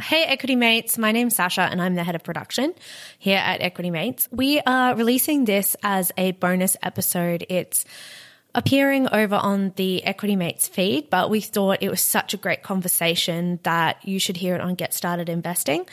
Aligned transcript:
Hey, 0.00 0.22
Equity 0.24 0.54
Mates. 0.54 0.96
My 0.96 1.10
name's 1.10 1.34
Sasha, 1.34 1.62
and 1.62 1.82
I'm 1.82 1.96
the 1.96 2.04
head 2.04 2.14
of 2.14 2.22
production 2.22 2.72
here 3.18 3.38
at 3.38 3.60
Equity 3.60 3.90
Mates. 3.90 4.28
We 4.30 4.60
are 4.60 4.94
releasing 4.94 5.44
this 5.44 5.74
as 5.82 6.12
a 6.16 6.30
bonus 6.32 6.76
episode. 6.84 7.44
It's 7.48 7.84
appearing 8.58 9.08
over 9.12 9.36
on 9.36 9.72
the 9.76 10.02
Equity 10.02 10.34
Mates 10.34 10.66
feed, 10.66 11.08
but 11.10 11.30
we 11.30 11.40
thought 11.40 11.78
it 11.80 11.88
was 11.88 12.00
such 12.00 12.34
a 12.34 12.36
great 12.36 12.64
conversation 12.64 13.60
that 13.62 14.04
you 14.04 14.18
should 14.18 14.36
hear 14.36 14.56
it 14.56 14.60
on 14.60 14.74
Get 14.74 14.92
Started 14.92 15.28
Investing. 15.28 15.86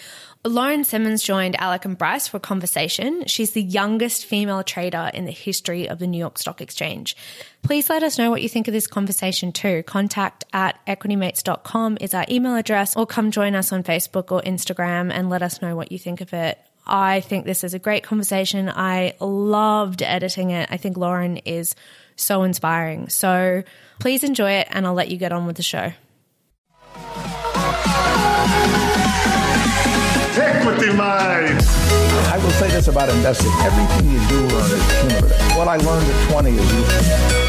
Lauren 0.43 0.83
Simmons 0.83 1.21
joined 1.21 1.55
Alec 1.61 1.85
and 1.85 1.95
Bryce 1.95 2.27
for 2.27 2.37
a 2.37 2.39
conversation. 2.39 3.23
She's 3.27 3.51
the 3.51 3.61
youngest 3.61 4.25
female 4.25 4.63
trader 4.63 5.11
in 5.13 5.25
the 5.25 5.31
history 5.31 5.87
of 5.87 5.99
the 5.99 6.07
New 6.07 6.17
York 6.17 6.39
Stock 6.39 6.59
Exchange. 6.59 7.15
Please 7.61 7.87
let 7.87 8.01
us 8.01 8.17
know 8.17 8.31
what 8.31 8.41
you 8.41 8.49
think 8.49 8.67
of 8.67 8.73
this 8.73 8.87
conversation 8.87 9.51
too. 9.51 9.83
Contact 9.83 10.43
at 10.51 10.83
equitymates.com 10.87 11.99
is 12.01 12.15
our 12.15 12.25
email 12.31 12.55
address, 12.55 12.95
or 12.95 13.05
come 13.05 13.29
join 13.29 13.53
us 13.53 13.71
on 13.71 13.83
Facebook 13.83 14.31
or 14.31 14.41
Instagram 14.41 15.11
and 15.11 15.29
let 15.29 15.43
us 15.43 15.61
know 15.61 15.75
what 15.75 15.91
you 15.91 15.99
think 15.99 16.19
of 16.19 16.33
it. 16.33 16.57
I 16.87 17.21
think 17.21 17.45
this 17.45 17.63
is 17.63 17.75
a 17.75 17.79
great 17.79 18.03
conversation. 18.03 18.69
I 18.69 19.13
loved 19.19 20.01
editing 20.01 20.51
it. 20.51 20.69
I 20.71 20.77
think 20.77 20.97
Lauren 20.97 21.37
is 21.37 21.75
so 22.15 22.43
inspiring. 22.43 23.09
So 23.09 23.63
please 23.99 24.23
enjoy 24.23 24.51
it, 24.51 24.67
and 24.71 24.85
I'll 24.85 24.93
let 24.93 25.09
you 25.09 25.17
get 25.17 25.31
on 25.31 25.45
with 25.45 25.57
the 25.57 25.63
show. 25.63 25.91
Equity 30.37 30.93
Mind. 30.93 31.61
I 32.27 32.39
will 32.41 32.49
say 32.51 32.67
this 32.69 32.87
about 32.87 33.09
investing. 33.09 33.51
Everything 33.61 34.11
you 34.11 34.27
do 34.27 34.41
learn 34.53 34.71
is 34.71 34.99
cumulative. 34.99 35.57
What 35.57 35.67
I 35.67 35.77
learned 35.77 36.09
at 36.09 36.31
20 36.31 36.49
is 36.51 37.44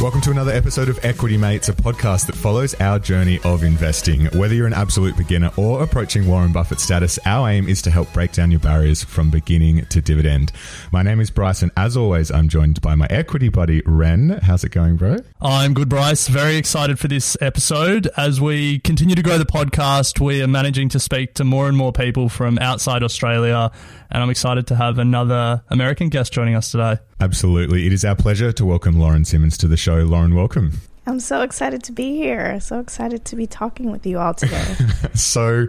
Welcome 0.00 0.20
to 0.20 0.30
another 0.30 0.52
episode 0.52 0.88
of 0.88 1.04
Equity 1.04 1.36
Mates, 1.36 1.68
a 1.68 1.72
podcast 1.72 2.26
that 2.26 2.36
follows 2.36 2.72
our 2.74 3.00
journey 3.00 3.40
of 3.42 3.64
investing. 3.64 4.26
Whether 4.26 4.54
you're 4.54 4.68
an 4.68 4.72
absolute 4.72 5.16
beginner 5.16 5.50
or 5.56 5.82
approaching 5.82 6.28
Warren 6.28 6.52
Buffett 6.52 6.78
status, 6.78 7.18
our 7.26 7.48
aim 7.50 7.68
is 7.68 7.82
to 7.82 7.90
help 7.90 8.12
break 8.12 8.30
down 8.30 8.52
your 8.52 8.60
barriers 8.60 9.02
from 9.02 9.28
beginning 9.28 9.86
to 9.86 10.00
dividend. 10.00 10.52
My 10.92 11.02
name 11.02 11.18
is 11.18 11.32
Bryce, 11.32 11.62
and 11.62 11.72
as 11.76 11.96
always, 11.96 12.30
I'm 12.30 12.48
joined 12.48 12.80
by 12.80 12.94
my 12.94 13.08
equity 13.10 13.48
buddy, 13.48 13.82
Ren. 13.86 14.38
How's 14.40 14.62
it 14.62 14.70
going, 14.70 14.98
bro? 14.98 15.16
I'm 15.40 15.74
good, 15.74 15.88
Bryce. 15.88 16.28
Very 16.28 16.54
excited 16.54 17.00
for 17.00 17.08
this 17.08 17.36
episode. 17.40 18.08
As 18.16 18.40
we 18.40 18.78
continue 18.78 19.16
to 19.16 19.22
grow 19.22 19.36
the 19.36 19.46
podcast, 19.46 20.24
we 20.24 20.40
are 20.42 20.48
managing 20.48 20.90
to 20.90 21.00
speak 21.00 21.34
to 21.34 21.44
more 21.44 21.66
and 21.66 21.76
more 21.76 21.92
people 21.92 22.28
from 22.28 22.56
outside 22.60 23.02
Australia, 23.02 23.72
and 24.10 24.22
I'm 24.22 24.30
excited 24.30 24.66
to 24.68 24.76
have 24.76 24.98
another 24.98 25.62
American 25.68 26.08
guest 26.08 26.32
joining 26.32 26.54
us 26.54 26.70
today. 26.70 26.98
Absolutely. 27.20 27.86
It 27.86 27.92
is 27.92 28.04
our 28.04 28.16
pleasure 28.16 28.52
to 28.52 28.64
welcome 28.64 28.98
Lauren 28.98 29.24
Simmons 29.24 29.58
to 29.58 29.68
the 29.68 29.76
show. 29.76 29.96
Lauren, 29.98 30.34
welcome. 30.34 30.72
I'm 31.06 31.20
so 31.20 31.40
excited 31.42 31.82
to 31.84 31.92
be 31.92 32.16
here. 32.16 32.60
So 32.60 32.80
excited 32.80 33.24
to 33.26 33.36
be 33.36 33.46
talking 33.46 33.90
with 33.90 34.06
you 34.06 34.18
all 34.18 34.34
today. 34.34 34.64
So, 35.14 35.66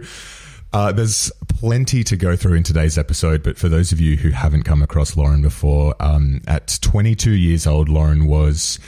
uh, 0.72 0.92
there's 0.92 1.32
plenty 1.48 2.04
to 2.04 2.16
go 2.16 2.36
through 2.36 2.54
in 2.54 2.62
today's 2.62 2.96
episode, 2.96 3.42
but 3.42 3.58
for 3.58 3.68
those 3.68 3.90
of 3.90 4.00
you 4.00 4.16
who 4.16 4.30
haven't 4.30 4.62
come 4.62 4.82
across 4.82 5.16
Lauren 5.16 5.42
before, 5.42 5.94
um, 5.98 6.40
at 6.46 6.78
22 6.80 7.32
years 7.32 7.66
old, 7.66 7.88
Lauren 7.88 8.26
was 8.26 8.78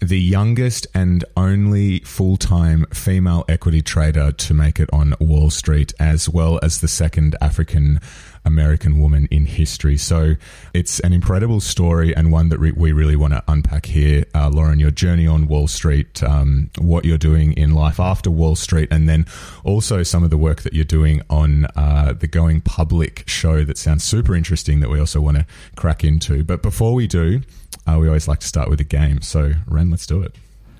the 0.00 0.20
youngest 0.20 0.86
and 0.94 1.24
only 1.36 2.00
full 2.00 2.36
time 2.36 2.86
female 2.92 3.44
equity 3.48 3.82
trader 3.82 4.32
to 4.32 4.54
make 4.54 4.78
it 4.78 4.90
on 4.92 5.14
Wall 5.20 5.50
Street, 5.50 5.92
as 5.98 6.28
well 6.28 6.58
as 6.62 6.80
the 6.80 6.88
second 6.88 7.36
African 7.40 8.00
American 8.46 9.00
woman 9.00 9.26
in 9.30 9.44
history. 9.44 9.96
So 9.96 10.36
it's 10.72 11.00
an 11.00 11.12
incredible 11.12 11.60
story 11.60 12.14
and 12.14 12.30
one 12.30 12.48
that 12.50 12.58
re- 12.58 12.72
we 12.72 12.92
really 12.92 13.16
want 13.16 13.32
to 13.32 13.42
unpack 13.48 13.86
here. 13.86 14.24
Uh, 14.34 14.48
Lauren, 14.48 14.78
your 14.78 14.92
journey 14.92 15.26
on 15.26 15.48
Wall 15.48 15.66
Street, 15.66 16.22
um, 16.22 16.70
what 16.78 17.04
you're 17.04 17.18
doing 17.18 17.52
in 17.54 17.74
life 17.74 17.98
after 17.98 18.30
Wall 18.30 18.54
Street, 18.54 18.88
and 18.92 19.08
then 19.08 19.26
also 19.64 20.04
some 20.04 20.22
of 20.22 20.30
the 20.30 20.38
work 20.38 20.62
that 20.62 20.72
you're 20.72 20.84
doing 20.84 21.20
on 21.28 21.66
uh, 21.74 22.12
the 22.12 22.28
Going 22.28 22.60
Public 22.60 23.24
show 23.28 23.64
that 23.64 23.76
sounds 23.76 24.04
super 24.04 24.36
interesting 24.36 24.78
that 24.80 24.88
we 24.88 25.00
also 25.00 25.20
want 25.20 25.38
to 25.38 25.46
crack 25.74 26.04
into. 26.04 26.44
But 26.44 26.62
before 26.62 26.94
we 26.94 27.08
do, 27.08 27.42
uh, 27.86 27.98
we 27.98 28.06
always 28.06 28.28
like 28.28 28.40
to 28.40 28.46
start 28.46 28.68
with 28.68 28.80
a 28.80 28.84
game. 28.84 29.22
So, 29.22 29.52
Ren, 29.66 29.90
let's 29.90 30.06
do 30.06 30.22
it. 30.22 30.34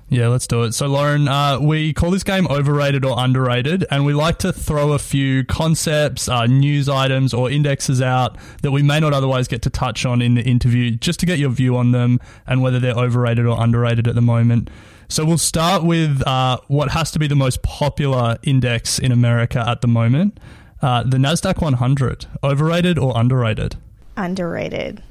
Yeah, 0.09 0.29
let's 0.29 0.47
do 0.47 0.63
it. 0.63 0.73
So, 0.73 0.87
Lauren, 0.87 1.27
uh, 1.27 1.59
we 1.59 1.93
call 1.93 2.11
this 2.11 2.23
game 2.23 2.47
overrated 2.47 3.03
or 3.03 3.15
underrated, 3.17 3.85
and 3.91 4.05
we 4.05 4.13
like 4.13 4.39
to 4.39 4.53
throw 4.53 4.93
a 4.93 4.99
few 4.99 5.43
concepts, 5.43 6.29
uh, 6.29 6.45
news 6.45 6.87
items, 6.87 7.33
or 7.33 7.51
indexes 7.51 8.01
out 8.01 8.37
that 8.61 8.71
we 8.71 8.81
may 8.81 9.01
not 9.01 9.11
otherwise 9.11 9.49
get 9.49 9.61
to 9.63 9.69
touch 9.69 10.05
on 10.05 10.21
in 10.21 10.35
the 10.35 10.43
interview, 10.43 10.91
just 10.91 11.19
to 11.19 11.25
get 11.25 11.39
your 11.39 11.49
view 11.49 11.75
on 11.75 11.91
them 11.91 12.21
and 12.45 12.61
whether 12.61 12.79
they're 12.79 12.95
overrated 12.95 13.45
or 13.45 13.61
underrated 13.61 14.07
at 14.07 14.15
the 14.15 14.21
moment. 14.21 14.69
So, 15.09 15.25
we'll 15.25 15.37
start 15.37 15.83
with 15.83 16.25
uh, 16.25 16.59
what 16.67 16.91
has 16.91 17.11
to 17.11 17.19
be 17.19 17.27
the 17.27 17.35
most 17.35 17.61
popular 17.61 18.37
index 18.43 18.99
in 18.99 19.11
America 19.11 19.61
at 19.67 19.81
the 19.81 19.87
moment 19.87 20.39
uh, 20.81 21.03
the 21.03 21.17
NASDAQ 21.17 21.61
100. 21.61 22.25
Overrated 22.43 22.97
or 22.97 23.13
underrated? 23.15 23.75
Underrated. 24.15 25.03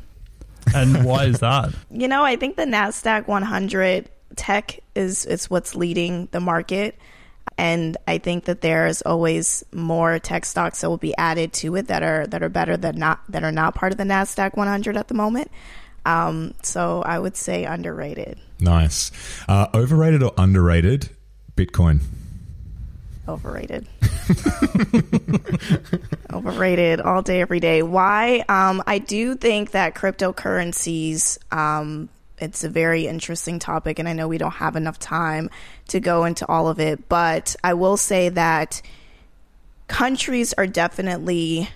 And 0.75 1.05
why 1.05 1.25
is 1.25 1.41
that? 1.41 1.75
You 1.91 2.09
know, 2.09 2.25
I 2.25 2.37
think 2.37 2.57
the 2.57 2.65
Nasdaq 2.65 3.27
100 3.27 4.11
tech 4.37 4.81
is 4.95 5.25
is 5.25 5.49
what's 5.49 5.75
leading 5.75 6.29
the 6.33 6.41
market, 6.41 6.99
and 7.57 7.97
I 8.07 8.19
think 8.19 8.45
that 8.45 8.61
there's 8.61 9.03
always 9.03 9.65
more 9.73 10.19
tech 10.19 10.45
stocks 10.45 10.81
that 10.81 10.91
will 10.91 10.99
be 10.99 11.17
added 11.17 11.53
to 11.55 11.77
it 11.77 11.89
that 11.89 12.03
are 12.03 12.27
that 12.27 12.43
are 12.43 12.49
better 12.49 12.77
than 12.77 12.97
not 12.97 13.21
that 13.31 13.45
are 13.45 13.53
not 13.53 13.75
part 13.75 13.93
of 13.93 13.99
the 13.99 14.05
Nasdaq 14.05 14.57
100 14.57 14.97
at 14.97 15.09
the 15.09 15.15
moment. 15.15 15.51
Um, 16.05 16.55
so 16.63 17.03
I 17.03 17.19
would 17.19 17.37
say 17.37 17.65
underrated. 17.65 18.39
Nice. 18.61 19.11
Uh, 19.49 19.67
overrated 19.75 20.23
or 20.23 20.33
underrated? 20.39 21.11
Bitcoin. 21.57 22.01
Overrated. 23.29 23.87
Overrated 26.33 27.01
all 27.01 27.23
day, 27.23 27.41
every 27.41 27.61
day. 27.61 27.83
Why? 27.83 28.45
Um, 28.49 28.83
I 28.87 28.99
do 28.99 29.35
think 29.35 29.73
that 29.73 29.95
cryptocurrencies, 29.95 31.39
um, 31.53 32.09
it's 32.39 32.63
a 32.63 32.69
very 32.69 33.07
interesting 33.07 33.59
topic, 33.59 33.99
and 33.99 34.09
I 34.09 34.13
know 34.13 34.29
we 34.29 34.39
don't 34.39 34.53
have 34.53 34.77
enough 34.77 34.99
time 34.99 35.51
to 35.89 35.99
go 35.99 36.25
into 36.25 36.47
all 36.47 36.69
of 36.69 36.79
it, 36.79 37.09
but 37.09 37.57
I 37.65 37.75
will 37.75 37.97
say 37.97 38.29
that 38.29 38.81
countries 39.89 40.53
are 40.53 40.67
definitely 40.67 41.69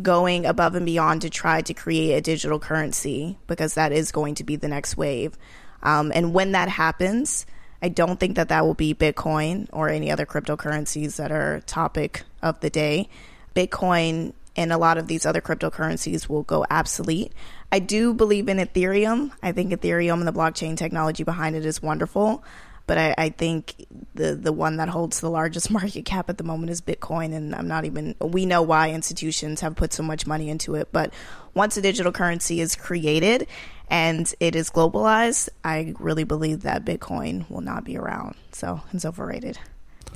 going 0.00 0.46
above 0.46 0.74
and 0.74 0.86
beyond 0.86 1.22
to 1.22 1.30
try 1.30 1.62
to 1.62 1.74
create 1.74 2.14
a 2.14 2.20
digital 2.20 2.58
currency 2.58 3.38
because 3.46 3.74
that 3.74 3.92
is 3.92 4.12
going 4.12 4.34
to 4.36 4.44
be 4.44 4.56
the 4.56 4.68
next 4.68 4.96
wave. 4.96 5.36
Um, 5.82 6.12
and 6.14 6.34
when 6.34 6.52
that 6.52 6.68
happens, 6.68 7.46
I 7.84 7.88
don't 7.88 8.18
think 8.18 8.36
that 8.36 8.48
that 8.48 8.64
will 8.64 8.72
be 8.72 8.94
Bitcoin 8.94 9.68
or 9.70 9.90
any 9.90 10.10
other 10.10 10.24
cryptocurrencies 10.24 11.16
that 11.16 11.30
are 11.30 11.60
topic 11.66 12.22
of 12.40 12.58
the 12.60 12.70
day. 12.70 13.10
Bitcoin 13.54 14.32
and 14.56 14.72
a 14.72 14.78
lot 14.78 14.96
of 14.96 15.06
these 15.06 15.26
other 15.26 15.42
cryptocurrencies 15.42 16.26
will 16.26 16.44
go 16.44 16.64
obsolete. 16.70 17.32
I 17.70 17.80
do 17.80 18.14
believe 18.14 18.48
in 18.48 18.56
Ethereum. 18.56 19.32
I 19.42 19.52
think 19.52 19.70
Ethereum 19.70 20.14
and 20.14 20.26
the 20.26 20.32
blockchain 20.32 20.78
technology 20.78 21.24
behind 21.24 21.56
it 21.56 21.66
is 21.66 21.82
wonderful. 21.82 22.42
But 22.86 22.96
I, 22.96 23.14
I 23.18 23.28
think 23.28 23.86
the 24.14 24.34
the 24.34 24.52
one 24.52 24.78
that 24.78 24.88
holds 24.88 25.20
the 25.20 25.30
largest 25.30 25.70
market 25.78 26.06
cap 26.06 26.30
at 26.30 26.38
the 26.38 26.44
moment 26.44 26.70
is 26.70 26.80
Bitcoin, 26.80 27.34
and 27.34 27.54
I'm 27.54 27.68
not 27.68 27.84
even. 27.84 28.14
We 28.18 28.46
know 28.46 28.62
why 28.62 28.92
institutions 28.92 29.60
have 29.60 29.76
put 29.76 29.92
so 29.92 30.02
much 30.02 30.26
money 30.26 30.48
into 30.48 30.74
it, 30.74 30.88
but 30.90 31.12
once 31.52 31.76
a 31.76 31.82
digital 31.82 32.12
currency 32.12 32.62
is 32.62 32.76
created 32.76 33.46
and 33.88 34.32
it 34.40 34.56
is 34.56 34.70
globalized, 34.70 35.48
I 35.64 35.94
really 35.98 36.24
believe 36.24 36.62
that 36.62 36.84
Bitcoin 36.84 37.48
will 37.50 37.60
not 37.60 37.84
be 37.84 37.96
around. 37.96 38.34
So 38.52 38.80
it's 38.92 39.04
overrated. 39.04 39.58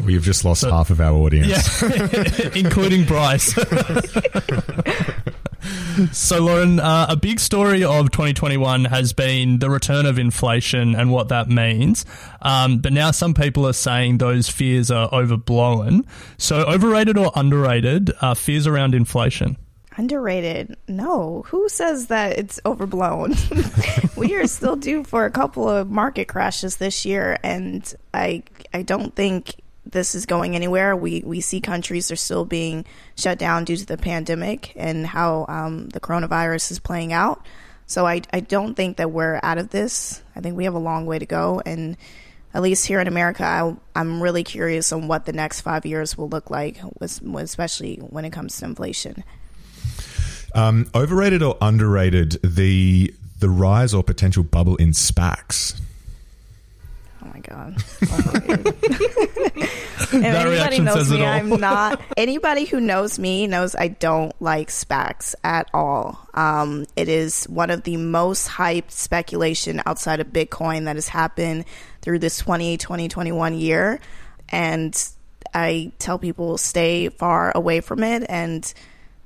We've 0.04 0.22
just 0.22 0.44
lost 0.44 0.64
half 0.64 0.90
of 0.90 1.00
our 1.00 1.12
audience. 1.12 1.82
Yeah, 1.82 2.50
including 2.54 3.04
Bryce. 3.04 3.58
So, 6.12 6.44
Lauren, 6.44 6.78
uh, 6.78 7.06
a 7.08 7.16
big 7.16 7.40
story 7.40 7.82
of 7.82 8.10
2021 8.12 8.84
has 8.86 9.12
been 9.12 9.58
the 9.58 9.68
return 9.68 10.06
of 10.06 10.18
inflation 10.18 10.94
and 10.94 11.10
what 11.10 11.28
that 11.28 11.48
means. 11.48 12.06
Um, 12.40 12.78
but 12.78 12.92
now 12.92 13.10
some 13.10 13.34
people 13.34 13.66
are 13.66 13.72
saying 13.72 14.18
those 14.18 14.48
fears 14.48 14.90
are 14.90 15.08
overblown. 15.12 16.04
So, 16.36 16.60
overrated 16.60 17.18
or 17.18 17.32
underrated 17.34 18.12
uh, 18.20 18.34
fears 18.34 18.66
around 18.66 18.94
inflation? 18.94 19.56
Underrated? 19.98 20.76
No. 20.86 21.42
Who 21.48 21.68
says 21.68 22.06
that 22.06 22.38
it's 22.38 22.60
overblown? 22.64 23.34
we 24.16 24.36
are 24.36 24.46
still 24.46 24.76
due 24.76 25.02
for 25.02 25.24
a 25.24 25.30
couple 25.30 25.68
of 25.68 25.90
market 25.90 26.28
crashes 26.28 26.76
this 26.76 27.04
year, 27.04 27.36
and 27.42 27.92
I 28.14 28.44
I 28.72 28.82
don't 28.82 29.12
think 29.16 29.56
this 29.84 30.14
is 30.14 30.24
going 30.24 30.54
anywhere. 30.54 30.94
We 30.94 31.24
we 31.26 31.40
see 31.40 31.60
countries 31.60 32.12
are 32.12 32.16
still 32.16 32.44
being 32.44 32.84
shut 33.16 33.40
down 33.40 33.64
due 33.64 33.76
to 33.76 33.84
the 33.84 33.96
pandemic 33.96 34.72
and 34.76 35.04
how 35.04 35.46
um, 35.48 35.88
the 35.88 35.98
coronavirus 35.98 36.70
is 36.70 36.78
playing 36.78 37.12
out. 37.12 37.44
So 37.86 38.06
I 38.06 38.22
I 38.32 38.38
don't 38.38 38.76
think 38.76 38.98
that 38.98 39.10
we're 39.10 39.40
out 39.42 39.58
of 39.58 39.70
this. 39.70 40.22
I 40.36 40.40
think 40.40 40.56
we 40.56 40.62
have 40.62 40.74
a 40.74 40.78
long 40.78 41.06
way 41.06 41.18
to 41.18 41.26
go, 41.26 41.60
and 41.66 41.96
at 42.54 42.62
least 42.62 42.86
here 42.86 43.00
in 43.00 43.08
America, 43.08 43.44
I, 43.44 43.74
I'm 43.96 44.22
really 44.22 44.44
curious 44.44 44.92
on 44.92 45.08
what 45.08 45.26
the 45.26 45.32
next 45.32 45.62
five 45.62 45.84
years 45.84 46.16
will 46.16 46.28
look 46.28 46.50
like, 46.50 46.78
especially 47.00 47.96
when 47.96 48.24
it 48.24 48.30
comes 48.30 48.56
to 48.58 48.64
inflation. 48.64 49.24
Um, 50.54 50.90
overrated 50.94 51.42
or 51.42 51.56
underrated 51.60 52.32
the 52.42 53.14
the 53.38 53.48
rise 53.48 53.94
or 53.94 54.02
potential 54.02 54.42
bubble 54.42 54.76
in 54.76 54.90
SPACs? 54.90 55.80
Oh 57.22 57.30
my 57.32 57.40
god! 57.40 57.76
if 60.00 60.14
anybody 60.14 60.78
knows 60.80 61.10
me, 61.10 61.24
I'm 61.24 61.48
not. 61.48 62.00
Anybody 62.16 62.64
who 62.64 62.80
knows 62.80 63.18
me 63.18 63.46
knows 63.46 63.74
I 63.74 63.88
don't 63.88 64.32
like 64.40 64.68
SPACs 64.68 65.34
at 65.44 65.68
all. 65.74 66.18
Um, 66.34 66.86
it 66.96 67.08
is 67.08 67.44
one 67.44 67.70
of 67.70 67.82
the 67.82 67.96
most 67.96 68.48
hyped 68.48 68.92
speculation 68.92 69.82
outside 69.84 70.20
of 70.20 70.28
Bitcoin 70.28 70.84
that 70.84 70.96
has 70.96 71.08
happened 71.08 71.64
through 72.02 72.20
this 72.20 72.38
2020 72.38 73.08
21 73.08 73.54
year, 73.54 74.00
and 74.48 75.10
I 75.52 75.92
tell 75.98 76.18
people 76.18 76.58
stay 76.58 77.08
far 77.08 77.52
away 77.54 77.80
from 77.80 78.02
it 78.02 78.24
and 78.28 78.72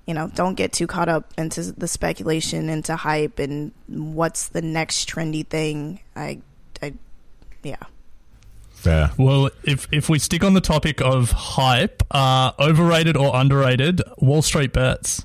you 0.07 0.15
know, 0.15 0.29
don't 0.35 0.55
get 0.55 0.73
too 0.73 0.87
caught 0.87 1.09
up 1.09 1.33
into 1.39 1.73
the 1.73 1.87
speculation, 1.87 2.69
into 2.69 2.97
hype, 2.97 3.39
and 3.39 3.73
what's 3.87 4.49
the 4.49 4.63
next 4.63 5.09
trendy 5.09 5.47
thing. 5.47 6.01
I, 6.17 6.41
I, 6.83 6.95
yeah. 7.63 7.77
Fair. 8.71 9.13
Well, 9.17 9.51
if 9.63 9.87
if 9.93 10.09
we 10.09 10.19
stick 10.19 10.43
on 10.43 10.55
the 10.55 10.61
topic 10.61 11.01
of 11.01 11.31
hype, 11.31 12.03
uh, 12.11 12.51
overrated 12.59 13.17
or 13.17 13.31
underrated, 13.33 14.03
Wall 14.19 14.43
Street 14.43 14.73
bets. 14.73 15.25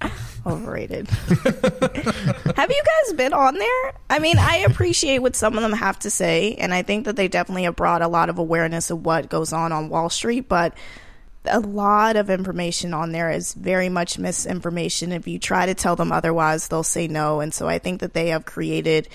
Overrated. 0.46 1.08
have 1.10 2.70
you 2.70 2.82
guys 2.82 3.12
been 3.14 3.34
on 3.34 3.58
there? 3.58 3.92
I 4.08 4.18
mean, 4.18 4.38
I 4.38 4.64
appreciate 4.66 5.18
what 5.18 5.36
some 5.36 5.56
of 5.56 5.62
them 5.62 5.74
have 5.74 5.98
to 5.98 6.10
say, 6.10 6.54
and 6.54 6.72
I 6.72 6.80
think 6.80 7.04
that 7.04 7.16
they 7.16 7.28
definitely 7.28 7.64
have 7.64 7.76
brought 7.76 8.00
a 8.00 8.08
lot 8.08 8.30
of 8.30 8.38
awareness 8.38 8.90
of 8.90 9.04
what 9.04 9.28
goes 9.28 9.52
on 9.52 9.72
on 9.72 9.90
Wall 9.90 10.08
Street, 10.08 10.48
but 10.48 10.72
a 11.44 11.60
lot 11.60 12.16
of 12.16 12.30
information 12.30 12.94
on 12.94 13.12
there 13.12 13.30
is 13.30 13.54
very 13.54 13.88
much 13.88 14.18
misinformation. 14.18 15.12
If 15.12 15.26
you 15.26 15.38
try 15.38 15.66
to 15.66 15.74
tell 15.74 15.96
them 15.96 16.12
otherwise, 16.12 16.68
they'll 16.68 16.82
say 16.82 17.08
no. 17.08 17.40
And 17.40 17.52
so 17.52 17.68
I 17.68 17.78
think 17.78 18.00
that 18.00 18.14
they 18.14 18.28
have 18.28 18.44
created 18.44 19.08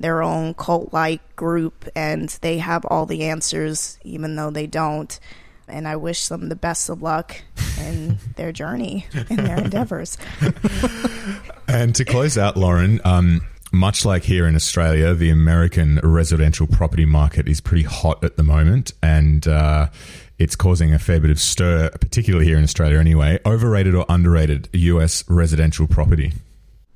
their 0.00 0.22
own 0.22 0.54
cult 0.54 0.92
like 0.92 1.36
group 1.36 1.88
and 1.94 2.28
they 2.40 2.58
have 2.58 2.84
all 2.84 3.06
the 3.06 3.24
answers, 3.24 3.98
even 4.02 4.36
though 4.36 4.50
they 4.50 4.66
don't. 4.66 5.18
And 5.66 5.86
I 5.86 5.96
wish 5.96 6.28
them 6.28 6.48
the 6.48 6.56
best 6.56 6.88
of 6.88 7.02
luck 7.02 7.36
in 7.78 8.18
their 8.36 8.52
journey, 8.52 9.06
in 9.28 9.36
their 9.36 9.58
endeavors. 9.58 10.16
and 11.68 11.94
to 11.94 12.04
close 12.04 12.38
out, 12.38 12.56
Lauren, 12.56 13.00
um, 13.04 13.42
much 13.70 14.06
like 14.06 14.24
here 14.24 14.46
in 14.46 14.54
Australia, 14.54 15.12
the 15.12 15.28
American 15.28 16.00
residential 16.02 16.66
property 16.66 17.04
market 17.04 17.48
is 17.48 17.60
pretty 17.60 17.82
hot 17.82 18.24
at 18.24 18.38
the 18.38 18.42
moment. 18.42 18.92
And, 19.02 19.46
uh, 19.46 19.88
it's 20.38 20.56
causing 20.56 20.94
a 20.94 20.98
fair 20.98 21.20
bit 21.20 21.30
of 21.30 21.40
stir, 21.40 21.90
particularly 22.00 22.46
here 22.46 22.58
in 22.58 22.64
Australia 22.64 22.98
anyway. 22.98 23.38
Overrated 23.44 23.94
or 23.94 24.06
underrated 24.08 24.68
US 24.72 25.24
residential 25.28 25.86
property? 25.86 26.32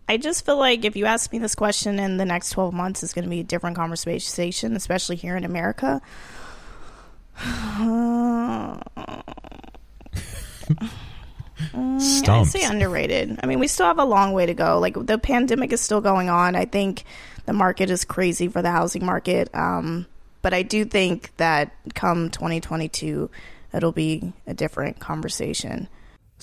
I 0.09 0.17
just 0.17 0.45
feel 0.45 0.59
like 0.59 0.85
if 0.85 0.97
you 0.97 1.07
ask 1.07 1.33
me 1.33 1.39
this 1.39 1.55
question 1.55 1.99
in 1.99 2.19
the 2.19 2.25
next 2.25 2.51
12 2.51 2.75
months, 2.75 3.03
it's 3.03 3.13
going 3.13 3.25
to 3.25 3.31
be 3.31 3.41
a 3.41 3.45
different 3.45 3.77
conversation, 3.77 4.77
especially 4.77 5.17
here 5.17 5.37
in 5.37 5.45
America. 5.45 6.01
Mm, 11.73 12.29
I 12.29 12.43
say 12.45 12.65
underrated. 12.65 13.39
I 13.43 13.47
mean, 13.47 13.59
we 13.59 13.69
still 13.69 13.87
have 13.87 13.99
a 13.99 14.05
long 14.05 14.33
way 14.33 14.47
to 14.47 14.55
go. 14.55 14.79
Like 14.81 14.95
the 15.07 15.17
pandemic 15.17 15.73
is 15.73 15.81
still 15.81 16.01
going 16.01 16.29
on. 16.29 16.57
I 16.57 16.65
think 16.65 17.05
the 17.47 17.53
market 17.53 17.89
is 17.89 18.05
crazy 18.05 18.49
for 18.49 18.63
the 18.63 18.71
housing 18.71 19.05
market. 19.05 19.49
Um, 19.55 20.07
but 20.43 20.53
I 20.53 20.63
do 20.63 20.85
think 20.85 21.35
that 21.37 21.73
come 21.95 22.31
2022, 22.31 23.31
it'll 23.73 23.93
be 23.93 24.33
a 24.47 24.55
different 24.55 24.99
conversation. 24.99 25.89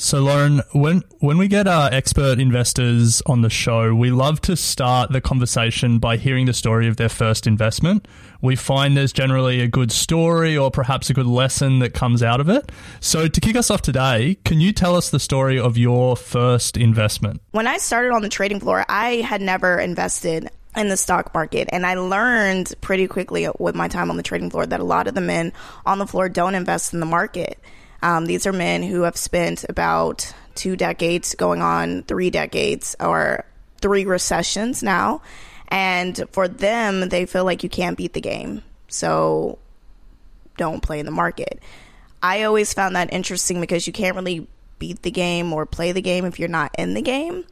So, 0.01 0.21
Lauren, 0.21 0.61
when 0.71 1.03
when 1.19 1.37
we 1.37 1.49
get 1.49 1.67
our 1.67 1.93
expert 1.93 2.39
investors 2.39 3.21
on 3.25 3.41
the 3.41 3.49
show, 3.49 3.93
we 3.93 4.11
love 4.11 4.39
to 4.43 4.55
start 4.55 5.11
the 5.11 5.19
conversation 5.19 5.99
by 5.99 6.15
hearing 6.15 6.45
the 6.45 6.53
story 6.53 6.87
of 6.87 6.95
their 6.95 7.09
first 7.09 7.45
investment. 7.45 8.07
We 8.41 8.55
find 8.55 8.95
there's 8.95 9.11
generally 9.11 9.59
a 9.59 9.67
good 9.67 9.91
story 9.91 10.55
or 10.55 10.71
perhaps 10.71 11.09
a 11.09 11.13
good 11.13 11.27
lesson 11.27 11.79
that 11.79 11.93
comes 11.93 12.23
out 12.23 12.39
of 12.39 12.47
it. 12.47 12.71
So, 13.01 13.27
to 13.27 13.41
kick 13.41 13.57
us 13.57 13.69
off 13.69 13.81
today, 13.81 14.37
can 14.45 14.61
you 14.61 14.71
tell 14.71 14.95
us 14.95 15.09
the 15.09 15.19
story 15.19 15.59
of 15.59 15.77
your 15.77 16.15
first 16.15 16.77
investment? 16.77 17.41
When 17.51 17.67
I 17.67 17.77
started 17.77 18.13
on 18.13 18.21
the 18.21 18.29
trading 18.29 18.61
floor, 18.61 18.85
I 18.87 19.15
had 19.15 19.41
never 19.41 19.77
invested 19.77 20.49
in 20.75 20.89
the 20.89 20.97
stock 20.97 21.33
market. 21.33 21.69
And 21.71 21.85
I 21.85 21.95
learned 21.95 22.73
pretty 22.81 23.07
quickly 23.07 23.47
with 23.57 23.75
my 23.75 23.87
time 23.87 24.09
on 24.09 24.17
the 24.17 24.23
trading 24.23 24.49
floor 24.49 24.65
that 24.65 24.79
a 24.79 24.83
lot 24.85 25.07
of 25.07 25.15
the 25.15 25.21
men 25.21 25.53
on 25.85 25.99
the 25.99 26.07
floor 26.07 26.29
don't 26.29 26.55
invest 26.55 26.93
in 26.93 26.99
the 26.99 27.05
market. 27.05 27.59
Um, 28.01 28.25
these 28.25 28.45
are 28.47 28.53
men 28.53 28.83
who 28.83 29.01
have 29.01 29.17
spent 29.17 29.65
about 29.67 30.33
two 30.55 30.75
decades, 30.75 31.35
going 31.35 31.61
on 31.61 32.03
three 32.03 32.29
decades, 32.29 32.95
or 32.99 33.45
three 33.81 34.05
recessions 34.05 34.83
now. 34.83 35.21
And 35.67 36.23
for 36.31 36.47
them, 36.47 37.09
they 37.09 37.25
feel 37.25 37.45
like 37.45 37.63
you 37.63 37.69
can't 37.69 37.97
beat 37.97 38.13
the 38.13 38.21
game. 38.21 38.63
So 38.87 39.59
don't 40.57 40.81
play 40.81 40.99
in 40.99 41.05
the 41.05 41.11
market. 41.11 41.61
I 42.21 42.43
always 42.43 42.73
found 42.73 42.95
that 42.95 43.13
interesting 43.13 43.61
because 43.61 43.87
you 43.87 43.93
can't 43.93 44.15
really 44.15 44.47
beat 44.77 45.01
the 45.03 45.11
game 45.11 45.53
or 45.53 45.65
play 45.65 45.91
the 45.91 46.01
game 46.01 46.25
if 46.25 46.39
you're 46.39 46.49
not 46.49 46.73
in 46.77 46.93
the 46.93 47.01
game. 47.01 47.45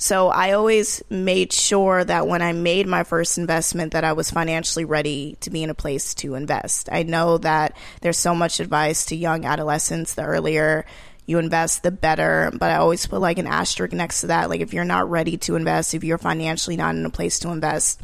So 0.00 0.28
I 0.28 0.52
always 0.52 1.02
made 1.10 1.52
sure 1.52 2.02
that 2.02 2.26
when 2.26 2.40
I 2.40 2.52
made 2.52 2.86
my 2.86 3.04
first 3.04 3.36
investment 3.36 3.92
that 3.92 4.02
I 4.02 4.14
was 4.14 4.30
financially 4.30 4.86
ready 4.86 5.36
to 5.40 5.50
be 5.50 5.62
in 5.62 5.68
a 5.68 5.74
place 5.74 6.14
to 6.14 6.36
invest. 6.36 6.88
I 6.90 7.02
know 7.02 7.36
that 7.36 7.76
there's 8.00 8.16
so 8.16 8.34
much 8.34 8.60
advice 8.60 9.04
to 9.06 9.14
young 9.14 9.44
adolescents. 9.44 10.14
The 10.14 10.24
earlier 10.24 10.86
you 11.26 11.38
invest 11.38 11.82
the 11.82 11.90
better, 11.90 12.50
but 12.50 12.70
I 12.70 12.76
always 12.76 13.06
put 13.06 13.20
like 13.20 13.36
an 13.36 13.46
asterisk 13.46 13.92
next 13.92 14.22
to 14.22 14.28
that. 14.28 14.48
Like 14.48 14.62
if 14.62 14.72
you're 14.72 14.84
not 14.84 15.10
ready 15.10 15.36
to 15.36 15.54
invest, 15.54 15.92
if 15.92 16.02
you're 16.02 16.16
financially 16.16 16.78
not 16.78 16.94
in 16.94 17.04
a 17.04 17.10
place 17.10 17.38
to 17.40 17.50
invest, 17.50 18.00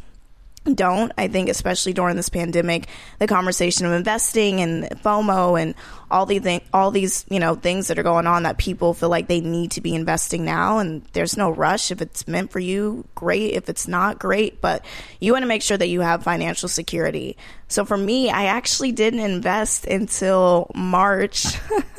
don't. 0.75 1.11
I 1.17 1.27
think, 1.27 1.49
especially 1.49 1.93
during 1.93 2.15
this 2.15 2.29
pandemic, 2.29 2.87
the 3.19 3.27
conversation 3.27 3.85
of 3.85 3.93
investing 3.93 4.61
and 4.61 4.83
FOMO 5.03 5.61
and 5.61 5.75
all 6.09 6.25
these 6.25 6.41
th- 6.41 6.63
all 6.73 6.91
these 6.91 7.25
you 7.29 7.39
know 7.39 7.55
things 7.55 7.87
that 7.87 7.99
are 7.99 8.03
going 8.03 8.27
on 8.27 8.43
that 8.43 8.57
people 8.57 8.93
feel 8.93 9.09
like 9.09 9.27
they 9.27 9.41
need 9.41 9.71
to 9.71 9.81
be 9.81 9.93
investing 9.93 10.45
now, 10.45 10.79
and 10.79 11.03
there's 11.13 11.37
no 11.37 11.49
rush. 11.49 11.91
If 11.91 12.01
it's 12.01 12.27
meant 12.27 12.51
for 12.51 12.59
you, 12.59 13.05
great. 13.15 13.53
If 13.53 13.69
it's 13.69 13.87
not, 13.87 14.19
great. 14.19 14.61
But 14.61 14.85
you 15.19 15.33
want 15.33 15.43
to 15.43 15.47
make 15.47 15.61
sure 15.61 15.77
that 15.77 15.87
you 15.87 16.01
have 16.01 16.23
financial 16.23 16.69
security. 16.69 17.37
So 17.67 17.83
for 17.83 17.97
me, 17.97 18.29
I 18.29 18.45
actually 18.45 18.91
didn't 18.93 19.19
invest 19.19 19.85
until 19.85 20.71
March 20.73 21.45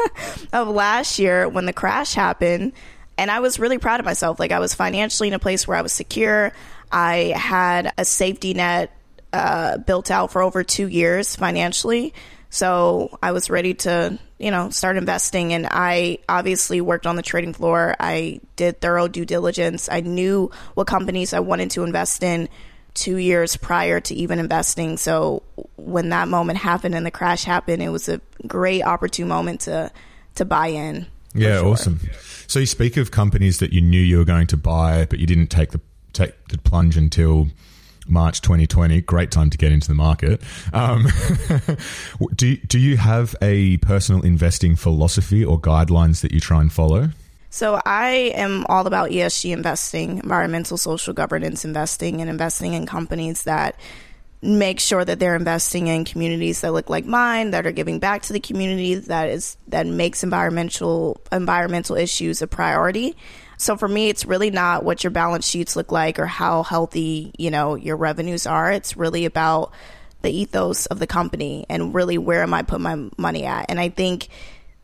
of 0.53 0.69
last 0.69 1.19
year 1.19 1.49
when 1.49 1.67
the 1.67 1.73
crash 1.73 2.15
happened. 2.15 2.73
And 3.19 3.33
I 3.33 3.41
was 3.41 3.59
really 3.59 3.79
proud 3.79 3.99
of 3.99 4.07
myself. 4.07 4.39
Like 4.39 4.53
I 4.53 4.61
was 4.61 4.75
financially 4.75 5.29
in 5.29 5.35
a 5.35 5.41
place 5.41 5.67
where 5.67 5.77
I 5.77 5.83
was 5.83 5.93
secure. 5.93 6.53
I 6.90 7.33
had 7.37 7.92
a 7.99 8.04
safety 8.04 8.54
net 8.54 8.92
uh, 9.33 9.78
built 9.78 10.11
out 10.11 10.33
for 10.33 10.42
over 10.42 10.64
two 10.64 10.88
years 10.88 11.37
financially. 11.37 12.14
So 12.50 13.18
I 13.23 13.33
was 13.33 13.50
ready 13.50 13.75
to, 13.75 14.18
you 14.38 14.50
know, 14.50 14.71
start 14.71 14.97
investing. 14.97 15.52
And 15.52 15.66
I 15.71 16.18
obviously 16.28 16.80
worked 16.80 17.07
on 17.07 17.16
the 17.16 17.23
trading 17.23 17.52
floor. 17.52 17.95
I 18.00 18.40
did 18.57 18.80
thorough 18.80 19.09
due 19.09 19.26
diligence. 19.26 19.88
I 19.90 20.00
knew 20.00 20.50
what 20.75 20.87
companies 20.87 21.35
I 21.35 21.40
wanted 21.40 21.71
to 21.73 21.85
invest 21.85 22.23
in 22.23 22.49
two 22.95 23.16
years 23.16 23.57
prior 23.57 24.00
to 24.00 24.14
even 24.14 24.38
investing. 24.38 24.97
So 24.97 25.42
when 25.76 26.09
that 26.09 26.28
moment 26.28 26.59
happened 26.59 26.95
and 26.95 27.04
the 27.04 27.11
crash 27.11 27.45
happened, 27.45 27.83
it 27.83 27.90
was 27.90 28.09
a 28.09 28.21
great 28.47 28.83
opportune 28.83 29.28
moment 29.28 29.62
to 29.62 29.92
to 30.37 30.45
buy 30.45 30.68
in. 30.68 31.07
Yeah, 31.35 31.61
sure. 31.61 31.73
awesome. 31.73 32.00
So 32.47 32.61
you 32.61 32.66
speak 32.66 32.97
of 32.97 33.11
companies 33.11 33.59
that 33.59 33.73
you 33.73 33.80
knew 33.80 34.00
you 34.00 34.18
were 34.18 34.25
going 34.25 34.47
to 34.49 34.57
buy, 34.57 35.04
but 35.04 35.18
you 35.18 35.26
didn't 35.26 35.49
take 35.49 35.73
the 35.73 35.80
take 36.12 36.49
the 36.49 36.59
plunge 36.59 36.97
until 36.97 37.49
March 38.07 38.41
2020. 38.41 39.00
Great 39.03 39.31
time 39.31 39.50
to 39.50 39.59
get 39.59 39.73
into 39.73 39.88
the 39.88 39.95
market. 39.95 40.43
Um, 40.73 41.07
do 42.35 42.57
do 42.57 42.79
you 42.79 42.97
have 42.97 43.37
a 43.43 43.77
personal 43.79 44.23
investing 44.23 44.77
philosophy 44.77 45.45
or 45.45 45.61
guidelines 45.61 46.23
that 46.23 46.33
you 46.33 46.41
try 46.41 46.61
and 46.61 46.73
follow? 46.73 47.11
So 47.50 47.81
I 47.87 48.33
am 48.35 48.67
all 48.69 48.87
about 48.87 49.11
ESG 49.11 49.53
investing, 49.53 50.19
environmental 50.19 50.77
social 50.77 51.15
governance 51.15 51.65
investing, 51.65 52.21
and 52.21 52.29
investing 52.29 52.75
in 52.75 52.85
companies 52.85 53.45
that 53.45 53.79
make 54.43 54.79
sure 54.79 55.05
that 55.05 55.19
they're 55.19 55.35
investing 55.35 55.88
in 55.88 56.05
communities 56.05 56.61
that 56.61 56.73
look 56.73 56.88
like 56.91 57.05
mine, 57.07 57.50
that 57.50 57.67
are 57.67 57.73
giving 57.73 57.99
back 57.99 58.23
to 58.23 58.33
the 58.33 58.41
community, 58.41 58.95
that 58.95 59.31
is 59.31 59.57
that 59.69 59.87
makes 59.87 60.23
environmental 60.23 61.21
environmental 61.33 61.97
issues 61.97 62.43
a 62.43 62.47
priority. 62.47 63.17
So 63.59 63.77
for 63.77 63.88
me, 63.88 64.09
it's 64.09 64.25
really 64.25 64.50
not 64.50 64.85
what 64.85 65.05
your 65.05 65.11
balance 65.11 65.47
sheets 65.47 65.77
look 65.77 65.93
like 65.93 66.19
or 66.19 66.27
how 66.27 66.62
healthy 66.62 67.33
you 67.37 67.50
know 67.50 67.75
your 67.75 67.97
revenues 67.97 68.47
are. 68.47 68.73
It's 68.73 68.97
really 68.97 69.25
about 69.25 69.73
the 70.23 70.31
ethos 70.31 70.87
of 70.87 70.99
the 70.99 71.07
company 71.07 71.67
and 71.69 71.95
really 71.95 72.19
where 72.19 72.43
am 72.43 72.55
I 72.55 72.62
put 72.62 72.81
my 72.81 73.09
money 73.17 73.45
at. 73.45 73.67
And 73.69 73.79
I 73.79 73.88
think 73.88 74.29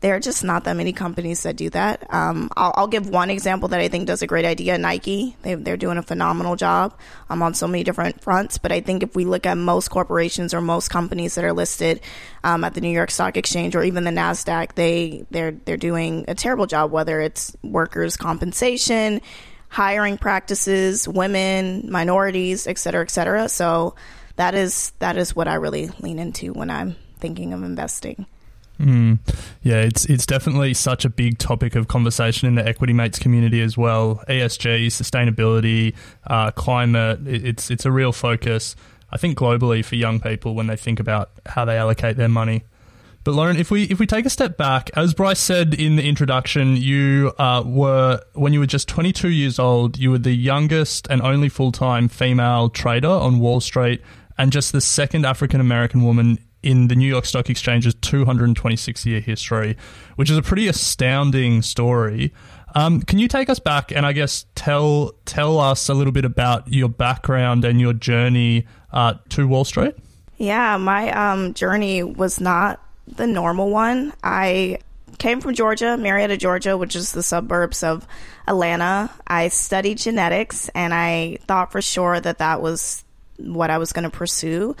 there 0.05 0.15
are 0.15 0.19
just 0.19 0.43
not 0.43 0.65
that 0.65 0.75
many 0.75 0.93
companies 0.93 1.41
that 1.41 1.55
do 1.55 1.67
that. 1.71 2.05
Um, 2.13 2.51
I'll, 2.55 2.71
I'll, 2.75 2.87
give 2.87 3.09
one 3.09 3.31
example 3.31 3.69
that 3.69 3.79
I 3.79 3.87
think 3.87 4.05
does 4.05 4.21
a 4.21 4.27
great 4.27 4.45
idea. 4.45 4.77
Nike, 4.77 5.35
they, 5.41 5.53
are 5.53 5.77
doing 5.77 5.97
a 5.97 6.03
phenomenal 6.03 6.55
job 6.55 6.95
um, 7.27 7.41
on 7.41 7.55
so 7.55 7.65
many 7.65 7.83
different 7.83 8.21
fronts. 8.21 8.59
But 8.59 8.71
I 8.71 8.81
think 8.81 9.01
if 9.01 9.15
we 9.15 9.25
look 9.25 9.47
at 9.47 9.57
most 9.57 9.87
corporations 9.87 10.53
or 10.53 10.61
most 10.61 10.89
companies 10.89 11.33
that 11.33 11.43
are 11.43 11.53
listed 11.53 12.01
um, 12.43 12.63
at 12.63 12.75
the 12.75 12.81
New 12.81 12.91
York 12.91 13.09
Stock 13.09 13.35
Exchange 13.35 13.75
or 13.75 13.83
even 13.83 14.03
the 14.03 14.11
Nasdaq, 14.11 14.75
they 14.75 15.25
they're 15.31 15.53
they're 15.53 15.75
doing 15.75 16.25
a 16.27 16.35
terrible 16.35 16.67
job. 16.67 16.91
Whether 16.91 17.19
it's 17.19 17.57
workers' 17.63 18.15
compensation, 18.15 19.21
hiring 19.69 20.19
practices, 20.19 21.07
women, 21.07 21.89
minorities, 21.89 22.67
et 22.67 22.77
cetera, 22.77 23.01
et 23.01 23.09
cetera. 23.09 23.49
So 23.49 23.95
that 24.35 24.53
is 24.53 24.91
that 24.99 25.17
is 25.17 25.35
what 25.35 25.47
I 25.47 25.55
really 25.55 25.89
lean 25.99 26.19
into 26.19 26.53
when 26.53 26.69
I'm 26.69 26.95
thinking 27.17 27.53
of 27.53 27.63
investing. 27.63 28.27
Mm. 28.79 29.19
Yeah, 29.63 29.81
it's 29.81 30.05
it's 30.05 30.25
definitely 30.25 30.73
such 30.73 31.05
a 31.05 31.09
big 31.09 31.37
topic 31.37 31.75
of 31.75 31.87
conversation 31.87 32.47
in 32.47 32.55
the 32.55 32.67
equity 32.67 32.93
mates 32.93 33.19
community 33.19 33.61
as 33.61 33.77
well. 33.77 34.23
ESG, 34.27 34.87
sustainability, 34.87 35.95
uh, 36.27 36.51
climate. 36.51 37.19
it's 37.25 37.71
it's 37.71 37.85
a 37.85 37.91
real 37.91 38.11
focus. 38.11 38.75
I 39.11 39.17
think 39.17 39.37
globally 39.37 39.83
for 39.83 39.95
young 39.95 40.19
people 40.19 40.55
when 40.55 40.67
they 40.67 40.75
think 40.75 40.99
about 40.99 41.31
how 41.45 41.63
they 41.63 41.77
allocate 41.77 42.17
their 42.17 42.27
money. 42.29 42.63
But 43.23 43.33
Lauren, 43.33 43.57
if 43.57 43.71
we 43.71 43.85
if 43.85 43.97
we 43.99 44.05
take 44.05 44.25
a 44.25 44.29
step 44.29 44.55
back, 44.55 44.91
as 44.95 45.15
Bryce 45.15 45.39
said 45.39 45.73
in 45.73 45.95
the 45.95 46.07
introduction, 46.07 46.75
you 46.77 47.33
uh, 47.39 47.63
were 47.65 48.21
when 48.33 48.53
you 48.53 48.59
were 48.59 48.67
just 48.67 48.87
22 48.87 49.29
years 49.29 49.57
old, 49.57 49.97
you 49.97 50.11
were 50.11 50.19
the 50.19 50.35
youngest 50.35 51.07
and 51.09 51.21
only 51.23 51.49
full 51.49 51.71
time 51.71 52.07
female 52.07 52.69
trader 52.69 53.07
on 53.07 53.39
Wall 53.39 53.61
Street, 53.61 54.01
and 54.37 54.51
just 54.51 54.73
the 54.73 54.81
second 54.81 55.25
African 55.25 55.59
American 55.59 56.03
woman 56.03 56.37
in 56.65 56.87
the 56.87 56.95
New 56.95 57.07
York 57.07 57.25
Stock 57.25 57.49
Exchange's 57.49 57.93
226 57.95 59.05
year 59.05 59.19
history, 59.21 59.77
which 60.15 60.29
is 60.29 60.37
a 60.37 60.41
pretty 60.41 60.67
astounding 60.67 61.61
story. 61.61 62.33
Um, 62.73 63.01
can 63.01 63.19
you 63.19 63.29
take 63.29 63.49
us 63.49 63.59
back 63.59 63.91
and 63.91 64.05
I 64.05 64.11
guess 64.11 64.45
tell 64.55 65.13
tell 65.25 65.59
us 65.59 65.87
a 65.87 65.93
little 65.93 66.11
bit 66.11 66.25
about 66.25 66.67
your 66.67 66.89
background 66.89 67.63
and 67.63 67.79
your 67.79 67.93
journey 67.93 68.65
uh, 68.91 69.13
to 69.29 69.47
Wall 69.47 69.63
Street? 69.63 69.95
Yeah, 70.37 70.75
my 70.75 71.11
um, 71.11 71.53
journey 71.53 72.03
was 72.03 72.41
not 72.41 72.81
the 73.07 73.27
normal 73.27 73.69
one. 73.69 74.11
I 74.23 74.79
came 75.19 75.39
from 75.39 75.53
Georgia, 75.53 75.95
Marietta, 75.97 76.35
Georgia, 76.35 76.75
which 76.75 76.95
is 76.95 77.11
the 77.11 77.23
suburbs 77.23 77.83
of 77.83 78.05
Atlanta. 78.47 79.09
I 79.27 79.47
studied 79.49 79.99
genetics 79.99 80.69
and 80.69 80.93
I 80.93 81.37
thought 81.47 81.71
for 81.71 81.81
sure 81.81 82.19
that 82.19 82.39
that 82.39 82.61
was 82.61 83.05
what 83.37 83.69
I 83.69 83.77
was 83.77 83.93
going 83.93 84.03
to 84.03 84.09
pursue. 84.09 84.75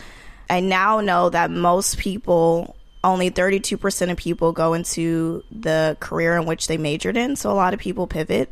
I 0.49 0.59
now 0.59 1.01
know 1.01 1.29
that 1.29 1.51
most 1.51 1.97
people, 1.97 2.75
only 3.03 3.31
32% 3.31 4.11
of 4.11 4.17
people 4.17 4.51
go 4.51 4.73
into 4.73 5.43
the 5.51 5.97
career 5.99 6.37
in 6.37 6.45
which 6.45 6.67
they 6.67 6.77
majored 6.77 7.17
in. 7.17 7.35
So 7.35 7.51
a 7.51 7.53
lot 7.53 7.73
of 7.73 7.79
people 7.79 8.07
pivot. 8.07 8.51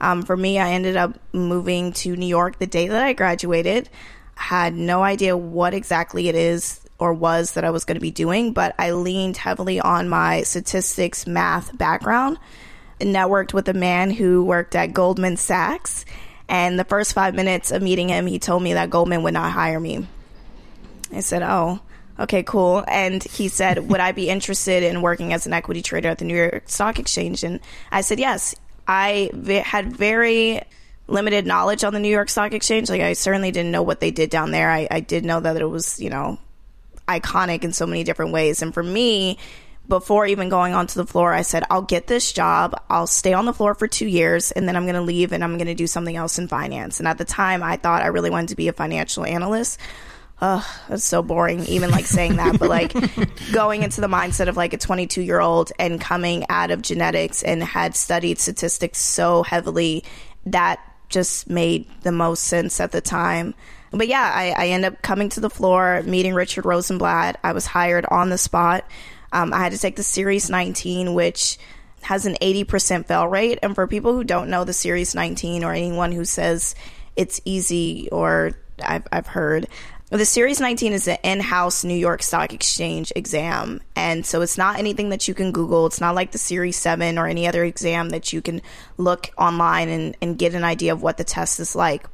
Um, 0.00 0.22
for 0.22 0.36
me, 0.36 0.58
I 0.58 0.72
ended 0.72 0.96
up 0.96 1.18
moving 1.32 1.92
to 1.94 2.16
New 2.16 2.26
York 2.26 2.58
the 2.58 2.66
day 2.66 2.88
that 2.88 3.02
I 3.02 3.12
graduated. 3.12 3.88
Had 4.36 4.74
no 4.74 5.02
idea 5.02 5.36
what 5.36 5.74
exactly 5.74 6.28
it 6.28 6.34
is 6.34 6.80
or 6.98 7.12
was 7.12 7.52
that 7.52 7.64
I 7.64 7.70
was 7.70 7.84
going 7.84 7.96
to 7.96 8.00
be 8.00 8.10
doing, 8.10 8.52
but 8.52 8.74
I 8.78 8.92
leaned 8.92 9.36
heavily 9.36 9.80
on 9.80 10.08
my 10.08 10.42
statistics 10.42 11.26
math 11.26 11.76
background 11.76 12.38
and 13.00 13.14
networked 13.14 13.52
with 13.52 13.68
a 13.68 13.74
man 13.74 14.10
who 14.10 14.44
worked 14.44 14.74
at 14.74 14.92
Goldman 14.92 15.36
Sachs. 15.36 16.04
And 16.48 16.78
the 16.78 16.84
first 16.84 17.14
five 17.14 17.34
minutes 17.34 17.70
of 17.70 17.82
meeting 17.82 18.10
him, 18.10 18.26
he 18.26 18.38
told 18.38 18.62
me 18.62 18.74
that 18.74 18.90
Goldman 18.90 19.22
would 19.22 19.34
not 19.34 19.52
hire 19.52 19.80
me. 19.80 20.06
I 21.14 21.20
said, 21.20 21.42
"Oh, 21.42 21.80
okay, 22.18 22.42
cool." 22.42 22.84
And 22.88 23.22
he 23.22 23.48
said, 23.48 23.88
"Would 23.88 24.00
I 24.00 24.12
be 24.12 24.28
interested 24.28 24.82
in 24.82 25.02
working 25.02 25.32
as 25.32 25.46
an 25.46 25.52
equity 25.52 25.82
trader 25.82 26.08
at 26.08 26.18
the 26.18 26.24
New 26.24 26.36
York 26.36 26.64
Stock 26.66 26.98
Exchange?" 26.98 27.44
And 27.44 27.60
I 27.90 28.00
said, 28.00 28.18
"Yes." 28.18 28.54
I 28.86 29.30
v- 29.32 29.54
had 29.54 29.96
very 29.96 30.60
limited 31.06 31.46
knowledge 31.46 31.84
on 31.84 31.92
the 31.92 32.00
New 32.00 32.10
York 32.10 32.28
Stock 32.28 32.52
Exchange. 32.52 32.88
Like, 32.88 33.00
I 33.00 33.12
certainly 33.14 33.50
didn't 33.50 33.72
know 33.72 33.82
what 33.82 34.00
they 34.00 34.10
did 34.10 34.30
down 34.30 34.50
there. 34.50 34.70
I, 34.70 34.86
I 34.90 35.00
did 35.00 35.24
know 35.24 35.40
that 35.40 35.56
it 35.56 35.66
was, 35.66 36.00
you 36.00 36.10
know, 36.10 36.38
iconic 37.08 37.64
in 37.64 37.72
so 37.72 37.86
many 37.86 38.04
different 38.04 38.32
ways. 38.32 38.62
And 38.62 38.72
for 38.72 38.82
me, 38.82 39.38
before 39.86 40.26
even 40.26 40.48
going 40.48 40.74
onto 40.74 40.94
the 40.94 41.06
floor, 41.06 41.32
I 41.32 41.42
said, 41.42 41.64
I'll 41.68 41.82
get 41.82 42.06
this 42.06 42.32
job. 42.32 42.80
I'll 42.88 43.06
stay 43.06 43.34
on 43.34 43.44
the 43.44 43.52
floor 43.52 43.74
for 43.74 43.86
two 43.86 44.06
years 44.06 44.50
and 44.50 44.66
then 44.66 44.76
I'm 44.76 44.84
going 44.84 44.94
to 44.94 45.02
leave 45.02 45.32
and 45.32 45.44
I'm 45.44 45.58
going 45.58 45.66
to 45.66 45.74
do 45.74 45.86
something 45.86 46.16
else 46.16 46.38
in 46.38 46.48
finance. 46.48 47.00
And 47.00 47.08
at 47.08 47.18
the 47.18 47.24
time, 47.24 47.62
I 47.62 47.76
thought 47.76 48.02
I 48.02 48.06
really 48.06 48.30
wanted 48.30 48.48
to 48.50 48.56
be 48.56 48.68
a 48.68 48.72
financial 48.72 49.26
analyst 49.26 49.78
oh, 50.42 50.80
that's 50.88 51.04
so 51.04 51.22
boring, 51.22 51.64
even 51.66 51.90
like 51.90 52.06
saying 52.06 52.36
that, 52.36 52.58
but 52.58 52.68
like 52.68 52.92
going 53.52 53.82
into 53.82 54.00
the 54.00 54.08
mindset 54.08 54.48
of 54.48 54.56
like 54.56 54.72
a 54.72 54.78
22 54.78 55.22
year 55.22 55.40
old 55.40 55.72
and 55.78 56.00
coming 56.00 56.44
out 56.48 56.70
of 56.70 56.82
genetics 56.82 57.42
and 57.42 57.62
had 57.62 57.96
studied 57.96 58.38
statistics 58.38 58.98
so 58.98 59.42
heavily 59.42 60.04
that 60.46 60.80
just 61.08 61.48
made 61.48 61.86
the 62.02 62.12
most 62.12 62.44
sense 62.44 62.80
at 62.80 62.92
the 62.92 63.00
time. 63.00 63.54
But 63.90 64.08
yeah, 64.08 64.30
I, 64.34 64.64
I 64.64 64.66
end 64.68 64.84
up 64.84 65.02
coming 65.02 65.28
to 65.30 65.40
the 65.40 65.50
floor, 65.50 66.02
meeting 66.04 66.34
Richard 66.34 66.64
Rosenblatt. 66.64 67.38
I 67.44 67.52
was 67.52 67.66
hired 67.66 68.04
on 68.06 68.28
the 68.28 68.38
spot. 68.38 68.84
Um, 69.32 69.52
I 69.52 69.58
had 69.58 69.72
to 69.72 69.78
take 69.78 69.96
the 69.96 70.02
Series 70.02 70.50
19, 70.50 71.14
which 71.14 71.58
has 72.02 72.26
an 72.26 72.36
80% 72.42 73.06
fail 73.06 73.28
rate. 73.28 73.60
And 73.62 73.74
for 73.74 73.86
people 73.86 74.12
who 74.14 74.24
don't 74.24 74.50
know 74.50 74.64
the 74.64 74.72
Series 74.72 75.14
19 75.14 75.64
or 75.64 75.72
anyone 75.72 76.12
who 76.12 76.24
says 76.24 76.74
it's 77.16 77.40
easy 77.44 78.08
or 78.10 78.52
I've, 78.82 79.06
I've 79.12 79.28
heard, 79.28 79.68
the 80.10 80.26
Series 80.26 80.60
19 80.60 80.92
is 80.92 81.08
an 81.08 81.18
in 81.22 81.40
house 81.40 81.82
New 81.82 81.94
York 81.94 82.22
Stock 82.22 82.52
Exchange 82.52 83.12
exam. 83.16 83.80
And 83.96 84.24
so 84.24 84.42
it's 84.42 84.58
not 84.58 84.78
anything 84.78 85.08
that 85.08 85.26
you 85.26 85.34
can 85.34 85.50
Google. 85.50 85.86
It's 85.86 86.00
not 86.00 86.14
like 86.14 86.32
the 86.32 86.38
Series 86.38 86.76
7 86.76 87.18
or 87.18 87.26
any 87.26 87.48
other 87.48 87.64
exam 87.64 88.10
that 88.10 88.32
you 88.32 88.42
can 88.42 88.60
look 88.98 89.30
online 89.38 89.88
and, 89.88 90.16
and 90.20 90.38
get 90.38 90.54
an 90.54 90.64
idea 90.64 90.92
of 90.92 91.02
what 91.02 91.16
the 91.16 91.24
test 91.24 91.58
is 91.58 91.74
like. 91.74 92.06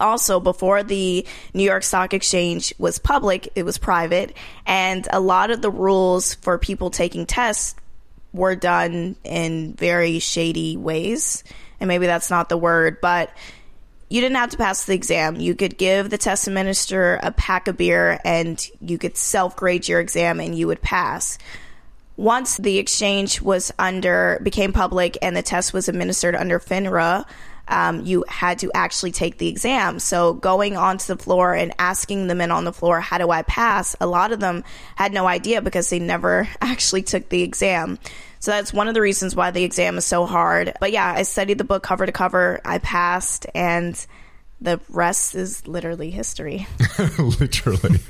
Also, 0.00 0.40
before 0.40 0.82
the 0.82 1.26
New 1.54 1.62
York 1.62 1.84
Stock 1.84 2.14
Exchange 2.14 2.74
was 2.78 2.98
public, 2.98 3.52
it 3.54 3.62
was 3.62 3.78
private. 3.78 4.34
And 4.66 5.06
a 5.10 5.20
lot 5.20 5.50
of 5.50 5.62
the 5.62 5.70
rules 5.70 6.34
for 6.34 6.58
people 6.58 6.90
taking 6.90 7.26
tests 7.26 7.76
were 8.32 8.56
done 8.56 9.16
in 9.22 9.74
very 9.74 10.18
shady 10.18 10.76
ways. 10.76 11.44
And 11.78 11.88
maybe 11.88 12.06
that's 12.06 12.30
not 12.30 12.48
the 12.48 12.56
word, 12.56 13.00
but 13.00 13.30
you 14.12 14.20
didn't 14.20 14.36
have 14.36 14.50
to 14.50 14.58
pass 14.58 14.84
the 14.84 14.92
exam. 14.92 15.36
You 15.36 15.54
could 15.54 15.78
give 15.78 16.10
the 16.10 16.18
test 16.18 16.46
administrator 16.46 17.18
a 17.22 17.32
pack 17.32 17.66
of 17.66 17.78
beer 17.78 18.20
and 18.26 18.62
you 18.78 18.98
could 18.98 19.16
self 19.16 19.56
grade 19.56 19.88
your 19.88 20.00
exam 20.00 20.38
and 20.38 20.54
you 20.54 20.66
would 20.66 20.82
pass. 20.82 21.38
Once 22.18 22.58
the 22.58 22.76
exchange 22.76 23.40
was 23.40 23.72
under, 23.78 24.38
became 24.42 24.70
public 24.70 25.16
and 25.22 25.34
the 25.34 25.40
test 25.40 25.72
was 25.72 25.88
administered 25.88 26.34
under 26.34 26.60
FINRA, 26.60 27.24
um, 27.72 28.04
you 28.04 28.22
had 28.28 28.58
to 28.58 28.70
actually 28.74 29.12
take 29.12 29.38
the 29.38 29.48
exam. 29.48 29.98
So 29.98 30.34
going 30.34 30.76
onto 30.76 31.06
the 31.06 31.20
floor 31.20 31.54
and 31.54 31.72
asking 31.78 32.26
the 32.26 32.34
men 32.34 32.50
on 32.50 32.64
the 32.64 32.72
floor, 32.72 33.00
how 33.00 33.16
do 33.16 33.30
I 33.30 33.40
pass? 33.42 33.96
A 33.98 34.06
lot 34.06 34.30
of 34.30 34.40
them 34.40 34.62
had 34.94 35.12
no 35.12 35.26
idea 35.26 35.62
because 35.62 35.88
they 35.88 35.98
never 35.98 36.46
actually 36.60 37.02
took 37.02 37.30
the 37.30 37.42
exam. 37.42 37.98
So 38.40 38.50
that's 38.50 38.74
one 38.74 38.88
of 38.88 38.94
the 38.94 39.00
reasons 39.00 39.34
why 39.34 39.52
the 39.52 39.64
exam 39.64 39.96
is 39.96 40.04
so 40.04 40.26
hard. 40.26 40.74
But 40.80 40.92
yeah, 40.92 41.14
I 41.16 41.22
studied 41.22 41.56
the 41.56 41.64
book 41.64 41.82
cover 41.82 42.04
to 42.04 42.12
cover. 42.12 42.60
I 42.62 42.78
passed 42.78 43.46
and 43.54 43.94
the 44.60 44.78
rest 44.90 45.34
is 45.34 45.66
literally 45.66 46.10
history. 46.10 46.66
literally. 47.18 48.00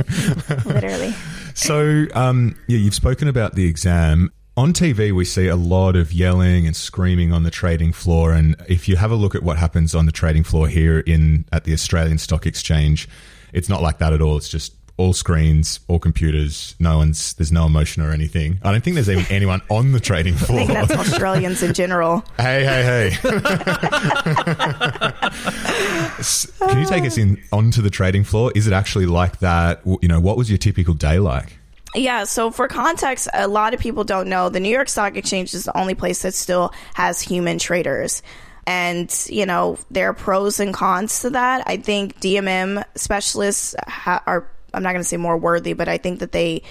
literally. 0.65 1.15
So, 1.55 2.07
um, 2.15 2.57
yeah, 2.67 2.79
you've 2.79 2.95
spoken 2.95 3.29
about 3.29 3.55
the 3.55 3.67
exam. 3.67 4.33
On 4.55 4.75
TV, 4.75 5.13
we 5.13 5.25
see 5.25 5.49
a 5.49 5.57
lot 5.57 5.97
of 5.97 6.13
yelling 6.13 6.67
and 6.67 6.77
screaming 6.77 7.33
on 7.33 7.43
the 7.43 7.51
trading 7.51 7.91
floor. 7.91 8.33
And 8.33 8.55
if 8.69 8.87
you 8.87 8.97
have 8.97 9.11
a 9.11 9.15
look 9.15 9.35
at 9.35 9.43
what 9.43 9.57
happens 9.57 9.95
on 9.95 10.05
the 10.05 10.13
trading 10.13 10.45
floor 10.45 10.69
here 10.69 11.01
in 11.01 11.47
at 11.53 11.65
the 11.65 11.73
Australian 11.73 12.19
Stock 12.19 12.45
Exchange, 12.45 13.09
it's 13.55 13.71
not 13.71 13.81
like 13.81 13.97
that 13.99 14.13
at 14.13 14.21
all. 14.21 14.37
It's 14.37 14.51
just 14.51 14.75
all 14.99 15.15
screens, 15.15 15.81
all 15.89 15.99
computers. 15.99 16.77
No 16.79 16.99
one's 16.99 17.33
there's 17.33 17.51
no 17.51 17.65
emotion 17.65 18.03
or 18.03 18.11
anything. 18.11 18.59
I 18.63 18.73
don't 18.73 18.85
think 18.85 18.93
there's 18.93 19.09
even 19.09 19.25
anyone 19.31 19.63
on 19.71 19.93
the 19.93 20.01
trading 20.01 20.35
floor. 20.35 20.61
I 20.61 20.67
think 20.67 20.87
that's 20.87 21.09
Australians 21.09 21.63
in 21.63 21.73
general. 21.73 22.23
Hey, 22.37 22.63
hey, 22.63 22.83
hey! 22.85 23.17
Can 26.69 26.79
you 26.79 26.87
take 26.87 27.05
us 27.05 27.17
in 27.17 27.43
onto 27.53 27.81
the 27.81 27.89
trading 27.89 28.25
floor? 28.25 28.53
Is 28.55 28.67
it 28.67 28.75
actually 28.75 29.07
like 29.07 29.39
that? 29.39 29.81
You 29.87 30.09
know, 30.09 30.21
what 30.21 30.37
was 30.37 30.51
your 30.51 30.59
typical 30.59 30.93
day 30.93 31.19
like? 31.19 31.57
Yeah, 31.95 32.25
so 32.25 32.51
for 32.51 32.69
context, 32.69 33.29
a 33.35 33.47
lot 33.47 33.75
of 33.75 33.81
people 33.81 34.05
don't 34.05 34.29
know 34.29 34.49
the 34.49 34.61
New 34.61 34.71
York 34.71 34.89
Stock 34.89 35.17
Exchange 35.17 35.53
is 35.53 35.65
the 35.65 35.77
only 35.77 35.95
place 35.95 36.23
that 36.23 36.33
still 36.35 36.73
has 36.95 37.21
human 37.21 37.59
traders. 37.59 38.23
And, 38.67 39.15
you 39.29 39.45
know, 39.45 39.79
there 39.91 40.09
are 40.09 40.15
pros 40.15 40.61
and 40.61 40.73
cons 40.73 41.21
to 41.21 41.31
that. 41.31 41.65
I 41.67 41.77
think 41.77 42.21
DMM 42.21 42.85
specialists 42.95 43.75
ha- 43.87 44.23
are, 44.27 44.49
I'm 44.73 44.83
not 44.83 44.93
going 44.93 45.03
to 45.03 45.09
say 45.09 45.17
more 45.17 45.37
worthy, 45.37 45.73
but 45.73 45.89
I 45.89 45.99
think 45.99 46.21
that 46.21 46.33
they 46.33 46.63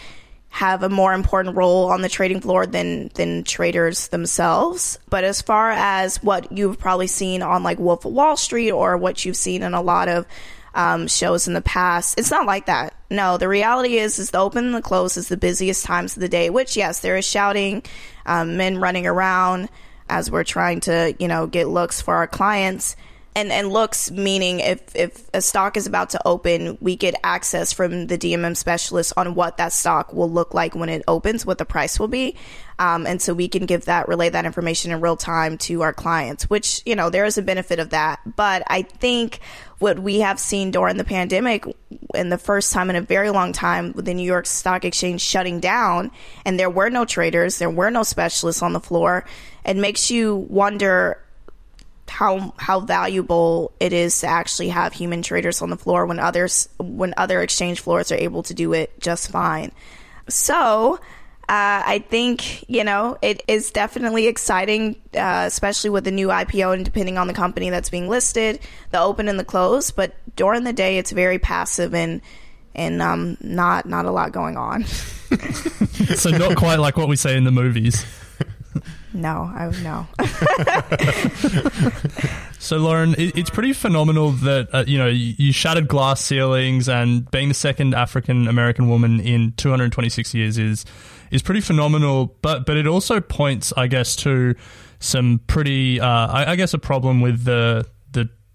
have 0.50 0.84
a 0.84 0.90
more 0.90 1.14
important 1.14 1.56
role 1.56 1.92
on 1.92 2.02
the 2.02 2.10
trading 2.10 2.42
floor 2.42 2.66
than 2.66 3.10
than 3.14 3.44
traders 3.44 4.10
themselves. 4.10 5.00
But 5.10 5.24
as 5.24 5.42
far 5.42 5.72
as 5.72 6.22
what 6.22 6.52
you've 6.52 6.78
probably 6.78 7.08
seen 7.08 7.42
on 7.42 7.64
like 7.64 7.80
Wolf 7.80 8.06
of 8.06 8.12
Wall 8.12 8.36
Street 8.36 8.72
or 8.72 8.98
what 8.98 9.24
you've 9.24 9.38
seen 9.38 9.64
in 9.64 9.74
a 9.74 9.82
lot 9.82 10.10
of 10.10 10.26
um, 10.76 11.08
shows 11.08 11.48
in 11.48 11.54
the 11.54 11.62
past, 11.62 12.20
it's 12.20 12.32
not 12.32 12.46
like 12.46 12.66
that. 12.66 12.94
No, 13.12 13.38
the 13.38 13.50
reality 13.50 13.98
is 13.98 14.18
is 14.20 14.32
the 14.32 14.40
open 14.40 14.66
and 14.66 14.74
the 14.74 14.82
close 14.82 15.18
is 15.18 15.28
the 15.28 15.36
busiest 15.36 15.84
times 15.84 16.16
of 16.16 16.22
the 16.22 16.30
day. 16.30 16.50
Which 16.50 16.78
yes, 16.78 17.02
there 17.02 17.18
is 17.18 17.26
shouting, 17.26 17.84
um, 18.26 18.56
men 18.56 18.78
running 18.78 19.06
around 19.06 19.68
as 20.10 20.32
we're 20.32 20.46
trying 20.46 20.80
to 20.82 21.14
you 21.20 21.28
know 21.28 21.46
get 21.46 21.68
looks 21.68 22.02
for 22.02 22.16
our 22.16 22.28
clients 22.28 22.96
and 23.36 23.52
and 23.52 23.70
looks 23.70 24.12
meaning 24.12 24.60
if 24.60 24.96
if 24.96 25.30
a 25.34 25.42
stock 25.42 25.78
is 25.78 25.88
about 25.88 26.10
to 26.12 26.28
open, 26.28 26.78
we 26.82 26.96
get 26.96 27.16
access 27.24 27.72
from 27.72 28.08
the 28.08 28.18
DMM 28.18 28.58
specialist 28.58 29.14
on 29.16 29.36
what 29.36 29.58
that 29.58 29.72
stock 29.72 30.14
will 30.14 30.30
look 30.30 30.54
like 30.54 30.76
when 30.76 30.90
it 30.90 31.04
opens, 31.08 31.46
what 31.46 31.58
the 31.58 31.66
price 31.66 32.00
will 32.00 32.10
be, 32.10 32.36
um, 32.80 33.08
and 33.08 33.22
so 33.22 33.34
we 33.34 33.48
can 33.48 33.66
give 33.66 33.86
that 33.86 34.08
relay 34.10 34.30
that 34.30 34.46
information 34.46 34.92
in 34.92 35.00
real 35.00 35.16
time 35.16 35.58
to 35.60 35.82
our 35.82 35.94
clients. 35.94 36.50
Which 36.50 36.82
you 36.86 36.96
know 36.96 37.10
there 37.10 37.26
is 37.26 37.38
a 37.38 37.42
benefit 37.42 37.80
of 37.80 37.92
that, 37.92 38.20
but 38.36 38.64
I 38.68 38.82
think 38.82 39.40
what 39.80 39.98
we 39.98 40.20
have 40.20 40.40
seen 40.40 40.70
during 40.70 40.98
the 40.98 41.04
pandemic, 41.04 41.66
and 42.14 42.32
the 42.32 42.38
first 42.38 42.74
time 42.74 42.90
in 42.90 42.96
a 42.98 43.02
very 43.02 43.30
long 43.30 43.54
time, 43.54 43.94
with 43.94 44.06
the 44.06 44.14
New 44.14 44.26
York 44.26 44.46
Stock 44.46 44.84
Exchange 44.84 45.22
shutting 45.22 45.60
down, 45.60 46.12
and 46.46 46.60
there 46.60 46.70
were 46.70 46.90
no 46.90 47.06
traders, 47.06 47.60
there 47.60 47.70
were 47.70 47.90
no 47.90 48.04
specialists 48.04 48.62
on 48.62 48.74
the 48.74 48.80
floor, 48.80 49.26
it 49.66 49.78
makes 49.78 50.12
you 50.12 50.36
wonder 50.36 51.18
how 52.12 52.54
how 52.58 52.82
valuable 52.82 53.72
it 53.80 53.94
is 53.94 54.20
to 54.20 54.28
actually 54.28 54.70
have 54.70 54.92
human 54.92 55.22
traders 55.22 55.62
on 55.62 55.70
the 55.70 55.78
floor 55.78 56.06
when 56.06 56.20
others 56.20 56.68
when 56.78 57.14
other 57.16 57.42
exchange 57.42 57.80
floors 57.80 58.12
are 58.12 58.16
able 58.16 58.44
to 58.44 58.54
do 58.54 58.74
it 58.74 59.00
just 59.00 59.32
fine. 59.32 59.72
So. 60.28 61.00
Uh, 61.50 61.84
I 61.86 62.00
think 62.08 62.70
you 62.70 62.86
know 62.86 63.18
it 63.22 63.44
is 63.46 63.72
definitely 63.72 64.28
exciting, 64.28 64.96
uh, 65.14 65.44
especially 65.48 65.90
with 65.90 66.06
the 66.06 66.12
new 66.12 66.30
IPO 66.30 66.74
and 66.76 66.86
depending 66.86 67.18
on 67.18 67.28
the 67.28 67.34
company 67.34 67.70
that's 67.70 67.90
being 67.90 68.08
listed, 68.08 68.62
the 68.92 69.02
open 69.02 69.28
and 69.28 69.38
the 69.38 69.44
close. 69.44 69.92
But 69.92 70.16
during 70.38 70.64
the 70.64 70.72
day, 70.72 70.98
it's 70.98 71.12
very 71.12 71.40
passive 71.40 71.94
and 71.94 72.22
and 72.74 73.02
um, 73.02 73.36
not 73.42 73.86
not 73.86 74.06
a 74.06 74.12
lot 74.12 74.32
going 74.32 74.56
on. 74.56 74.86
so 76.16 76.30
not 76.30 76.56
quite 76.56 76.80
like 76.80 76.96
what 76.96 77.10
we 77.10 77.18
say 77.18 77.36
in 77.36 77.44
the 77.44 77.52
movies. 77.52 78.06
No, 79.14 79.52
I 79.54 79.70
no. 79.84 80.08
so, 82.60 82.78
Lauren, 82.78 83.14
it, 83.18 83.38
it's 83.38 83.50
pretty 83.50 83.74
phenomenal 83.74 84.32
that 84.32 84.70
uh, 84.72 84.84
you 84.88 84.98
know 84.98 85.08
you, 85.08 85.52
shattered 85.52 85.88
glass 85.88 86.22
ceilings, 86.22 86.88
and 86.88 87.30
being 87.30 87.50
the 87.50 87.54
second 87.54 87.94
African 87.94 88.48
American 88.48 88.88
woman 88.88 89.20
in 89.20 89.54
226 89.58 90.34
years 90.34 90.58
is 90.58 90.86
is 91.30 91.42
pretty 91.42 91.62
phenomenal. 91.62 92.38
But 92.42 92.66
but 92.66 92.78
it 92.78 92.88
also 92.88 93.20
points, 93.20 93.74
I 93.76 93.88
guess, 93.88 94.16
to 94.18 94.56
some 95.00 95.42
pretty, 95.48 96.00
uh, 96.00 96.08
I, 96.08 96.52
I 96.52 96.56
guess, 96.56 96.74
a 96.74 96.80
problem 96.80 97.20
with 97.22 97.44
the 97.44 97.86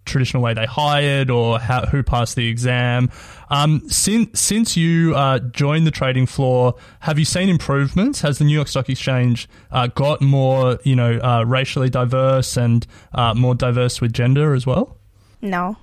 traditional 0.06 0.42
way 0.42 0.54
they 0.54 0.64
hired 0.64 1.30
or 1.30 1.58
how, 1.58 1.84
who 1.86 2.02
passed 2.02 2.36
the 2.36 2.48
exam. 2.48 3.10
Um, 3.50 3.82
since 3.88 4.40
since 4.40 4.76
you 4.76 5.14
uh, 5.14 5.38
joined 5.38 5.86
the 5.86 5.90
trading 5.90 6.26
floor, 6.26 6.74
have 7.00 7.18
you 7.18 7.24
seen 7.24 7.48
improvements? 7.48 8.20
Has 8.22 8.38
the 8.38 8.44
New 8.44 8.54
York 8.54 8.68
Stock 8.68 8.88
Exchange 8.88 9.48
uh, 9.70 9.88
got 9.88 10.20
more, 10.20 10.78
you 10.82 10.96
know, 10.96 11.18
uh, 11.18 11.44
racially 11.44 11.90
diverse 11.90 12.56
and 12.56 12.86
uh, 13.12 13.34
more 13.34 13.54
diverse 13.54 14.00
with 14.00 14.12
gender 14.12 14.54
as 14.54 14.66
well? 14.66 14.96
No, 15.42 15.76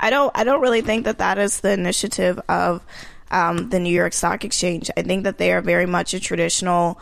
I 0.00 0.10
don't. 0.10 0.32
I 0.34 0.44
don't 0.44 0.60
really 0.60 0.80
think 0.80 1.04
that 1.04 1.18
that 1.18 1.38
is 1.38 1.60
the 1.60 1.72
initiative 1.72 2.40
of 2.48 2.82
um, 3.30 3.70
the 3.70 3.78
New 3.78 3.92
York 3.92 4.12
Stock 4.12 4.44
Exchange. 4.44 4.90
I 4.96 5.02
think 5.02 5.24
that 5.24 5.38
they 5.38 5.52
are 5.52 5.60
very 5.60 5.86
much 5.86 6.14
a 6.14 6.20
traditional 6.20 6.98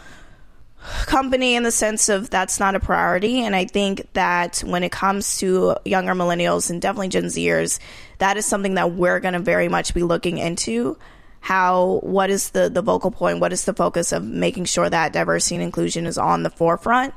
company 1.07 1.55
in 1.55 1.63
the 1.63 1.71
sense 1.71 2.09
of 2.09 2.31
that's 2.31 2.61
not 2.61 2.75
a 2.75 2.81
priority. 2.81 3.41
And 3.41 3.57
I 3.57 3.65
think 3.65 4.07
that 4.13 4.59
when 4.67 4.83
it 4.83 4.93
comes 4.93 5.39
to 5.39 5.77
younger 5.85 6.13
millennials 6.13 6.71
and 6.71 6.81
definitely 6.81 7.09
Gen 7.09 7.25
Zers, 7.25 7.79
that 8.19 8.37
is 8.37 8.47
something 8.47 8.75
that 8.75 8.93
we're 8.93 9.21
going 9.21 9.35
to 9.35 9.41
very 9.41 9.69
much 9.69 9.95
be 9.95 10.03
looking 10.03 10.39
into. 10.39 10.99
How, 11.41 12.01
what 12.03 12.31
is 12.31 12.51
the, 12.51 12.71
the 12.71 12.83
vocal 12.83 13.11
point? 13.11 13.41
What 13.41 13.53
is 13.53 13.65
the 13.65 13.75
focus 13.75 14.13
of 14.13 14.25
making 14.25 14.65
sure 14.65 14.89
that 14.89 15.13
diversity 15.13 15.57
and 15.57 15.65
inclusion 15.65 16.07
is 16.07 16.17
on 16.17 16.43
the 16.43 16.51
forefront? 16.51 17.15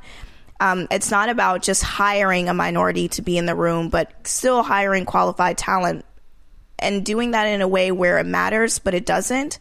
Um, 0.60 0.88
it's 0.89 1.12
not 1.12 1.30
about 1.30 1.62
just 1.62 1.84
hiring 1.84 2.49
a 2.49 2.53
minority 2.53 3.08
to 3.10 3.21
be 3.21 3.38
in 3.38 3.45
the 3.45 3.56
room, 3.56 3.89
but 3.89 4.27
still 4.27 4.63
hiring 4.63 5.06
qualified 5.06 5.58
talent 5.58 6.03
and 6.80 7.06
doing 7.06 7.32
that 7.32 7.45
in 7.45 7.62
a 7.62 7.67
way 7.67 7.91
where 7.91 8.17
it 8.17 8.25
matters, 8.25 8.80
but 8.80 8.93
it 8.93 9.06
doesn't. 9.06 9.60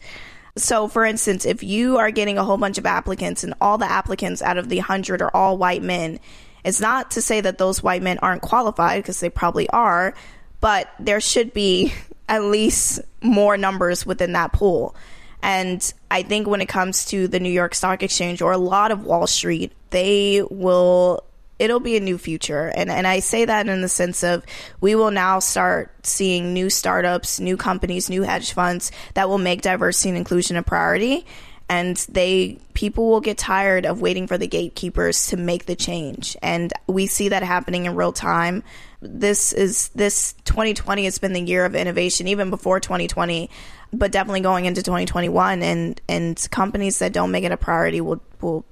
So, 0.57 0.87
for 0.87 1.05
instance, 1.05 1.45
if 1.45 1.63
you 1.63 1.97
are 1.97 2.11
getting 2.11 2.37
a 2.37 2.43
whole 2.43 2.57
bunch 2.57 2.77
of 2.77 2.85
applicants 2.85 3.43
and 3.43 3.53
all 3.61 3.77
the 3.77 3.89
applicants 3.89 4.41
out 4.41 4.57
of 4.57 4.69
the 4.69 4.77
100 4.77 5.21
are 5.21 5.31
all 5.33 5.57
white 5.57 5.83
men, 5.83 6.19
it's 6.63 6.81
not 6.81 7.11
to 7.11 7.21
say 7.21 7.39
that 7.41 7.57
those 7.57 7.81
white 7.81 8.01
men 8.01 8.17
aren't 8.19 8.41
qualified 8.41 9.01
because 9.01 9.19
they 9.19 9.29
probably 9.29 9.69
are, 9.69 10.13
but 10.59 10.91
there 10.99 11.21
should 11.21 11.53
be 11.53 11.93
at 12.29 12.43
least 12.43 12.99
more 13.21 13.55
numbers 13.57 14.05
within 14.05 14.33
that 14.33 14.51
pool. 14.51 14.95
And 15.41 15.93
I 16.09 16.23
think 16.23 16.47
when 16.47 16.61
it 16.61 16.67
comes 16.67 17.05
to 17.05 17.27
the 17.27 17.39
New 17.39 17.51
York 17.51 17.75
Stock 17.75 18.03
Exchange 18.03 18.41
or 18.41 18.51
a 18.51 18.57
lot 18.57 18.91
of 18.91 19.05
Wall 19.05 19.27
Street, 19.27 19.71
they 19.91 20.43
will 20.49 21.23
it'll 21.59 21.79
be 21.79 21.97
a 21.97 22.01
new 22.01 22.17
future. 22.17 22.71
And 22.75 22.89
and 22.89 23.07
I 23.07 23.19
say 23.19 23.45
that 23.45 23.67
in 23.67 23.81
the 23.81 23.89
sense 23.89 24.23
of 24.23 24.45
we 24.81 24.95
will 24.95 25.11
now 25.11 25.39
start 25.39 25.91
seeing 26.05 26.53
new 26.53 26.69
startups, 26.69 27.39
new 27.39 27.57
companies, 27.57 28.09
new 28.09 28.23
hedge 28.23 28.53
funds 28.53 28.91
that 29.13 29.29
will 29.29 29.37
make 29.37 29.61
diversity 29.61 30.09
and 30.09 30.17
inclusion 30.17 30.57
a 30.57 30.63
priority. 30.63 31.25
And 31.69 31.97
they 32.09 32.59
people 32.73 33.09
will 33.09 33.19
get 33.19 33.37
tired 33.37 33.85
of 33.85 33.99
waiting 33.99 34.27
for 34.27 34.37
the 34.37 34.47
gatekeepers 34.47 35.27
to 35.27 35.37
make 35.37 35.65
the 35.65 35.75
change. 35.75 36.37
And 36.41 36.71
we 36.87 37.07
see 37.07 37.29
that 37.29 37.43
happening 37.43 37.85
in 37.85 37.95
real 37.95 38.13
time. 38.13 38.63
This 39.01 39.51
is 39.51 39.89
this 39.89 40.33
2020 40.45 41.03
has 41.03 41.19
been 41.19 41.33
the 41.33 41.41
year 41.41 41.65
of 41.65 41.75
innovation, 41.75 42.27
even 42.27 42.49
before 42.49 42.79
2020 42.79 43.49
but 43.93 44.11
definitely 44.11 44.41
going 44.41 44.65
into 44.65 44.83
2021 44.83 45.63
and 45.63 46.01
and 46.09 46.47
companies 46.51 46.99
that 46.99 47.13
don't 47.13 47.31
make 47.31 47.43
it 47.43 47.51
a 47.51 47.57
priority 47.57 48.01
will 48.01 48.21
will 48.41 48.65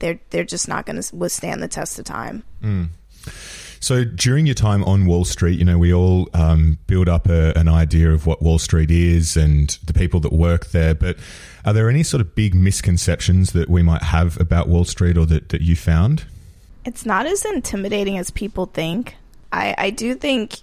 they're 0.00 0.18
they're 0.30 0.44
just 0.44 0.68
not 0.68 0.84
going 0.84 1.00
to 1.00 1.16
withstand 1.16 1.62
the 1.62 1.68
test 1.68 1.98
of 1.98 2.04
time. 2.04 2.42
Mm. 2.62 2.88
So 3.82 4.04
during 4.04 4.44
your 4.44 4.54
time 4.54 4.84
on 4.84 5.06
Wall 5.06 5.24
Street, 5.24 5.58
you 5.58 5.64
know, 5.64 5.78
we 5.78 5.94
all 5.94 6.28
um, 6.34 6.76
build 6.86 7.08
up 7.08 7.30
a, 7.30 7.56
an 7.56 7.66
idea 7.66 8.12
of 8.12 8.26
what 8.26 8.42
Wall 8.42 8.58
Street 8.58 8.90
is 8.90 9.38
and 9.38 9.70
the 9.84 9.94
people 9.94 10.20
that 10.20 10.34
work 10.34 10.66
there. 10.66 10.94
But 10.94 11.16
are 11.64 11.72
there 11.72 11.88
any 11.88 12.02
sort 12.02 12.20
of 12.20 12.34
big 12.34 12.54
misconceptions 12.54 13.52
that 13.52 13.70
we 13.70 13.82
might 13.82 14.02
have 14.02 14.38
about 14.38 14.68
Wall 14.68 14.84
Street 14.84 15.16
or 15.16 15.24
that, 15.26 15.48
that 15.48 15.62
you 15.62 15.76
found? 15.76 16.24
It's 16.84 17.06
not 17.06 17.24
as 17.24 17.44
intimidating 17.46 18.18
as 18.18 18.30
people 18.30 18.66
think. 18.66 19.16
I, 19.50 19.74
I 19.78 19.90
do 19.90 20.14
think, 20.14 20.58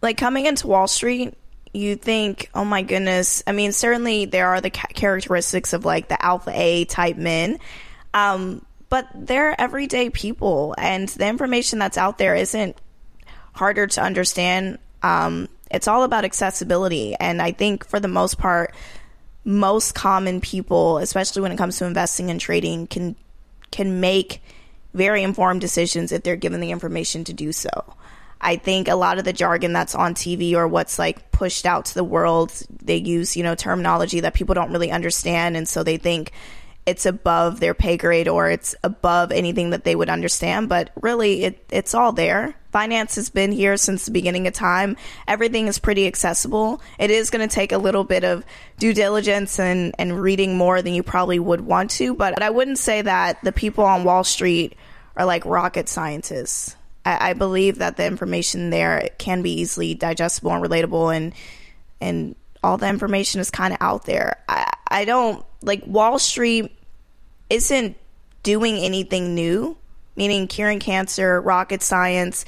like, 0.00 0.16
coming 0.16 0.46
into 0.46 0.68
Wall 0.68 0.86
Street, 0.86 1.34
you 1.74 1.96
think, 1.96 2.48
oh 2.54 2.64
my 2.64 2.82
goodness. 2.82 3.42
I 3.46 3.52
mean, 3.52 3.72
certainly 3.72 4.26
there 4.26 4.48
are 4.48 4.60
the 4.60 4.70
characteristics 4.70 5.72
of 5.72 5.84
like 5.84 6.08
the 6.08 6.22
alpha 6.24 6.52
A 6.54 6.84
type 6.84 7.16
men. 7.16 7.58
Um, 8.14 8.64
but 8.92 9.08
they're 9.14 9.58
everyday 9.58 10.10
people, 10.10 10.74
and 10.76 11.08
the 11.08 11.26
information 11.26 11.78
that's 11.78 11.96
out 11.96 12.18
there 12.18 12.34
isn't 12.34 12.76
harder 13.54 13.86
to 13.86 14.02
understand. 14.02 14.76
Um, 15.02 15.48
it's 15.70 15.88
all 15.88 16.02
about 16.02 16.26
accessibility, 16.26 17.14
and 17.14 17.40
I 17.40 17.52
think 17.52 17.86
for 17.86 18.00
the 18.00 18.08
most 18.08 18.36
part, 18.36 18.74
most 19.46 19.94
common 19.94 20.42
people, 20.42 20.98
especially 20.98 21.40
when 21.40 21.52
it 21.52 21.56
comes 21.56 21.78
to 21.78 21.86
investing 21.86 22.30
and 22.30 22.38
trading, 22.38 22.86
can 22.86 23.16
can 23.70 23.98
make 24.00 24.42
very 24.92 25.22
informed 25.22 25.62
decisions 25.62 26.12
if 26.12 26.22
they're 26.22 26.36
given 26.36 26.60
the 26.60 26.70
information 26.70 27.24
to 27.24 27.32
do 27.32 27.50
so. 27.50 27.70
I 28.42 28.56
think 28.56 28.88
a 28.88 28.94
lot 28.94 29.16
of 29.16 29.24
the 29.24 29.32
jargon 29.32 29.72
that's 29.72 29.94
on 29.94 30.14
TV 30.14 30.52
or 30.52 30.68
what's 30.68 30.98
like 30.98 31.32
pushed 31.32 31.64
out 31.64 31.86
to 31.86 31.94
the 31.94 32.04
world, 32.04 32.52
they 32.82 32.96
use, 32.96 33.38
you 33.38 33.42
know, 33.42 33.54
terminology 33.54 34.20
that 34.20 34.34
people 34.34 34.54
don't 34.54 34.70
really 34.70 34.90
understand. 34.90 35.56
And 35.56 35.66
so 35.66 35.82
they 35.82 35.96
think 35.96 36.32
it's 36.84 37.06
above 37.06 37.60
their 37.60 37.74
pay 37.74 37.96
grade 37.96 38.26
or 38.26 38.50
it's 38.50 38.74
above 38.82 39.30
anything 39.30 39.70
that 39.70 39.84
they 39.84 39.94
would 39.94 40.08
understand. 40.08 40.68
But 40.68 40.90
really, 41.00 41.44
it, 41.44 41.64
it's 41.70 41.94
all 41.94 42.12
there. 42.12 42.56
Finance 42.72 43.14
has 43.16 43.30
been 43.30 43.52
here 43.52 43.76
since 43.76 44.06
the 44.06 44.10
beginning 44.10 44.46
of 44.46 44.54
time. 44.54 44.96
Everything 45.28 45.68
is 45.68 45.78
pretty 45.78 46.06
accessible. 46.06 46.80
It 46.98 47.10
is 47.10 47.30
going 47.30 47.46
to 47.46 47.54
take 47.54 47.70
a 47.70 47.78
little 47.78 48.02
bit 48.02 48.24
of 48.24 48.44
due 48.78 48.94
diligence 48.94 49.60
and, 49.60 49.94
and 49.98 50.20
reading 50.20 50.56
more 50.56 50.82
than 50.82 50.94
you 50.94 51.02
probably 51.02 51.38
would 51.38 51.60
want 51.60 51.90
to. 51.92 52.14
But 52.14 52.42
I 52.42 52.50
wouldn't 52.50 52.78
say 52.78 53.02
that 53.02 53.42
the 53.42 53.52
people 53.52 53.84
on 53.84 54.04
Wall 54.04 54.24
Street 54.24 54.74
are 55.16 55.26
like 55.26 55.44
rocket 55.44 55.88
scientists. 55.88 56.74
I, 57.04 57.30
I 57.30 57.32
believe 57.34 57.78
that 57.78 57.96
the 57.96 58.06
information 58.06 58.70
there 58.70 59.10
can 59.18 59.42
be 59.42 59.60
easily 59.60 59.94
digestible 59.94 60.52
and 60.52 60.64
relatable 60.64 61.14
and 61.14 61.34
and 62.00 62.34
all 62.64 62.78
the 62.78 62.88
information 62.88 63.40
is 63.40 63.50
kind 63.50 63.72
of 63.72 63.78
out 63.80 64.06
there. 64.06 64.42
I, 64.48 64.72
I 64.88 65.04
don't 65.04 65.44
like 65.62 65.82
Wall 65.86 66.18
Street 66.18 66.70
isn't 67.50 67.96
doing 68.42 68.78
anything 68.78 69.34
new, 69.34 69.76
meaning 70.16 70.48
curing 70.48 70.80
cancer, 70.80 71.40
rocket 71.40 71.82
science, 71.82 72.44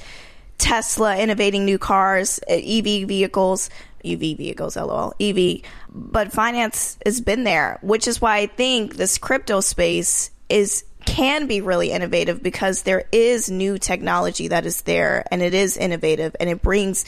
Tesla 0.57 1.17
innovating 1.17 1.65
new 1.65 1.77
cars, 1.77 2.39
uh, 2.49 2.53
EV 2.53 3.07
vehicles, 3.07 3.69
EV 4.03 4.37
vehicles, 4.37 4.75
lol, 4.77 5.13
EV. 5.19 5.61
But 5.89 6.31
finance 6.31 6.97
has 7.05 7.21
been 7.21 7.43
there, 7.43 7.79
which 7.81 8.07
is 8.07 8.21
why 8.21 8.37
I 8.37 8.45
think 8.47 8.95
this 8.95 9.17
crypto 9.17 9.61
space 9.61 10.31
is 10.49 10.85
can 11.05 11.45
be 11.45 11.61
really 11.61 11.91
innovative 11.91 12.41
because 12.41 12.81
there 12.81 13.05
is 13.11 13.49
new 13.49 13.77
technology 13.77 14.47
that 14.47 14.65
is 14.65 14.81
there 14.81 15.23
and 15.31 15.41
it 15.41 15.53
is 15.53 15.77
innovative 15.77 16.35
and 16.39 16.49
it 16.49 16.61
brings, 16.63 17.05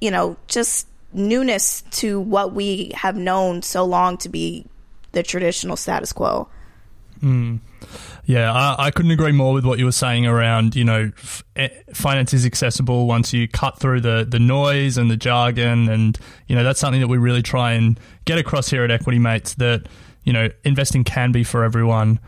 you 0.00 0.10
know, 0.10 0.36
just 0.48 0.86
newness 1.12 1.82
to 1.90 2.18
what 2.18 2.52
we 2.54 2.92
have 2.94 3.16
known 3.16 3.62
so 3.62 3.84
long 3.84 4.16
to 4.18 4.28
be 4.28 4.66
the 5.16 5.22
traditional 5.22 5.76
status 5.76 6.12
quo. 6.12 6.46
Mm. 7.22 7.60
Yeah, 8.26 8.52
I, 8.52 8.86
I, 8.86 8.90
couldn't 8.90 9.12
agree 9.12 9.32
more 9.32 9.54
with 9.54 9.64
what 9.64 9.78
you 9.78 9.86
were 9.86 9.92
saying 9.92 10.26
around, 10.26 10.76
you 10.76 10.84
know, 10.84 11.10
f- 11.16 11.42
eh, 11.56 11.68
finance 11.94 12.34
is 12.34 12.44
accessible 12.44 13.06
once 13.06 13.32
you 13.32 13.48
cut 13.48 13.78
through 13.78 14.02
the, 14.02 14.26
the 14.28 14.38
noise 14.38 14.98
and 14.98 15.10
the 15.10 15.16
jargon. 15.16 15.88
And, 15.88 16.18
you 16.48 16.54
know, 16.54 16.62
that's 16.62 16.78
something 16.78 17.00
that 17.00 17.08
we 17.08 17.16
really 17.16 17.40
try 17.40 17.72
and 17.72 17.98
get 18.26 18.36
across 18.36 18.68
here 18.68 18.84
at 18.84 18.90
Equity 18.90 19.18
Mates 19.18 19.54
that, 19.54 19.86
you 20.24 20.34
know, 20.34 20.50
investing 20.64 21.02
can 21.02 21.32
be 21.32 21.42
for 21.42 21.64
everyone. 21.64 22.20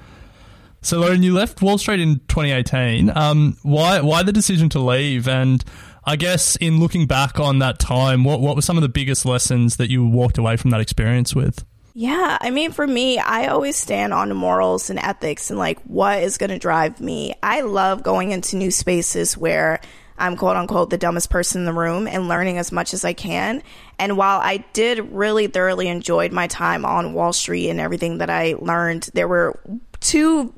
So, 0.80 1.00
Lauren, 1.00 1.22
you 1.22 1.34
left 1.34 1.60
Wall 1.60 1.76
Street 1.76 2.00
in 2.00 2.20
2018. 2.28 3.14
Um, 3.14 3.58
why, 3.62 4.00
why 4.00 4.22
the 4.22 4.32
decision 4.32 4.70
to 4.70 4.78
leave? 4.78 5.28
And 5.28 5.62
I 6.06 6.16
guess 6.16 6.56
in 6.56 6.80
looking 6.80 7.06
back 7.06 7.38
on 7.38 7.58
that 7.58 7.78
time, 7.78 8.24
what, 8.24 8.40
what 8.40 8.56
were 8.56 8.62
some 8.62 8.78
of 8.78 8.82
the 8.82 8.88
biggest 8.88 9.26
lessons 9.26 9.76
that 9.76 9.90
you 9.90 10.06
walked 10.06 10.38
away 10.38 10.56
from 10.56 10.70
that 10.70 10.80
experience 10.80 11.34
with? 11.34 11.66
Yeah, 12.00 12.38
I 12.40 12.50
mean, 12.50 12.70
for 12.70 12.86
me, 12.86 13.18
I 13.18 13.48
always 13.48 13.74
stand 13.74 14.14
on 14.14 14.32
morals 14.32 14.88
and 14.88 15.00
ethics 15.00 15.50
and 15.50 15.58
like 15.58 15.80
what 15.82 16.22
is 16.22 16.38
going 16.38 16.50
to 16.50 16.58
drive 16.60 17.00
me. 17.00 17.34
I 17.42 17.62
love 17.62 18.04
going 18.04 18.30
into 18.30 18.54
new 18.54 18.70
spaces 18.70 19.36
where 19.36 19.80
I'm 20.16 20.36
quote 20.36 20.54
unquote 20.54 20.90
the 20.90 20.96
dumbest 20.96 21.28
person 21.28 21.62
in 21.62 21.64
the 21.64 21.72
room 21.72 22.06
and 22.06 22.28
learning 22.28 22.56
as 22.58 22.70
much 22.70 22.94
as 22.94 23.04
I 23.04 23.14
can. 23.14 23.64
And 23.98 24.16
while 24.16 24.38
I 24.38 24.58
did 24.74 25.10
really 25.10 25.48
thoroughly 25.48 25.88
enjoyed 25.88 26.30
my 26.30 26.46
time 26.46 26.84
on 26.84 27.14
Wall 27.14 27.32
Street 27.32 27.68
and 27.68 27.80
everything 27.80 28.18
that 28.18 28.30
I 28.30 28.54
learned, 28.60 29.10
there 29.14 29.26
were 29.26 29.58
two 29.98 30.54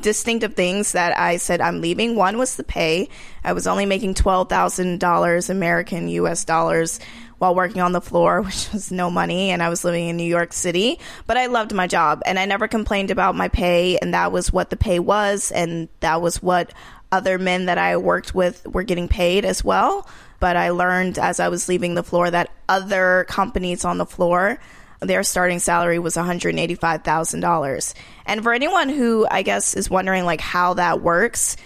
distinctive 0.00 0.54
things 0.54 0.92
that 0.92 1.18
I 1.18 1.36
said 1.36 1.60
I'm 1.60 1.82
leaving. 1.82 2.16
One 2.16 2.38
was 2.38 2.56
the 2.56 2.64
pay. 2.64 3.10
I 3.44 3.52
was 3.52 3.66
only 3.66 3.84
making 3.84 4.14
$12,000 4.14 5.50
American 5.50 6.08
US 6.08 6.46
dollars 6.46 6.98
while 7.38 7.54
working 7.54 7.80
on 7.80 7.92
the 7.92 8.00
floor, 8.00 8.42
which 8.42 8.72
was 8.72 8.92
no 8.92 9.10
money, 9.10 9.50
and 9.50 9.62
I 9.62 9.68
was 9.68 9.84
living 9.84 10.08
in 10.08 10.16
New 10.16 10.24
York 10.24 10.52
City. 10.52 10.98
But 11.26 11.36
I 11.36 11.46
loved 11.46 11.72
my 11.72 11.86
job, 11.86 12.22
and 12.26 12.38
I 12.38 12.44
never 12.44 12.68
complained 12.68 13.10
about 13.10 13.34
my 13.34 13.48
pay, 13.48 13.98
and 13.98 14.14
that 14.14 14.32
was 14.32 14.52
what 14.52 14.70
the 14.70 14.76
pay 14.76 14.98
was, 14.98 15.50
and 15.50 15.88
that 16.00 16.20
was 16.20 16.42
what 16.42 16.72
other 17.10 17.38
men 17.38 17.66
that 17.66 17.78
I 17.78 17.96
worked 17.96 18.34
with 18.34 18.66
were 18.66 18.82
getting 18.82 19.08
paid 19.08 19.44
as 19.44 19.64
well. 19.64 20.06
But 20.40 20.56
I 20.56 20.70
learned 20.70 21.18
as 21.18 21.40
I 21.40 21.48
was 21.48 21.68
leaving 21.68 21.94
the 21.94 22.02
floor 22.02 22.30
that 22.30 22.50
other 22.68 23.26
companies 23.28 23.84
on 23.84 23.98
the 23.98 24.06
floor 24.06 24.58
their 25.00 25.22
starting 25.22 25.58
salary 25.58 25.98
was 25.98 26.16
$185,000. 26.16 27.94
And 28.26 28.42
for 28.42 28.52
anyone 28.52 28.88
who 28.88 29.26
I 29.30 29.42
guess 29.42 29.74
is 29.74 29.88
wondering 29.88 30.24
like 30.24 30.40
how 30.40 30.74
that 30.74 31.00
works, 31.00 31.56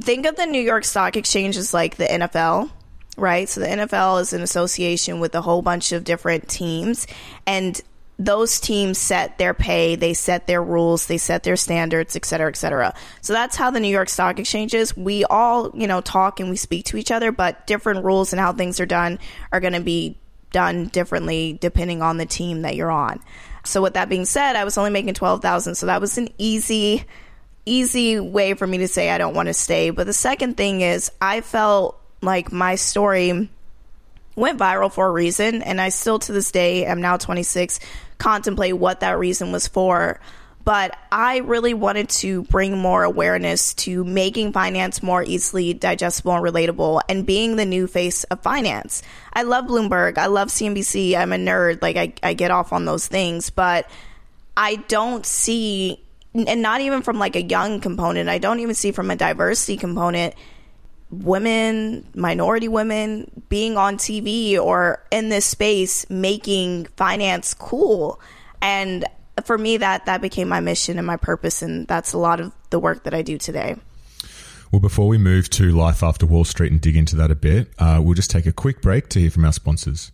think 0.00 0.26
of 0.26 0.36
the 0.36 0.46
New 0.46 0.60
York 0.60 0.84
Stock 0.84 1.16
Exchange 1.16 1.56
as 1.56 1.72
like 1.72 1.96
the 1.96 2.04
NFL 2.04 2.70
right? 3.18 3.48
So 3.48 3.60
the 3.60 3.66
NFL 3.66 4.20
is 4.20 4.32
an 4.32 4.42
association 4.42 5.20
with 5.20 5.34
a 5.34 5.40
whole 5.40 5.62
bunch 5.62 5.92
of 5.92 6.04
different 6.04 6.48
teams 6.48 7.06
and 7.46 7.80
those 8.20 8.58
teams 8.58 8.98
set 8.98 9.38
their 9.38 9.54
pay, 9.54 9.94
they 9.94 10.12
set 10.12 10.48
their 10.48 10.62
rules, 10.62 11.06
they 11.06 11.18
set 11.18 11.44
their 11.44 11.54
standards, 11.54 12.16
et 12.16 12.24
cetera, 12.24 12.48
et 12.48 12.56
cetera. 12.56 12.92
So 13.20 13.32
that's 13.32 13.54
how 13.54 13.70
the 13.70 13.78
New 13.78 13.88
York 13.88 14.08
Stock 14.08 14.40
Exchange 14.40 14.74
is. 14.74 14.96
We 14.96 15.24
all, 15.24 15.70
you 15.72 15.86
know, 15.86 16.00
talk 16.00 16.40
and 16.40 16.50
we 16.50 16.56
speak 16.56 16.86
to 16.86 16.96
each 16.96 17.12
other, 17.12 17.30
but 17.30 17.64
different 17.68 18.04
rules 18.04 18.32
and 18.32 18.40
how 18.40 18.52
things 18.52 18.80
are 18.80 18.86
done 18.86 19.20
are 19.52 19.60
going 19.60 19.74
to 19.74 19.80
be 19.80 20.18
done 20.50 20.86
differently 20.86 21.58
depending 21.60 22.02
on 22.02 22.16
the 22.16 22.26
team 22.26 22.62
that 22.62 22.74
you're 22.74 22.90
on. 22.90 23.20
So 23.64 23.82
with 23.82 23.94
that 23.94 24.08
being 24.08 24.24
said, 24.24 24.56
I 24.56 24.64
was 24.64 24.78
only 24.78 24.90
making 24.90 25.14
12,000, 25.14 25.76
so 25.76 25.86
that 25.86 26.00
was 26.00 26.18
an 26.18 26.28
easy 26.38 27.04
easy 27.66 28.18
way 28.18 28.54
for 28.54 28.66
me 28.66 28.78
to 28.78 28.88
say 28.88 29.10
I 29.10 29.18
don't 29.18 29.34
want 29.34 29.48
to 29.48 29.54
stay. 29.54 29.90
But 29.90 30.06
the 30.06 30.14
second 30.14 30.56
thing 30.56 30.80
is 30.80 31.12
I 31.20 31.42
felt 31.42 32.00
like 32.20 32.52
my 32.52 32.74
story 32.74 33.48
went 34.36 34.58
viral 34.58 34.92
for 34.92 35.06
a 35.06 35.12
reason 35.12 35.62
and 35.62 35.80
I 35.80 35.88
still 35.88 36.18
to 36.20 36.32
this 36.32 36.50
day 36.52 36.84
am 36.86 37.00
now 37.00 37.16
26 37.16 37.80
contemplate 38.18 38.76
what 38.76 39.00
that 39.00 39.18
reason 39.18 39.52
was 39.52 39.66
for 39.66 40.20
but 40.68 40.98
I 41.10 41.38
really 41.38 41.72
wanted 41.72 42.10
to 42.10 42.42
bring 42.42 42.76
more 42.76 43.02
awareness 43.02 43.72
to 43.74 44.04
making 44.04 44.52
finance 44.52 45.02
more 45.02 45.22
easily 45.22 45.72
digestible 45.72 46.34
and 46.34 46.44
relatable 46.44 47.00
and 47.08 47.24
being 47.24 47.56
the 47.56 47.64
new 47.64 47.86
face 47.86 48.24
of 48.24 48.42
finance. 48.42 49.02
I 49.32 49.44
love 49.44 49.64
Bloomberg. 49.64 50.18
I 50.18 50.26
love 50.26 50.48
CNBC. 50.48 51.16
I'm 51.16 51.32
a 51.32 51.36
nerd. 51.36 51.80
Like, 51.80 51.96
I, 51.96 52.12
I 52.22 52.34
get 52.34 52.50
off 52.50 52.74
on 52.74 52.84
those 52.84 53.06
things, 53.06 53.48
but 53.48 53.88
I 54.58 54.76
don't 54.88 55.24
see, 55.24 56.02
and 56.34 56.60
not 56.60 56.82
even 56.82 57.00
from 57.00 57.18
like 57.18 57.34
a 57.34 57.42
young 57.42 57.80
component, 57.80 58.28
I 58.28 58.36
don't 58.36 58.60
even 58.60 58.74
see 58.74 58.92
from 58.92 59.10
a 59.10 59.16
diversity 59.16 59.78
component 59.78 60.34
women, 61.10 62.06
minority 62.14 62.68
women 62.68 63.30
being 63.48 63.76
on 63.76 63.96
TV 63.96 64.58
or 64.58 65.02
in 65.10 65.28
this 65.28 65.46
space 65.46 66.08
making 66.10 66.86
finance 66.96 67.54
cool. 67.54 68.20
And 68.60 69.04
for 69.44 69.56
me 69.56 69.76
that 69.76 70.06
that 70.06 70.20
became 70.20 70.48
my 70.48 70.60
mission 70.60 70.98
and 70.98 71.06
my 71.06 71.16
purpose 71.16 71.62
and 71.62 71.86
that's 71.86 72.12
a 72.12 72.18
lot 72.18 72.40
of 72.40 72.52
the 72.70 72.78
work 72.78 73.04
that 73.04 73.14
I 73.14 73.22
do 73.22 73.38
today. 73.38 73.76
Well, 74.72 74.80
before 74.80 75.08
we 75.08 75.16
move 75.16 75.48
to 75.50 75.70
life 75.70 76.02
after 76.02 76.26
Wall 76.26 76.44
Street 76.44 76.72
and 76.72 76.80
dig 76.80 76.94
into 76.94 77.16
that 77.16 77.30
a 77.30 77.34
bit, 77.34 77.72
uh, 77.78 78.00
we'll 78.04 78.14
just 78.14 78.30
take 78.30 78.44
a 78.44 78.52
quick 78.52 78.82
break 78.82 79.08
to 79.10 79.20
hear 79.20 79.30
from 79.30 79.46
our 79.46 79.52
sponsors. 79.52 80.12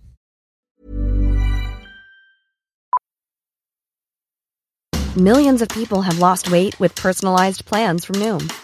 Millions 5.17 5.63
of 5.63 5.69
people 5.69 6.03
have 6.03 6.19
lost 6.19 6.53
weight 6.53 6.79
with 6.79 6.95
personalized 6.95 7.65
plans 7.65 8.05
from 8.05 8.17
Noom 8.17 8.63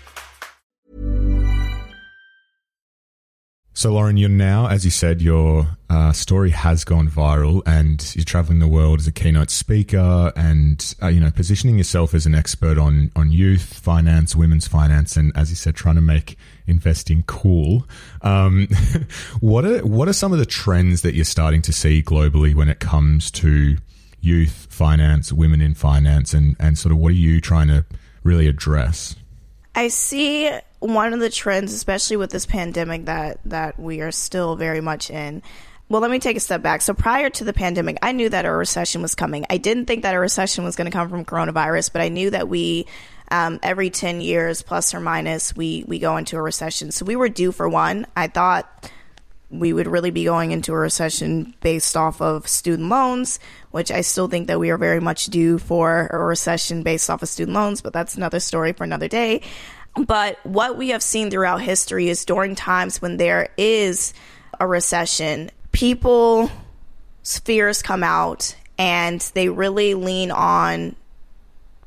So, 3.73 3.93
Lauren, 3.93 4.17
you're 4.17 4.27
now, 4.27 4.67
as 4.67 4.83
you 4.83 4.91
said, 4.91 5.21
your 5.21 5.65
uh, 5.89 6.11
story 6.11 6.49
has 6.49 6.83
gone 6.83 7.07
viral, 7.07 7.61
and 7.65 8.13
you're 8.15 8.25
traveling 8.25 8.59
the 8.59 8.67
world 8.67 8.99
as 8.99 9.07
a 9.07 9.13
keynote 9.13 9.49
speaker, 9.49 10.33
and 10.35 10.93
uh, 11.01 11.07
you 11.07 11.21
know, 11.21 11.31
positioning 11.31 11.77
yourself 11.77 12.13
as 12.13 12.25
an 12.25 12.35
expert 12.35 12.77
on 12.77 13.11
on 13.15 13.31
youth 13.31 13.73
finance, 13.73 14.35
women's 14.35 14.67
finance, 14.67 15.15
and 15.15 15.31
as 15.37 15.51
you 15.51 15.55
said, 15.55 15.73
trying 15.73 15.95
to 15.95 16.01
make 16.01 16.37
investing 16.67 17.23
cool. 17.27 17.87
Um, 18.23 18.67
what 19.39 19.63
are 19.63 19.79
what 19.85 20.09
are 20.09 20.13
some 20.13 20.33
of 20.33 20.39
the 20.39 20.45
trends 20.45 21.01
that 21.03 21.15
you're 21.15 21.23
starting 21.23 21.61
to 21.61 21.71
see 21.71 22.03
globally 22.03 22.53
when 22.53 22.67
it 22.67 22.81
comes 22.81 23.31
to 23.31 23.77
youth 24.19 24.67
finance, 24.69 25.31
women 25.31 25.61
in 25.61 25.75
finance, 25.75 26.33
and 26.33 26.57
and 26.59 26.77
sort 26.77 26.91
of 26.91 26.97
what 26.97 27.11
are 27.11 27.15
you 27.15 27.39
trying 27.39 27.69
to 27.69 27.85
really 28.21 28.47
address? 28.47 29.15
I 29.75 29.87
see 29.87 30.51
one 30.79 31.13
of 31.13 31.19
the 31.19 31.29
trends, 31.29 31.73
especially 31.73 32.17
with 32.17 32.31
this 32.31 32.45
pandemic 32.45 33.05
that 33.05 33.39
that 33.45 33.79
we 33.79 34.01
are 34.01 34.11
still 34.11 34.55
very 34.55 34.81
much 34.81 35.09
in. 35.09 35.41
Well, 35.89 36.01
let 36.01 36.11
me 36.11 36.19
take 36.19 36.37
a 36.37 36.41
step 36.41 36.61
back. 36.61 36.81
So 36.81 36.93
prior 36.93 37.29
to 37.29 37.43
the 37.43 37.51
pandemic, 37.51 37.97
I 38.01 38.13
knew 38.13 38.29
that 38.29 38.45
a 38.45 38.51
recession 38.51 39.01
was 39.01 39.13
coming. 39.13 39.45
I 39.49 39.57
didn't 39.57 39.87
think 39.87 40.03
that 40.03 40.15
a 40.15 40.19
recession 40.19 40.63
was 40.63 40.77
going 40.77 40.89
to 40.89 40.91
come 40.91 41.09
from 41.09 41.25
coronavirus, 41.25 41.91
but 41.91 42.01
I 42.01 42.07
knew 42.07 42.29
that 42.29 42.47
we 42.47 42.85
um, 43.31 43.59
every 43.63 43.89
10 43.89 44.21
years 44.21 44.61
plus 44.61 44.93
or 44.93 44.99
minus 44.99 45.55
we 45.55 45.85
we 45.87 45.99
go 45.99 46.17
into 46.17 46.35
a 46.37 46.41
recession 46.41 46.91
so 46.91 47.05
we 47.05 47.15
were 47.15 47.29
due 47.29 47.53
for 47.53 47.67
one 47.67 48.05
i 48.15 48.27
thought 48.27 48.91
we 49.51 49.73
would 49.73 49.87
really 49.87 50.11
be 50.11 50.23
going 50.23 50.51
into 50.51 50.73
a 50.73 50.77
recession 50.77 51.53
based 51.61 51.97
off 51.97 52.21
of 52.21 52.47
student 52.47 52.89
loans 52.89 53.39
which 53.71 53.91
i 53.91 54.01
still 54.01 54.27
think 54.27 54.47
that 54.47 54.59
we 54.59 54.69
are 54.69 54.77
very 54.77 54.99
much 54.99 55.25
due 55.25 55.57
for 55.57 56.07
a 56.11 56.17
recession 56.17 56.83
based 56.83 57.09
off 57.09 57.21
of 57.21 57.29
student 57.29 57.53
loans 57.53 57.81
but 57.81 57.93
that's 57.93 58.15
another 58.15 58.39
story 58.39 58.71
for 58.73 58.83
another 58.83 59.07
day 59.07 59.41
but 59.95 60.39
what 60.43 60.77
we 60.77 60.89
have 60.89 61.03
seen 61.03 61.29
throughout 61.29 61.61
history 61.61 62.09
is 62.09 62.23
during 62.23 62.55
times 62.55 63.01
when 63.01 63.17
there 63.17 63.49
is 63.57 64.13
a 64.59 64.67
recession, 64.67 65.51
people's 65.71 66.49
fears 67.23 67.81
come 67.81 68.03
out 68.03 68.55
and 68.77 69.19
they 69.33 69.49
really 69.49 69.93
lean 69.93 70.31
on 70.31 70.95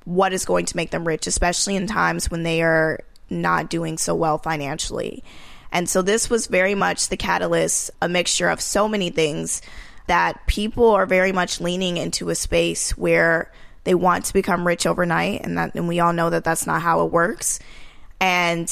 what 0.04 0.32
is 0.34 0.44
going 0.44 0.66
to 0.66 0.76
make 0.76 0.90
them 0.90 1.06
rich, 1.06 1.26
especially 1.26 1.76
in 1.76 1.86
times 1.86 2.30
when 2.30 2.42
they 2.42 2.62
are 2.62 3.00
not 3.30 3.70
doing 3.70 3.96
so 3.96 4.14
well 4.14 4.36
financially. 4.36 5.24
And 5.74 5.88
so 5.88 6.00
this 6.02 6.30
was 6.30 6.46
very 6.46 6.76
much 6.76 7.08
the 7.08 7.16
catalyst, 7.16 7.90
a 8.00 8.08
mixture 8.08 8.48
of 8.48 8.60
so 8.60 8.88
many 8.88 9.10
things 9.10 9.60
that 10.06 10.46
people 10.46 10.90
are 10.90 11.04
very 11.04 11.32
much 11.32 11.60
leaning 11.60 11.96
into 11.96 12.30
a 12.30 12.34
space 12.36 12.96
where 12.96 13.50
they 13.82 13.94
want 13.94 14.26
to 14.26 14.32
become 14.32 14.66
rich 14.66 14.86
overnight 14.86 15.42
and 15.42 15.58
that 15.58 15.74
and 15.74 15.88
we 15.88 16.00
all 16.00 16.12
know 16.12 16.30
that 16.30 16.44
that's 16.44 16.66
not 16.66 16.80
how 16.80 17.04
it 17.04 17.12
works. 17.12 17.58
And 18.20 18.70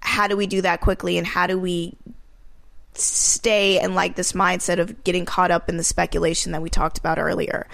how 0.00 0.28
do 0.28 0.36
we 0.36 0.46
do 0.46 0.60
that 0.60 0.82
quickly 0.82 1.16
and 1.18 1.26
how 1.26 1.46
do 1.46 1.58
we 1.58 1.96
stay 2.92 3.82
in 3.82 3.94
like 3.94 4.14
this 4.14 4.32
mindset 4.32 4.78
of 4.78 5.04
getting 5.04 5.24
caught 5.24 5.50
up 5.50 5.68
in 5.68 5.78
the 5.78 5.84
speculation 5.84 6.52
that 6.52 6.62
we 6.62 6.68
talked 6.70 6.98
about 6.98 7.18
earlier. 7.18 7.66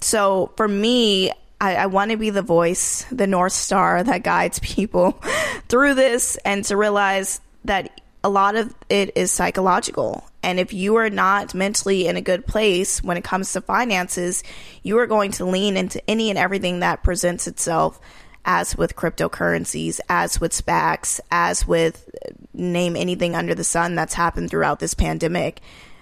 So 0.00 0.52
for 0.56 0.66
me, 0.66 1.30
I, 1.60 1.76
I 1.76 1.86
want 1.86 2.10
to 2.10 2.16
be 2.16 2.30
the 2.30 2.42
voice, 2.42 3.04
the 3.10 3.26
North 3.26 3.52
Star 3.52 4.02
that 4.02 4.22
guides 4.22 4.58
people 4.62 5.22
through 5.68 5.94
this 5.94 6.36
and 6.44 6.64
to 6.64 6.76
realize 6.76 7.40
that 7.64 8.00
a 8.26 8.28
lot 8.28 8.56
of 8.56 8.74
it 8.88 9.12
is 9.16 9.30
psychological. 9.30 10.28
And 10.42 10.58
if 10.58 10.72
you 10.72 10.96
are 10.96 11.08
not 11.08 11.54
mentally 11.54 12.08
in 12.08 12.16
a 12.16 12.20
good 12.20 12.44
place 12.44 13.00
when 13.00 13.16
it 13.16 13.22
comes 13.22 13.52
to 13.52 13.60
finances, 13.60 14.42
you 14.82 14.98
are 14.98 15.06
going 15.06 15.30
to 15.32 15.44
lean 15.44 15.76
into 15.76 16.02
any 16.10 16.28
and 16.28 16.36
everything 16.36 16.80
that 16.80 17.04
presents 17.04 17.46
itself 17.46 18.00
as 18.44 18.76
with 18.76 18.96
cryptocurrencies, 18.96 20.00
as 20.08 20.40
with 20.40 20.50
SPACs, 20.50 21.20
as 21.30 21.68
with 21.68 22.10
uh, 22.26 22.30
name 22.52 22.96
anything 22.96 23.36
under 23.36 23.54
the 23.54 23.62
sun 23.62 23.94
that's 23.94 24.14
happened 24.14 24.50
throughout 24.50 24.80
this 24.80 24.94
pandemic. 24.94 25.60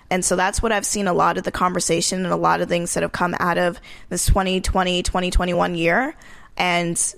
And 0.09 0.25
so 0.25 0.35
that's 0.35 0.63
what 0.63 0.73
I've 0.73 0.87
seen 0.87 1.07
a 1.07 1.13
lot 1.13 1.37
of 1.37 1.45
the 1.45 1.53
conversation 1.53 2.25
and 2.25 2.33
a 2.33 2.37
lot 2.37 2.63
of 2.63 2.71
things 2.71 2.95
that 2.95 3.03
have 3.03 3.13
come 3.13 3.37
out 3.39 3.59
of 3.59 3.79
this 4.09 4.25
2020, 4.25 5.03
2021 5.03 5.75
year. 5.75 6.17
And 6.57 7.15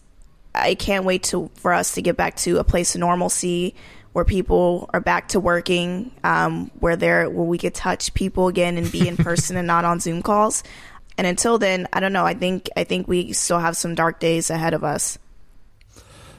I 0.52 0.74
can't 0.74 1.04
wait 1.04 1.22
to, 1.24 1.48
for 1.54 1.72
us 1.72 1.94
to 1.94 2.02
get 2.02 2.16
back 2.16 2.34
to 2.38 2.58
a 2.58 2.64
place 2.64 2.96
of 2.96 3.00
normalcy 3.00 3.76
where 4.16 4.24
people 4.24 4.88
are 4.94 5.00
back 5.00 5.28
to 5.28 5.38
working, 5.38 6.10
um, 6.24 6.70
where 6.80 6.96
they're, 6.96 7.28
where 7.28 7.44
we 7.44 7.58
could 7.58 7.74
touch 7.74 8.14
people 8.14 8.48
again 8.48 8.78
and 8.78 8.90
be 8.90 9.06
in 9.06 9.14
person 9.18 9.58
and 9.58 9.66
not 9.66 9.84
on 9.84 10.00
Zoom 10.00 10.22
calls. 10.22 10.62
And 11.18 11.26
until 11.26 11.58
then, 11.58 11.86
I 11.92 12.00
don't 12.00 12.14
know. 12.14 12.24
I 12.24 12.32
think 12.32 12.70
I 12.78 12.84
think 12.84 13.08
we 13.08 13.34
still 13.34 13.58
have 13.58 13.76
some 13.76 13.94
dark 13.94 14.18
days 14.18 14.48
ahead 14.48 14.72
of 14.72 14.84
us. 14.84 15.18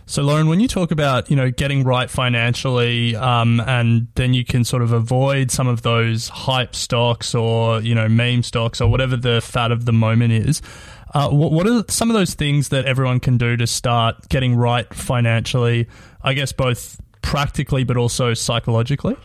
So, 0.08 0.24
Lauren, 0.24 0.48
when 0.48 0.60
you 0.60 0.68
talk 0.68 0.90
about 0.90 1.30
you 1.30 1.36
know 1.36 1.52
getting 1.52 1.84
right 1.84 2.10
financially, 2.10 3.16
um, 3.16 3.60
and 3.60 4.08
then 4.16 4.34
you 4.34 4.44
can 4.44 4.64
sort 4.64 4.82
of 4.82 4.92
avoid 4.92 5.52
some 5.52 5.68
of 5.68 5.84
those 5.84 6.30
hype 6.30 6.74
stocks 6.74 7.36
or 7.36 7.80
you 7.82 7.94
know 7.94 8.10
meme 8.10 8.42
stocks 8.42 8.82
or 8.82 8.90
whatever 8.90 9.16
the 9.16 9.40
fad 9.40 9.72
of 9.72 9.86
the 9.86 9.94
moment 9.94 10.34
is. 10.34 10.64
Uh, 11.14 11.30
what, 11.30 11.52
what 11.52 11.68
are 11.68 11.84
some 11.90 12.10
of 12.10 12.16
those 12.16 12.34
things 12.34 12.70
that 12.70 12.86
everyone 12.86 13.20
can 13.20 13.38
do 13.38 13.56
to 13.56 13.68
start 13.68 14.30
getting 14.30 14.56
right 14.56 14.92
financially? 14.96 15.88
I 16.24 16.34
guess 16.34 16.52
both 16.52 17.00
practically 17.22 17.84
but 17.84 17.98
also 17.98 18.34
psychologically. 18.34 19.16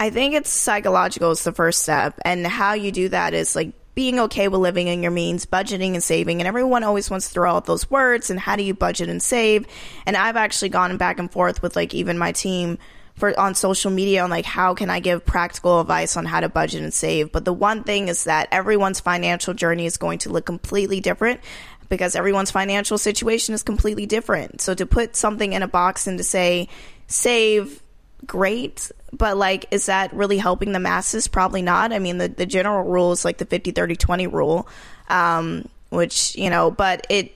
I 0.00 0.10
think 0.10 0.34
it's 0.34 0.50
psychological 0.50 1.32
is 1.32 1.42
the 1.42 1.52
first 1.52 1.82
step, 1.82 2.18
and 2.24 2.46
how 2.46 2.74
you 2.74 2.92
do 2.92 3.08
that 3.08 3.34
is 3.34 3.56
like 3.56 3.72
being 3.98 4.20
okay 4.20 4.46
with 4.46 4.60
living 4.60 4.86
in 4.86 5.02
your 5.02 5.10
means, 5.10 5.44
budgeting 5.44 5.94
and 5.94 6.04
saving. 6.04 6.40
And 6.40 6.46
everyone 6.46 6.84
always 6.84 7.10
wants 7.10 7.26
to 7.26 7.32
throw 7.32 7.52
out 7.52 7.64
those 7.64 7.90
words 7.90 8.30
and 8.30 8.38
how 8.38 8.54
do 8.54 8.62
you 8.62 8.72
budget 8.72 9.08
and 9.08 9.20
save? 9.20 9.66
And 10.06 10.16
I've 10.16 10.36
actually 10.36 10.68
gone 10.68 10.96
back 10.98 11.18
and 11.18 11.28
forth 11.28 11.62
with 11.62 11.74
like 11.74 11.92
even 11.94 12.16
my 12.16 12.30
team 12.30 12.78
for 13.16 13.38
on 13.38 13.56
social 13.56 13.90
media 13.90 14.22
on 14.22 14.30
like 14.30 14.44
how 14.44 14.74
can 14.74 14.88
I 14.88 15.00
give 15.00 15.26
practical 15.26 15.80
advice 15.80 16.16
on 16.16 16.26
how 16.26 16.38
to 16.38 16.48
budget 16.48 16.84
and 16.84 16.94
save. 16.94 17.32
But 17.32 17.44
the 17.44 17.52
one 17.52 17.82
thing 17.82 18.06
is 18.06 18.22
that 18.22 18.46
everyone's 18.52 19.00
financial 19.00 19.52
journey 19.52 19.86
is 19.86 19.96
going 19.96 20.20
to 20.20 20.30
look 20.30 20.46
completely 20.46 21.00
different 21.00 21.40
because 21.88 22.14
everyone's 22.14 22.50
financial 22.50 22.98
situation 22.98 23.54
is 23.54 23.62
completely 23.62 24.06
different. 24.06 24.60
So 24.60 24.74
to 24.74 24.86
put 24.86 25.16
something 25.16 25.52
in 25.52 25.62
a 25.62 25.68
box 25.68 26.06
and 26.06 26.18
to 26.18 26.24
say 26.24 26.68
save 27.06 27.82
great 28.26 28.90
but 29.12 29.36
like 29.36 29.66
is 29.70 29.86
that 29.86 30.12
really 30.12 30.38
helping 30.38 30.72
the 30.72 30.80
masses? 30.80 31.28
Probably 31.28 31.62
not. 31.62 31.92
I 31.92 31.98
mean 31.98 32.18
the, 32.18 32.28
the 32.28 32.46
general 32.46 32.84
rule 32.84 33.12
is 33.12 33.24
like 33.24 33.38
the 33.38 33.46
50 33.46 33.70
30 33.70 33.96
20 33.96 34.26
rule 34.26 34.68
um, 35.08 35.68
which 35.90 36.36
you 36.36 36.50
know 36.50 36.70
but 36.70 37.06
it 37.08 37.34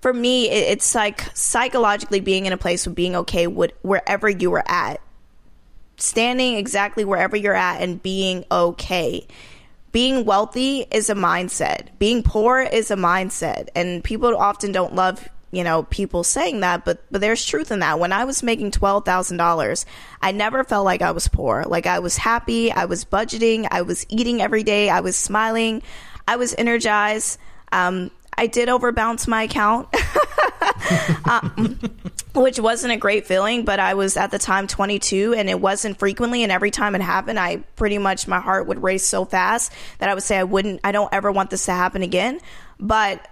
for 0.00 0.12
me 0.12 0.48
it, 0.48 0.72
it's 0.72 0.94
like 0.94 1.24
psychologically 1.36 2.20
being 2.20 2.46
in 2.46 2.52
a 2.52 2.56
place 2.56 2.86
of 2.86 2.94
being 2.94 3.16
okay 3.16 3.46
with 3.46 3.72
wherever 3.82 4.28
you 4.28 4.52
are 4.54 4.64
at. 4.66 5.00
Standing 5.96 6.56
exactly 6.56 7.04
wherever 7.04 7.36
you're 7.36 7.54
at 7.54 7.82
and 7.82 8.02
being 8.02 8.44
okay 8.50 9.26
being 9.92 10.24
wealthy 10.24 10.86
is 10.90 11.10
a 11.10 11.14
mindset. 11.14 11.88
Being 11.98 12.22
poor 12.22 12.60
is 12.60 12.90
a 12.90 12.96
mindset. 12.96 13.68
And 13.74 14.04
people 14.04 14.36
often 14.36 14.72
don't 14.72 14.94
love 14.94 15.28
you 15.52 15.64
know, 15.64 15.82
people 15.84 16.22
saying 16.22 16.60
that, 16.60 16.84
but 16.84 17.02
but 17.10 17.20
there's 17.20 17.44
truth 17.44 17.72
in 17.72 17.80
that. 17.80 17.98
When 17.98 18.12
I 18.12 18.24
was 18.24 18.42
making 18.42 18.70
twelve 18.70 19.04
thousand 19.04 19.38
dollars, 19.38 19.84
I 20.22 20.30
never 20.30 20.62
felt 20.62 20.84
like 20.84 21.02
I 21.02 21.10
was 21.10 21.26
poor. 21.26 21.64
Like 21.64 21.86
I 21.86 21.98
was 21.98 22.16
happy, 22.16 22.70
I 22.70 22.84
was 22.84 23.04
budgeting, 23.04 23.66
I 23.70 23.82
was 23.82 24.06
eating 24.08 24.40
every 24.40 24.62
day, 24.62 24.90
I 24.90 25.00
was 25.00 25.16
smiling, 25.16 25.82
I 26.28 26.36
was 26.36 26.54
energized. 26.56 27.38
Um, 27.72 28.10
I 28.38 28.46
did 28.46 28.68
overbounce 28.68 29.26
my 29.26 29.42
account, 29.42 29.88
um, 31.24 31.78
which 32.34 32.58
wasn't 32.58 32.92
a 32.92 32.96
great 32.96 33.26
feeling. 33.26 33.64
But 33.64 33.80
I 33.80 33.94
was 33.94 34.16
at 34.16 34.30
the 34.30 34.38
time 34.38 34.66
22, 34.66 35.34
and 35.34 35.48
it 35.48 35.60
wasn't 35.60 35.98
frequently. 35.98 36.42
And 36.42 36.52
every 36.52 36.70
time 36.70 36.94
it 36.94 37.02
happened, 37.02 37.38
I 37.38 37.58
pretty 37.76 37.98
much 37.98 38.26
my 38.28 38.40
heart 38.40 38.66
would 38.66 38.82
race 38.82 39.04
so 39.04 39.24
fast 39.24 39.72
that 39.98 40.08
I 40.08 40.14
would 40.14 40.22
say 40.22 40.38
I 40.38 40.44
wouldn't. 40.44 40.80
I 40.84 40.92
don't 40.92 41.12
ever 41.12 41.30
want 41.32 41.50
this 41.50 41.66
to 41.66 41.72
happen 41.72 42.02
again. 42.02 42.40
But 42.78 43.26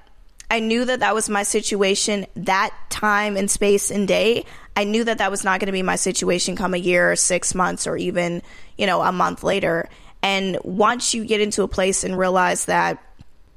I 0.51 0.61
knew 0.61 0.85
that 0.85 1.01
that 1.01 1.15
was 1.15 1.29
my 1.29 1.43
situation 1.43 2.27
that 2.37 2.75
time 2.91 3.37
and 3.37 3.51
space 3.51 3.91
and 3.91 4.09
day. 4.09 4.45
I 4.77 4.85
knew 4.85 5.05
that 5.05 5.19
that 5.19 5.31
was 5.31 5.45
not 5.45 5.61
going 5.61 5.67
to 5.67 5.73
be 5.73 5.83
my 5.83 5.97
situation 5.97 6.57
come 6.57 6.73
a 6.73 6.79
year 6.79 7.13
or 7.13 7.17
six 7.17 7.55
months 7.55 7.87
or 7.87 7.97
even, 7.97 8.43
you 8.77 8.87
know, 8.87 9.03
a 9.03 9.13
month 9.13 9.43
later. 9.43 9.89
And 10.23 10.59
once 10.65 11.15
you 11.15 11.25
get 11.25 11.41
into 11.41 11.63
a 11.63 11.69
place 11.69 12.05
and 12.05 12.17
realize 12.17 12.65
that, 12.67 13.03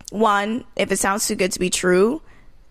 one, 0.09 0.65
if 0.75 0.91
it 0.91 0.99
sounds 0.99 1.27
too 1.27 1.35
good 1.35 1.53
to 1.53 1.59
be 1.59 1.69
true, 1.69 2.21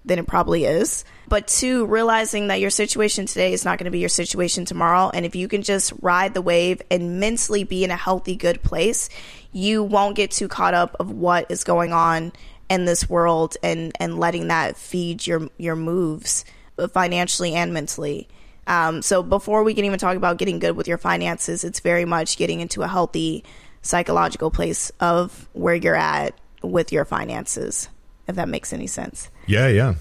then 0.04 0.18
it 0.18 0.26
probably 0.26 0.64
is. 0.64 1.04
But 1.28 1.46
two, 1.46 1.86
realizing 1.86 2.48
that 2.48 2.60
your 2.60 2.70
situation 2.70 3.26
today 3.26 3.52
is 3.52 3.64
not 3.64 3.78
going 3.78 3.84
to 3.84 3.90
be 3.90 3.98
your 3.98 4.08
situation 4.08 4.64
tomorrow. 4.64 5.10
And 5.12 5.26
if 5.26 5.36
you 5.36 5.46
can 5.46 5.62
just 5.62 5.92
ride 6.00 6.34
the 6.34 6.42
wave 6.42 6.82
and 6.90 7.20
mentally 7.20 7.64
be 7.64 7.84
in 7.84 7.90
a 7.90 7.96
healthy, 7.96 8.36
good 8.36 8.62
place, 8.62 9.08
you 9.52 9.82
won't 9.82 10.16
get 10.16 10.30
too 10.30 10.48
caught 10.48 10.74
up 10.74 10.96
of 10.98 11.10
what 11.10 11.50
is 11.50 11.64
going 11.64 11.92
on 11.92 12.32
in 12.68 12.84
this 12.84 13.10
world 13.10 13.56
and 13.62 13.92
and 13.98 14.18
letting 14.18 14.48
that 14.48 14.76
feed 14.76 15.26
your 15.26 15.48
your 15.58 15.76
moves 15.76 16.44
financially 16.92 17.54
and 17.54 17.74
mentally. 17.74 18.28
Um, 18.66 19.02
so 19.02 19.22
before 19.22 19.64
we 19.64 19.74
can 19.74 19.84
even 19.84 19.98
talk 19.98 20.16
about 20.16 20.38
getting 20.38 20.60
good 20.60 20.76
with 20.76 20.86
your 20.86 20.98
finances, 20.98 21.64
it's 21.64 21.80
very 21.80 22.04
much 22.04 22.36
getting 22.36 22.60
into 22.60 22.82
a 22.82 22.88
healthy 22.88 23.44
psychological 23.82 24.50
place 24.50 24.92
of 25.00 25.48
where 25.52 25.74
you're 25.74 25.96
at 25.96 26.34
with 26.62 26.92
your 26.92 27.04
finances, 27.04 27.88
if 28.28 28.36
that 28.36 28.48
makes 28.48 28.72
any 28.72 28.86
sense. 28.86 29.28
Yeah, 29.46 29.68
yeah. 29.68 29.94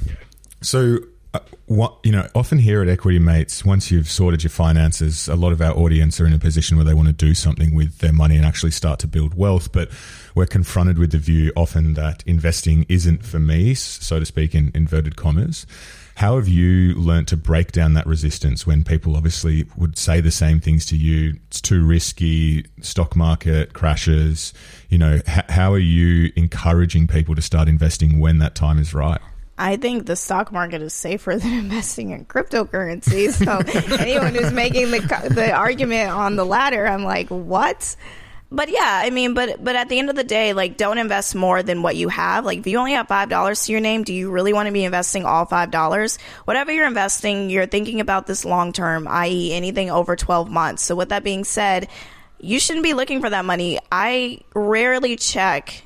So 0.62 1.00
uh, 1.34 1.40
what 1.68 1.98
you 2.04 2.12
know, 2.12 2.28
often 2.36 2.58
here 2.58 2.82
at 2.82 2.90
Equity 2.90 3.20
Mates, 3.20 3.64
once 3.64 3.92
you've 3.92 4.10
sorted 4.10 4.44
your 4.44 4.50
finances, 4.50 5.28
a 5.28 5.36
lot 5.36 5.52
of 5.52 5.62
our 5.62 5.74
audience 5.74 6.20
are 6.20 6.26
in 6.26 6.34
a 6.34 6.40
position 6.40 6.78
where 6.78 6.86
they 6.86 6.94
want 6.94 7.08
to 7.08 7.14
do 7.14 7.34
something 7.34 7.74
with 7.76 8.00
their 8.00 8.14
money 8.14 8.36
and 8.36 8.46
actually 8.46 8.72
start 8.72 9.00
to 9.00 9.08
build 9.08 9.36
wealth. 9.36 9.72
But 9.72 9.90
we're 10.36 10.48
confronted 10.48 10.98
with 10.98 11.12
the 11.12 11.18
view 11.18 11.52
often 11.56 11.94
that 11.96 12.24
investing 12.26 12.86
isn't 12.90 13.26
for 13.26 13.40
me, 13.40 13.74
so 13.76 14.20
to 14.20 14.26
speak, 14.26 14.56
in 14.56 14.72
inverted 14.74 15.16
commas. 15.16 15.66
How 16.16 16.36
have 16.36 16.50
you 16.50 16.96
learnt 16.96 17.30
to 17.30 17.38
break 17.38 17.72
down 17.72 17.94
that 17.94 18.06
resistance 18.06 18.68
when 18.68 18.84
people 18.84 19.16
obviously 19.16 19.66
would 19.78 19.98
say 19.98 20.20
the 20.20 20.32
same 20.32 20.60
things 20.60 20.86
to 20.88 20.98
you? 20.98 21.36
It's 21.48 21.62
too 21.62 21.86
risky, 21.86 22.66
stock 22.82 23.16
market 23.16 23.72
crashes. 23.72 24.54
You 24.90 24.98
know, 24.98 25.22
h- 25.26 25.46
how 25.48 25.72
are 25.72 25.80
you 25.80 26.34
encouraging 26.36 27.08
people 27.08 27.36
to 27.36 27.42
start 27.42 27.70
investing 27.70 28.20
when 28.20 28.40
that 28.40 28.54
time 28.54 28.80
is 28.80 28.94
right? 28.94 29.22
I 29.60 29.76
think 29.76 30.06
the 30.06 30.16
stock 30.16 30.52
market 30.54 30.82
is 30.82 30.94
safer 30.94 31.36
than 31.38 31.54
investing 31.54 32.12
in 32.12 32.26
cryptocurrency. 32.26 33.32
So 33.32 33.62
anyone 34.00 34.34
who's 34.34 34.54
making 34.54 34.90
the 34.92 35.00
the 35.30 35.52
argument 35.52 36.12
on 36.12 36.38
the 36.38 36.46
latter, 36.46 36.88
I'm 36.88 37.04
like, 37.04 37.28
what? 37.28 37.96
But 38.52 38.70
yeah, 38.70 39.02
I 39.04 39.12
mean, 39.12 39.36
but 39.36 39.64
but 39.64 39.76
at 39.76 39.90
the 39.90 40.00
end 40.00 40.10
of 40.10 40.16
the 40.16 40.24
day, 40.24 40.54
like, 40.54 40.76
don't 40.76 40.98
invest 40.98 41.36
more 41.36 41.62
than 41.62 41.84
what 41.84 41.96
you 41.96 42.10
have. 42.10 42.46
Like, 42.46 42.60
if 42.60 42.68
you 42.68 42.80
only 42.80 42.94
have 42.94 43.08
five 43.08 43.30
dollars 43.30 43.66
to 43.66 43.72
your 43.74 43.82
name, 43.82 44.04
do 44.04 44.14
you 44.14 44.32
really 44.32 44.54
want 44.54 44.66
to 44.66 44.74
be 44.74 44.86
investing 44.86 45.24
all 45.26 45.46
five 45.46 45.70
dollars? 45.70 46.18
Whatever 46.46 46.72
you're 46.72 46.88
investing, 46.88 47.52
you're 47.52 47.68
thinking 47.68 48.00
about 48.00 48.26
this 48.26 48.46
long 48.46 48.74
term, 48.74 49.08
i.e., 49.08 49.54
anything 49.54 49.92
over 49.92 50.16
twelve 50.16 50.50
months. 50.50 50.84
So, 50.84 50.96
with 50.96 51.10
that 51.10 51.24
being 51.24 51.44
said, 51.44 51.90
you 52.40 52.60
shouldn't 52.60 52.86
be 52.86 52.94
looking 52.94 53.22
for 53.22 53.30
that 53.30 53.46
money. 53.46 53.78
I 53.92 54.40
rarely 54.56 55.16
check, 55.16 55.84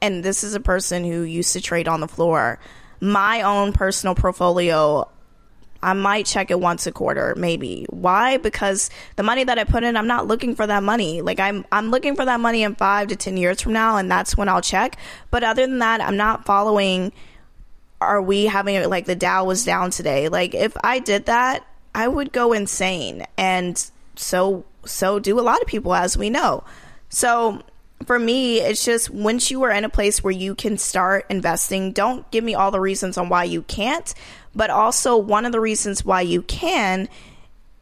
and 0.00 0.24
this 0.24 0.42
is 0.42 0.54
a 0.54 0.60
person 0.60 1.04
who 1.04 1.22
used 1.22 1.52
to 1.52 1.60
trade 1.60 1.86
on 1.86 2.00
the 2.00 2.08
floor 2.08 2.58
my 3.00 3.42
own 3.42 3.72
personal 3.72 4.14
portfolio, 4.14 5.08
I 5.82 5.94
might 5.94 6.26
check 6.26 6.50
it 6.50 6.60
once 6.60 6.86
a 6.86 6.92
quarter, 6.92 7.34
maybe. 7.36 7.86
Why? 7.88 8.36
Because 8.36 8.90
the 9.16 9.22
money 9.22 9.44
that 9.44 9.58
I 9.58 9.64
put 9.64 9.82
in, 9.82 9.96
I'm 9.96 10.06
not 10.06 10.26
looking 10.26 10.54
for 10.54 10.66
that 10.66 10.82
money. 10.82 11.22
Like 11.22 11.40
I'm, 11.40 11.64
I'm 11.72 11.90
looking 11.90 12.16
for 12.16 12.24
that 12.24 12.40
money 12.40 12.62
in 12.62 12.74
five 12.74 13.08
to 13.08 13.16
ten 13.16 13.36
years 13.36 13.60
from 13.62 13.72
now, 13.72 13.96
and 13.96 14.10
that's 14.10 14.36
when 14.36 14.48
I'll 14.48 14.60
check. 14.60 14.98
But 15.30 15.42
other 15.42 15.66
than 15.66 15.78
that, 15.78 16.00
I'm 16.00 16.16
not 16.16 16.44
following. 16.44 17.12
Are 18.02 18.22
we 18.22 18.46
having 18.46 18.88
like 18.88 19.06
the 19.06 19.14
Dow 19.14 19.44
was 19.44 19.64
down 19.64 19.90
today? 19.90 20.28
Like 20.28 20.54
if 20.54 20.74
I 20.82 21.00
did 21.00 21.26
that, 21.26 21.66
I 21.94 22.08
would 22.08 22.32
go 22.32 22.52
insane. 22.52 23.26
And 23.36 23.82
so 24.16 24.64
so 24.84 25.18
do 25.18 25.38
a 25.38 25.42
lot 25.42 25.60
of 25.60 25.66
people 25.66 25.94
as 25.94 26.16
we 26.16 26.30
know. 26.30 26.64
So 27.08 27.62
for 28.06 28.18
me, 28.18 28.60
it's 28.60 28.84
just 28.84 29.10
once 29.10 29.50
you 29.50 29.62
are 29.62 29.70
in 29.70 29.84
a 29.84 29.88
place 29.88 30.24
where 30.24 30.32
you 30.32 30.54
can 30.54 30.78
start 30.78 31.26
investing, 31.28 31.92
don't 31.92 32.28
give 32.30 32.42
me 32.42 32.54
all 32.54 32.70
the 32.70 32.80
reasons 32.80 33.18
on 33.18 33.28
why 33.28 33.44
you 33.44 33.62
can't, 33.62 34.14
but 34.54 34.70
also 34.70 35.16
one 35.16 35.44
of 35.44 35.52
the 35.52 35.60
reasons 35.60 36.04
why 36.04 36.22
you 36.22 36.42
can 36.42 37.08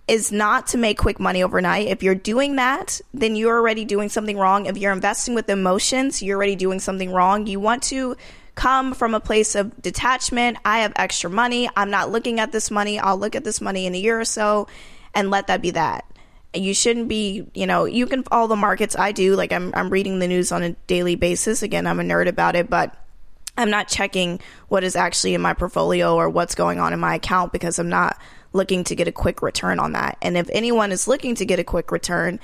is 0.09 0.33
not 0.33 0.66
to 0.68 0.78
make 0.78 0.98
quick 0.98 1.20
money 1.20 1.42
overnight. 1.42 1.87
If 1.87 2.02
you're 2.02 2.14
doing 2.14 2.57
that, 2.57 3.00
then 3.12 3.37
you're 3.37 3.57
already 3.57 3.85
doing 3.85 4.09
something 4.09 4.38
wrong. 4.38 4.66
If 4.66 4.78
you're 4.78 4.92
investing 4.92 5.35
with 5.35 5.50
emotions, 5.50 6.22
you're 6.22 6.37
already 6.37 6.57
doing 6.57 6.81
something 6.81 7.12
wrong. 7.12 7.46
You 7.46 7.61
want 7.61 7.83
to 7.85 8.16
come 8.54 8.94
from 8.94 9.14
a 9.14 9.20
place 9.20 9.54
of 9.54 9.81
detachment. 9.81 10.59
I 10.64 10.81
have 10.81 10.92
extra 10.96 11.31
money. 11.31 11.68
I'm 11.76 11.90
not 11.90 12.11
looking 12.11 12.40
at 12.40 12.52
this 12.52 12.70
money. 12.70 12.98
I'll 12.98 13.18
look 13.18 13.37
at 13.37 13.44
this 13.44 13.61
money 13.61 13.87
in 13.87 13.94
a 13.94 13.98
year 13.98 14.18
or 14.18 14.24
so 14.24 14.66
and 15.14 15.31
let 15.31 15.46
that 15.46 15.62
be 15.62 15.70
that. 15.72 16.04
You 16.54 16.72
shouldn't 16.72 17.08
be, 17.08 17.46
you 17.54 17.66
know, 17.66 17.84
you 17.84 18.06
can 18.06 18.22
follow 18.22 18.46
the 18.46 18.56
markets. 18.56 18.96
I 18.98 19.12
do. 19.12 19.37
Like 19.37 19.52
I'm 19.52 19.72
I'm 19.74 19.90
reading 19.90 20.18
the 20.18 20.28
news 20.28 20.50
on 20.50 20.62
a 20.62 20.72
daily 20.87 21.14
basis. 21.14 21.62
Again, 21.62 21.87
I'm 21.87 22.00
a 22.00 22.02
nerd 22.02 22.26
about 22.26 22.56
it, 22.56 22.70
but 22.70 22.94
I'm 23.56 23.70
not 23.70 23.88
checking 23.88 24.40
what 24.68 24.84
is 24.84 24.96
actually 24.96 25.34
in 25.34 25.40
my 25.40 25.52
portfolio 25.52 26.14
or 26.14 26.30
what's 26.30 26.54
going 26.54 26.78
on 26.78 26.92
in 26.92 27.00
my 27.00 27.16
account 27.16 27.52
because 27.52 27.78
I'm 27.78 27.88
not 27.88 28.18
looking 28.52 28.84
to 28.84 28.94
get 28.94 29.08
a 29.08 29.12
quick 29.12 29.42
return 29.42 29.78
on 29.78 29.92
that. 29.92 30.16
And 30.22 30.37
if 30.37 30.48
anyone 30.50 30.92
is 30.92 31.08
looking 31.08 31.34
to 31.34 31.44
get 31.44 31.58
a 31.58 31.64
quick 31.64 31.90
return, 31.90 32.40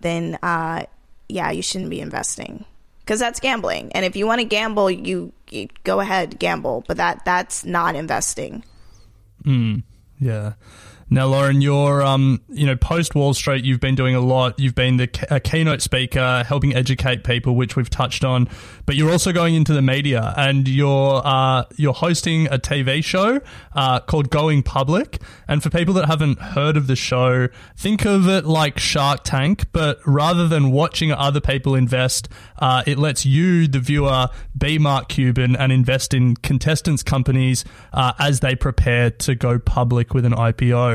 then 0.00 0.38
uh, 0.42 0.86
yeah, 1.28 1.50
you 1.50 1.62
shouldn't 1.62 1.90
be 1.90 2.00
investing 2.00 2.64
because 3.00 3.20
that's 3.20 3.40
gambling. 3.40 3.92
And 3.92 4.04
if 4.04 4.16
you 4.16 4.26
want 4.26 4.40
to 4.40 4.46
gamble, 4.46 4.90
you, 4.90 5.32
you, 5.50 5.68
go 5.84 6.00
ahead 6.00 6.38
gamble, 6.38 6.84
but 6.88 6.96
that 6.96 7.24
that's 7.24 7.64
not 7.64 7.94
investing. 7.94 8.64
Mm, 9.44 9.82
yeah. 10.18 10.54
Now, 11.10 11.26
Lauren, 11.26 11.60
you're, 11.60 12.02
um, 12.02 12.40
you 12.48 12.66
know, 12.66 12.76
post 12.76 13.14
Wall 13.14 13.34
Street, 13.34 13.64
you've 13.64 13.80
been 13.80 13.94
doing 13.94 14.14
a 14.14 14.20
lot. 14.20 14.58
You've 14.58 14.74
been 14.74 14.96
the 14.96 15.26
a 15.30 15.38
keynote 15.38 15.82
speaker, 15.82 16.44
helping 16.46 16.74
educate 16.74 17.24
people, 17.24 17.56
which 17.56 17.76
we've 17.76 17.90
touched 17.90 18.24
on. 18.24 18.48
But 18.86 18.96
you're 18.96 19.10
also 19.10 19.32
going 19.32 19.54
into 19.54 19.74
the 19.74 19.82
media, 19.82 20.32
and 20.36 20.66
you're 20.66 21.20
uh, 21.24 21.64
you're 21.76 21.92
hosting 21.92 22.46
a 22.46 22.58
TV 22.58 23.04
show 23.04 23.40
uh, 23.74 24.00
called 24.00 24.30
Going 24.30 24.62
Public. 24.62 25.20
And 25.46 25.62
for 25.62 25.68
people 25.68 25.92
that 25.94 26.06
haven't 26.06 26.40
heard 26.40 26.76
of 26.76 26.86
the 26.86 26.96
show, 26.96 27.48
think 27.76 28.06
of 28.06 28.26
it 28.28 28.46
like 28.46 28.78
Shark 28.78 29.20
Tank, 29.24 29.66
but 29.72 29.98
rather 30.06 30.48
than 30.48 30.70
watching 30.70 31.12
other 31.12 31.40
people 31.40 31.74
invest, 31.74 32.28
uh, 32.58 32.82
it 32.86 32.98
lets 32.98 33.26
you, 33.26 33.68
the 33.68 33.80
viewer, 33.80 34.28
be 34.56 34.78
Mark 34.78 35.08
Cuban 35.08 35.54
and 35.54 35.70
invest 35.70 36.14
in 36.14 36.36
contestants' 36.36 37.02
companies 37.02 37.64
uh, 37.92 38.14
as 38.18 38.40
they 38.40 38.54
prepare 38.54 39.10
to 39.10 39.34
go 39.34 39.58
public 39.58 40.14
with 40.14 40.24
an 40.24 40.32
IPO 40.32 40.93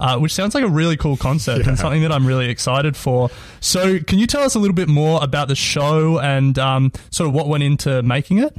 uh, 0.00 0.18
which 0.18 0.34
sounds 0.34 0.54
like 0.54 0.64
a 0.64 0.68
really 0.68 0.96
cool 0.96 1.16
concept 1.16 1.64
yeah. 1.64 1.70
and 1.70 1.78
something 1.78 2.02
that 2.02 2.12
I'm 2.12 2.26
really 2.26 2.48
excited 2.48 2.96
for. 2.96 3.30
So, 3.60 3.98
can 4.00 4.18
you 4.18 4.26
tell 4.26 4.42
us 4.42 4.54
a 4.54 4.58
little 4.58 4.74
bit 4.74 4.88
more 4.88 5.22
about 5.22 5.48
the 5.48 5.54
show 5.54 6.18
and 6.18 6.58
um, 6.58 6.92
sort 7.10 7.28
of 7.28 7.34
what 7.34 7.48
went 7.48 7.62
into 7.62 8.02
making 8.02 8.38
it? 8.38 8.56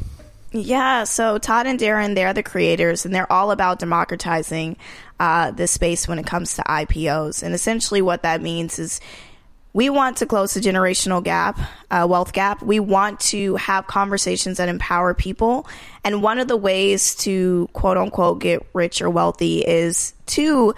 Yeah, 0.56 1.04
so 1.06 1.40
Todd 1.40 1.66
and 1.66 1.80
Darren, 1.80 2.14
they're 2.14 2.34
the 2.34 2.44
creators, 2.44 3.06
and 3.06 3.14
they're 3.14 3.32
all 3.32 3.50
about 3.50 3.80
democratizing 3.80 4.78
uh, 5.20 5.50
the 5.50 5.66
space 5.66 6.08
when 6.08 6.20
it 6.20 6.28
comes 6.28 6.56
to 6.56 6.62
IPOs. 6.64 7.42
And 7.42 7.56
essentially, 7.56 8.04
what 8.04 8.22
that 8.22 8.42
means 8.42 8.78
is 8.78 9.02
we 9.74 9.90
want 9.90 10.18
to 10.18 10.28
close 10.28 10.54
the 10.54 10.60
generational 10.60 11.24
gap, 11.24 11.60
uh, 11.90 12.06
wealth 12.08 12.34
gap. 12.34 12.62
We 12.62 12.80
want 12.80 13.20
to 13.22 13.56
have 13.56 13.88
conversations 13.88 14.58
that 14.58 14.70
empower 14.70 15.16
people. 15.16 15.68
And 16.04 16.22
one 16.22 16.40
of 16.40 16.48
the 16.48 16.58
ways 16.58 17.16
to 17.18 17.70
quote 17.74 17.98
unquote 17.98 18.40
get 18.40 18.66
rich 18.74 19.02
or 19.02 19.10
wealthy 19.10 19.60
is 19.60 20.14
to 20.28 20.74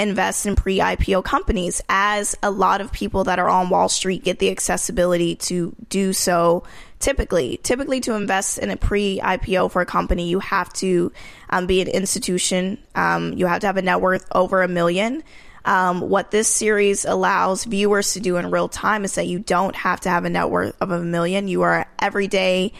invest 0.00 0.46
in 0.46 0.56
pre 0.56 0.78
IPO 0.78 1.24
companies, 1.24 1.82
as 1.88 2.36
a 2.42 2.50
lot 2.50 2.80
of 2.80 2.92
people 2.92 3.24
that 3.24 3.38
are 3.38 3.48
on 3.48 3.68
Wall 3.68 3.88
Street 3.88 4.24
get 4.24 4.38
the 4.38 4.50
accessibility 4.50 5.36
to 5.36 5.74
do 5.88 6.12
so. 6.12 6.64
Typically, 6.98 7.58
typically 7.62 8.00
to 8.00 8.14
invest 8.14 8.58
in 8.58 8.70
a 8.70 8.76
pre 8.76 9.20
IPO 9.20 9.70
for 9.70 9.82
a 9.82 9.86
company, 9.86 10.28
you 10.28 10.40
have 10.40 10.72
to 10.74 11.12
um, 11.50 11.66
be 11.66 11.80
an 11.80 11.88
institution. 11.88 12.78
Um, 12.94 13.32
you 13.34 13.46
have 13.46 13.60
to 13.60 13.66
have 13.66 13.76
a 13.76 13.82
net 13.82 14.00
worth 14.00 14.26
over 14.32 14.62
a 14.62 14.68
million. 14.68 15.22
Um, 15.64 16.00
what 16.00 16.30
this 16.30 16.48
series 16.48 17.04
allows 17.04 17.64
viewers 17.64 18.14
to 18.14 18.20
do 18.20 18.38
in 18.38 18.50
real 18.50 18.68
time 18.68 19.04
is 19.04 19.14
that 19.16 19.26
you 19.26 19.38
don't 19.38 19.76
have 19.76 20.00
to 20.00 20.08
have 20.08 20.24
a 20.24 20.30
net 20.30 20.48
worth 20.48 20.74
of 20.80 20.90
a 20.90 21.02
million. 21.02 21.48
You 21.48 21.62
are 21.62 21.86
everyday 21.98 22.72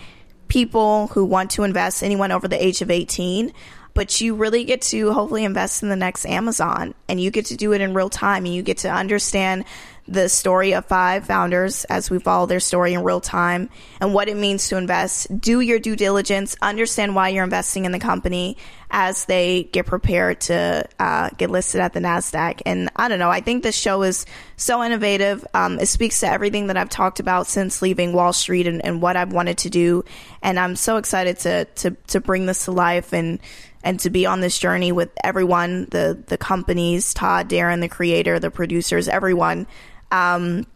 people 0.51 1.07
who 1.09 1.25
want 1.25 1.53
to 1.53 1.63
invest, 1.63 2.03
anyone 2.03 2.31
over 2.31 2.47
the 2.47 2.63
age 2.63 2.83
of 2.83 2.91
18 2.91 3.53
but 3.95 4.21
you 4.21 4.35
really 4.35 4.65
get 4.65 4.83
to 4.83 5.13
hopefully 5.13 5.45
invest 5.45 5.83
in 5.83 5.89
the 5.89 5.97
next 5.97 6.25
Amazon 6.25 6.95
and 7.09 7.21
you 7.21 7.31
get 7.31 7.47
to 7.47 7.57
do 7.57 7.73
it 7.73 7.81
in 7.81 7.95
real 7.95 8.09
time 8.09 8.45
and 8.45 8.55
you 8.55 8.63
get 8.63 8.79
to 8.79 8.89
understand 8.89 9.65
the 10.09 10.29
story 10.29 10.75
of 10.75 10.87
five 10.87 11.27
founders 11.27 11.85
as 11.85 12.11
we 12.11 12.19
follow 12.19 12.47
their 12.47 12.61
story 12.61 12.95
in 12.95 13.03
real 13.03 13.21
time 13.21 13.71
and 14.01 14.13
what 14.13 14.29
it 14.29 14.37
means 14.37 14.69
to 14.69 14.77
invest. 14.77 15.41
Do 15.41 15.61
your 15.61 15.79
due 15.79 15.97
diligence, 15.97 16.57
understand 16.61 17.15
why 17.15 17.29
you're 17.29 17.45
investing 17.45 17.85
in 17.85 17.93
the 17.93 17.99
company 17.99 18.57
as 18.91 19.25
they 19.27 19.65
get 19.65 19.87
prepared 19.87 20.41
to 20.41 20.85
uh, 20.99 21.31
get 21.37 21.51
listed 21.51 21.81
at 21.81 21.93
the 21.93 22.01
NASDAQ. 22.01 22.63
And 22.67 22.91
I 22.97 23.09
don't 23.09 23.21
know, 23.21 23.31
I 23.31 23.41
think 23.41 23.63
this 23.63 23.77
show 23.77 24.03
is 24.03 24.27
so 24.57 24.83
innovative. 24.83 25.47
Um, 25.55 25.79
it 25.79 25.87
speaks 25.87 26.21
to 26.21 26.29
everything 26.29 26.67
that 26.67 26.77
I've 26.77 26.91
talked 26.91 27.21
about 27.21 27.47
since 27.47 27.83
leaving 27.83 28.13
Wall 28.13 28.33
Street 28.33 28.67
and, 28.67 28.85
and 28.85 29.01
what 29.01 29.17
I've 29.17 29.33
wanted 29.33 29.59
to 29.59 29.71
do. 29.71 30.05
And 30.43 30.59
I'm 30.59 30.75
so 30.75 30.97
excited 30.97 31.39
to, 31.41 31.65
to, 31.67 31.91
to 32.09 32.21
bring 32.21 32.47
this 32.47 32.65
to 32.65 32.73
life 32.73 33.13
and 33.13 33.39
and 33.83 33.99
to 34.01 34.11
be 34.11 34.27
on 34.27 34.41
this 34.41 34.59
journey 34.59 34.93
with 34.93 35.11
everyone 35.25 35.87
the 35.87 36.23
the 36.27 36.37
companies 36.37 37.15
todd 37.15 37.49
darren 37.49 37.81
the 37.81 37.89
creator 37.89 38.39
the 38.39 38.51
producers 38.51 39.09
everyone 39.09 39.67
um, 40.11 40.67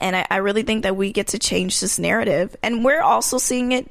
and 0.00 0.16
I, 0.16 0.26
I 0.30 0.36
really 0.36 0.62
think 0.62 0.82
that 0.84 0.96
we 0.96 1.12
get 1.12 1.28
to 1.28 1.38
change 1.38 1.80
this 1.80 1.98
narrative. 1.98 2.56
And 2.62 2.84
we're 2.84 3.02
also 3.02 3.38
seeing 3.38 3.72
it 3.72 3.90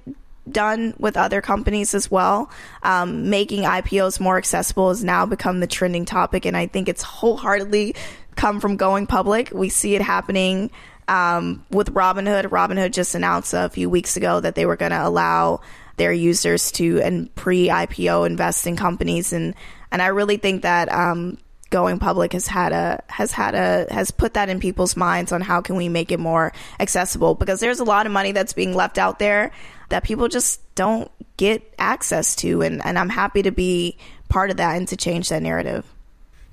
done 0.52 0.94
with 0.98 1.18
other 1.18 1.42
companies 1.42 1.94
as 1.94 2.10
well. 2.10 2.50
Um, 2.84 3.30
making 3.30 3.64
IPOs 3.64 4.20
more 4.20 4.38
accessible 4.38 4.90
has 4.90 5.04
now 5.04 5.26
become 5.26 5.60
the 5.60 5.68
trending 5.68 6.06
topic, 6.06 6.46
and 6.46 6.58
I 6.58 6.68
think 6.68 6.90
it's 6.90 7.04
wholeheartedly 7.04 7.96
come 8.36 8.60
from 8.60 8.78
going 8.78 9.06
public. 9.06 9.52
We 9.54 9.70
see 9.70 9.96
it 9.96 10.02
happening 10.02 10.72
um, 11.08 11.66
with 11.70 11.94
Robinhood. 11.94 12.46
Robinhood 12.46 12.92
just 12.92 13.16
announced 13.16 13.54
a 13.54 13.70
few 13.70 13.90
weeks 13.90 14.18
ago 14.18 14.40
that 14.40 14.56
they 14.56 14.66
were 14.66 14.78
going 14.78 14.92
to 14.92 15.06
allow 15.06 15.62
their 15.98 16.14
users 16.14 16.72
to 16.72 17.02
and 17.02 17.34
pre-IPO 17.36 18.26
invest 18.26 18.66
in 18.66 18.76
companies, 18.76 19.34
and 19.34 19.54
and 19.92 20.02
I 20.02 20.08
really 20.08 20.38
think 20.38 20.64
that 20.64 20.92
um, 20.92 21.38
going 21.70 22.00
public 22.00 22.34
has 22.34 22.48
had 22.48 22.72
a 22.72 23.04
has 23.08 23.32
had 23.32 23.56
a 23.56 23.94
has 23.94 24.12
put 24.12 24.34
that 24.34 24.50
in 24.50 24.60
people's 24.60 24.96
minds 24.96 25.32
on 25.32 25.42
how 25.42 25.62
can 25.62 25.76
we 25.76 25.88
make 25.88 26.12
it 26.12 26.20
more 26.20 26.52
accessible 26.80 27.36
because 27.36 27.60
there's 27.60 27.80
a 27.80 27.84
lot 27.84 28.06
of 28.06 28.12
money 28.12 28.32
that's 28.32 28.54
being 28.54 28.76
left 28.76 28.98
out 28.98 29.20
there 29.20 29.52
that 29.90 30.04
people 30.04 30.28
just 30.28 30.62
don't 30.76 31.12
get 31.38 31.74
access 31.78 32.36
to 32.36 32.62
and, 32.62 32.84
and 32.86 32.98
I'm 32.98 33.10
happy 33.10 33.42
to 33.44 33.52
be 33.52 33.98
part 34.30 34.50
of 34.50 34.58
that 34.58 34.78
and 34.78 34.88
to 34.88 34.98
change 34.98 35.30
that 35.30 35.42
narrative. 35.42 35.86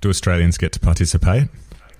Do 0.00 0.08
Australians 0.08 0.58
get 0.58 0.72
to 0.72 0.80
participate? 0.80 1.48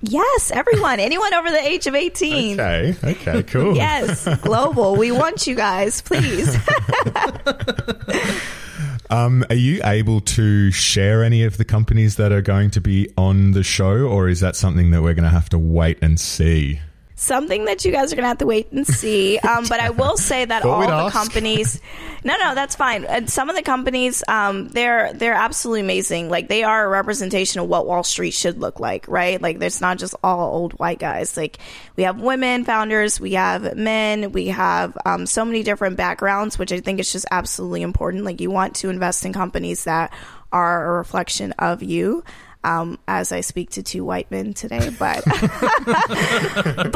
Yes, 0.02 0.50
everyone, 0.50 1.00
anyone 1.00 1.32
over 1.34 1.50
the 1.50 1.58
age 1.58 1.86
of 1.86 1.94
18. 1.94 2.60
Okay, 2.60 2.94
okay, 3.02 3.42
cool. 3.44 3.74
yes, 3.74 4.28
global. 4.42 4.96
We 4.96 5.10
want 5.10 5.46
you 5.46 5.54
guys, 5.54 6.02
please. 6.02 6.54
Um, 9.10 9.44
are 9.48 9.56
you 9.56 9.80
able 9.84 10.20
to 10.20 10.70
share 10.70 11.22
any 11.22 11.44
of 11.44 11.56
the 11.56 11.64
companies 11.64 12.16
that 12.16 12.32
are 12.32 12.42
going 12.42 12.70
to 12.70 12.80
be 12.80 13.12
on 13.16 13.52
the 13.52 13.62
show, 13.62 14.06
or 14.06 14.28
is 14.28 14.40
that 14.40 14.56
something 14.56 14.90
that 14.90 15.02
we're 15.02 15.14
going 15.14 15.24
to 15.24 15.30
have 15.30 15.48
to 15.50 15.58
wait 15.58 15.98
and 16.02 16.18
see? 16.18 16.80
Something 17.16 17.64
that 17.64 17.84
you 17.84 17.90
guys 17.90 18.12
are 18.12 18.16
gonna 18.16 18.28
have 18.28 18.38
to 18.38 18.46
wait 18.46 18.70
and 18.70 18.86
see. 18.86 19.40
Um, 19.46 19.64
but 19.68 19.78
I 19.78 19.90
will 19.90 20.16
say 20.16 20.44
that 20.44 20.64
all 20.64 20.80
the 20.80 20.88
ask. 20.88 21.14
companies, 21.14 21.80
no, 22.24 22.34
no, 22.42 22.54
that's 22.56 22.74
fine. 22.74 23.04
And 23.04 23.30
some 23.30 23.48
of 23.48 23.54
the 23.54 23.62
companies, 23.62 24.24
um, 24.26 24.68
they're 24.68 25.12
they're 25.12 25.34
absolutely 25.34 25.82
amazing. 25.82 26.28
Like 26.28 26.48
they 26.48 26.64
are 26.64 26.84
a 26.84 26.88
representation 26.88 27.60
of 27.60 27.68
what 27.68 27.86
Wall 27.86 28.02
Street 28.02 28.32
should 28.32 28.58
look 28.58 28.80
like, 28.80 29.06
right? 29.06 29.40
Like 29.40 29.60
there's 29.60 29.80
not 29.80 29.98
just 29.98 30.16
all 30.24 30.52
old 30.52 30.72
white 30.80 30.98
guys. 30.98 31.36
Like 31.36 31.58
we 31.94 32.02
have 32.02 32.20
women 32.20 32.64
founders, 32.64 33.20
we 33.20 33.34
have 33.34 33.76
men, 33.76 34.32
we 34.32 34.48
have 34.48 34.98
um, 35.06 35.26
so 35.26 35.44
many 35.44 35.62
different 35.62 35.96
backgrounds, 35.96 36.58
which 36.58 36.72
I 36.72 36.80
think 36.80 36.98
is 36.98 37.12
just 37.12 37.26
absolutely 37.30 37.82
important. 37.82 38.24
Like 38.24 38.40
you 38.40 38.50
want 38.50 38.74
to 38.76 38.90
invest 38.90 39.24
in 39.24 39.32
companies 39.32 39.84
that 39.84 40.12
are 40.52 40.94
a 40.94 40.98
reflection 40.98 41.52
of 41.52 41.82
you 41.82 42.24
um, 42.66 42.98
as 43.06 43.30
I 43.30 43.42
speak 43.42 43.70
to 43.70 43.82
two 43.82 44.04
white 44.04 44.28
men 44.30 44.52
today. 44.52 44.90
But 44.98 45.24
but 45.24 45.36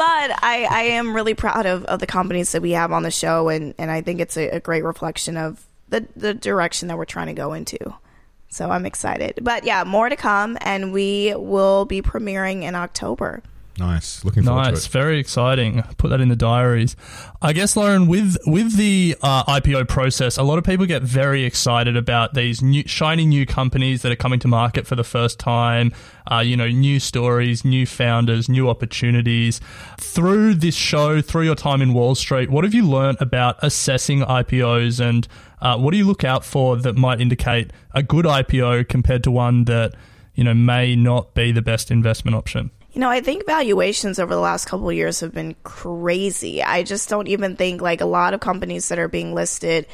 I, 0.01 0.67
I 0.69 0.83
am 0.91 1.15
really 1.15 1.35
proud 1.35 1.65
of, 1.65 1.85
of 1.85 2.01
the 2.01 2.07
companies 2.07 2.53
that 2.53 2.61
we 2.61 2.73
have 2.73 2.91
on 2.91 3.05
the 3.05 3.11
show, 3.11 3.49
and, 3.49 3.73
and 3.79 3.91
I 3.91 4.03
think 4.03 4.21
it's 4.21 4.37
a, 4.37 4.49
a 4.49 4.61
great 4.61 4.83
reflection 4.83 5.37
of 5.37 5.65
the, 5.89 6.07
the 6.17 6.35
direction 6.35 6.89
that 6.89 6.99
we're 6.99 7.05
trying 7.05 7.29
to 7.29 7.35
go 7.35 7.53
into. 7.53 7.79
So 8.49 8.69
I'm 8.69 8.85
excited. 8.85 9.39
But 9.43 9.63
yeah, 9.65 9.85
more 9.85 10.09
to 10.09 10.17
come, 10.17 10.59
and 10.61 10.93
we 10.93 11.35
will 11.37 11.85
be 11.85 12.03
premiering 12.03 12.65
in 12.65 12.75
October. 12.75 13.41
Nice. 13.79 14.25
Looking 14.25 14.43
forward 14.43 14.65
Nice, 14.65 14.83
to 14.83 14.87
it. 14.89 14.93
very 14.93 15.19
exciting. 15.19 15.83
Put 15.97 16.11
that 16.11 16.21
in 16.21 16.29
the 16.29 16.37
diaries. 16.37 16.97
I 17.41 17.55
guess, 17.55 17.77
Lauren, 17.77 18.09
with 18.09 18.37
with 18.47 18.77
the 18.77 19.17
uh, 19.23 19.45
IPO 19.45 19.89
process, 19.89 20.37
a 20.37 20.43
lot 20.43 20.59
of 20.59 20.65
people 20.65 20.85
get 20.85 21.03
very 21.03 21.45
excited 21.45 21.97
about 21.97 22.35
these 22.35 22.61
new, 22.63 22.83
shiny 22.87 23.25
new 23.25 23.47
companies 23.47 24.03
that 24.03 24.13
are 24.13 24.17
coming 24.17 24.39
to 24.41 24.49
market 24.49 24.87
for 24.87 24.97
the 24.97 25.05
first 25.05 25.39
time. 25.39 25.95
Uh, 26.31 26.41
you 26.41 26.57
know, 26.57 26.69
new 26.69 27.01
stories, 27.01 27.65
new 27.65 27.87
founders, 27.87 28.49
new 28.49 28.69
opportunities. 28.69 29.61
Through 29.99 30.55
this 30.55 30.75
show, 30.75 31.23
through 31.23 31.45
your 31.45 31.55
time 31.55 31.81
in 31.81 31.95
Wall 31.95 32.15
Street, 32.15 32.51
what 32.51 32.65
have 32.65 32.75
you 32.75 32.87
learned 32.87 33.19
about 33.21 33.57
assessing 33.63 34.21
IPOs, 34.21 35.01
and 35.01 35.27
uh, 35.63 35.79
what 35.79 35.93
do 35.93 35.97
you 35.97 36.05
look 36.05 36.25
out 36.25 36.45
for 36.45 36.77
that 36.77 36.97
might 36.97 37.21
indicate 37.21 37.73
a 37.95 38.03
good 38.03 38.27
IPO 38.27 38.89
compared 38.89 39.25
to 39.25 39.31
one 39.31 39.65
that 39.65 39.95
you 40.35 40.45
know 40.45 40.55
may 40.55 40.97
not 40.97 41.35
be 41.35 41.51
the 41.51 41.63
best 41.63 41.91
investment 41.91 42.37
option? 42.37 42.71
You 42.93 43.01
know, 43.01 43.09
I 43.09 43.21
think 43.21 43.47
valuations 43.47 44.19
over 44.19 44.35
the 44.35 44.41
last 44.41 44.67
couple 44.67 44.91
years 44.93 45.21
have 45.21 45.33
been 45.33 45.55
crazy. 45.63 46.63
I 46.63 46.83
just 46.83 47.09
don't 47.09 47.29
even 47.29 47.57
think 47.57 47.81
like 47.81 48.01
a 48.01 48.07
lot 48.07 48.35
of 48.35 48.41
companies 48.41 48.89
that 48.89 48.99
are 48.99 49.09
being 49.09 49.33
listed, 49.35 49.87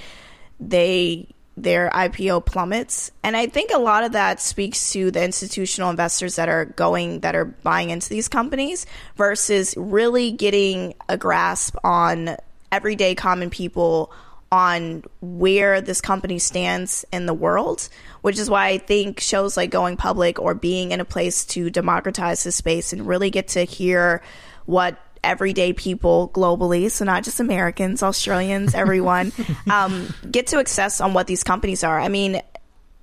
they 0.59 1.29
their 1.57 1.89
IPO 1.91 2.45
plummets. 2.45 3.11
And 3.23 3.37
I 3.37 3.47
think 3.47 3.71
a 3.73 3.79
lot 3.79 4.05
of 4.05 4.13
that 4.13 4.41
speaks 4.41 4.93
to 4.93 5.11
the 5.11 5.25
institutional 5.25 5.91
investors 5.91 6.37
that 6.37 6.49
are 6.49 6.67
going 6.67 7.21
that 7.21 7.35
are 7.35 7.47
buying 7.47 7.91
into 7.91 8.11
these 8.11 8.29
companies 8.29 8.87
versus 9.17 9.75
really 9.77 10.33
getting 10.33 10.95
a 11.09 11.17
grasp 11.17 11.77
on 11.83 12.37
everyday 12.71 13.15
common 13.15 13.49
people 13.49 14.13
on 14.53 15.03
where 15.21 15.81
this 15.81 16.01
company 16.01 16.39
stands 16.39 17.05
in 17.13 17.27
the 17.27 17.35
world, 17.35 17.89
which 18.23 18.39
is 18.39 18.49
why 18.49 18.69
I 18.69 18.79
think 18.79 19.21
shows 19.21 19.57
like 19.57 19.71
Going 19.71 19.97
Public 19.97 20.39
or 20.39 20.55
being 20.55 20.93
in 20.93 21.01
a 21.01 21.05
place 21.05 21.45
to 21.47 21.71
democratize 21.71 22.45
the 22.45 22.53
space 22.53 22.93
and 22.93 23.07
really 23.07 23.31
get 23.31 23.49
to 23.49 23.65
hear 23.65 24.23
what 24.67 24.99
everyday 25.25 25.73
people 25.73 26.31
globally, 26.33 26.91
so 26.91 27.05
not 27.05 27.25
just 27.25 27.41
Americans, 27.41 28.03
Australians, 28.03 28.75
everyone, 28.77 29.33
um, 29.71 30.09
get 30.31 30.47
to 30.49 30.59
access 30.59 31.01
on 31.01 31.13
what 31.13 31.27
these 31.27 31.43
companies 31.43 31.83
are. 31.83 31.99
I 31.99 32.09
mean, 32.09 32.41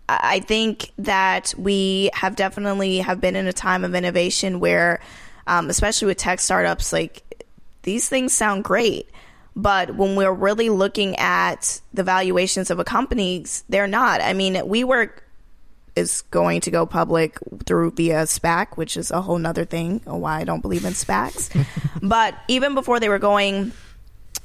I 0.07 0.39
think 0.39 0.91
that 0.97 1.53
we 1.57 2.09
have 2.13 2.35
definitely 2.35 2.99
have 2.99 3.21
been 3.21 3.35
in 3.35 3.47
a 3.47 3.53
time 3.53 3.83
of 3.83 3.95
innovation 3.95 4.59
where, 4.59 4.99
um, 5.47 5.69
especially 5.69 6.07
with 6.07 6.17
tech 6.17 6.39
startups, 6.39 6.91
like 6.93 7.23
these 7.83 8.09
things 8.09 8.33
sound 8.33 8.63
great. 8.63 9.09
But 9.55 9.95
when 9.95 10.15
we're 10.15 10.33
really 10.33 10.69
looking 10.69 11.15
at 11.17 11.79
the 11.93 12.03
valuations 12.03 12.71
of 12.71 12.79
a 12.79 12.83
companies, 12.83 13.63
they're 13.69 13.87
not. 13.87 14.21
I 14.21 14.33
mean, 14.33 14.55
WeWork 14.55 15.19
is 15.95 16.23
going 16.31 16.61
to 16.61 16.71
go 16.71 16.85
public 16.85 17.37
through 17.65 17.91
via 17.91 18.23
SPAC, 18.23 18.77
which 18.77 18.97
is 18.97 19.11
a 19.11 19.21
whole 19.21 19.37
nother 19.37 19.65
thing. 19.65 20.01
Why 20.05 20.39
I 20.39 20.43
don't 20.43 20.61
believe 20.61 20.85
in 20.85 20.93
SPACs. 20.93 21.65
but 22.01 22.35
even 22.47 22.73
before 22.73 22.99
they 22.99 23.09
were 23.09 23.19
going 23.19 23.71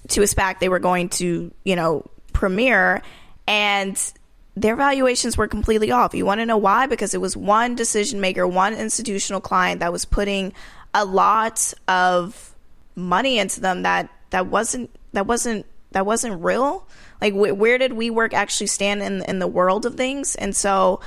to 0.09 0.23
a 0.23 0.27
SPAC, 0.27 0.59
they 0.59 0.69
were 0.69 0.79
going 0.79 1.09
to, 1.11 1.51
you 1.65 1.77
know, 1.77 2.05
premiere 2.33 3.03
and 3.47 4.13
their 4.57 4.77
valuations 4.77 5.37
were 5.37 5.49
completely 5.49 5.91
off. 5.91 6.15
You 6.15 6.27
want 6.27 6.41
to 6.41 6.47
know 6.47 6.57
why? 6.57 6.87
Because 6.87 7.15
it 7.15 7.21
was 7.21 7.37
one 7.37 7.75
decision 7.77 8.21
maker, 8.21 8.47
one 8.47 8.75
institutional 8.75 9.41
client 9.41 9.81
that 9.81 9.93
was 9.93 10.05
putting 10.05 10.53
a 10.93 11.05
lot 11.05 11.73
of 11.87 12.55
money 12.95 13.39
into 13.39 13.61
them 13.61 13.83
that 13.83 14.11
that 14.31 14.47
wasn't 14.47 14.91
that 15.13 15.27
wasn't 15.27 15.67
that 15.93 16.07
wasn't 16.07 16.43
real. 16.43 16.87
Like 17.21 17.33
wh- 17.33 17.59
where 17.59 17.79
did 17.79 17.93
WeWork 17.93 18.35
actually 18.35 18.67
stand 18.69 19.03
in 19.03 19.23
in 19.23 19.39
the 19.39 19.49
world 19.49 19.87
of 19.87 19.95
things? 19.95 20.35
And 20.37 20.55
so 20.55 21.01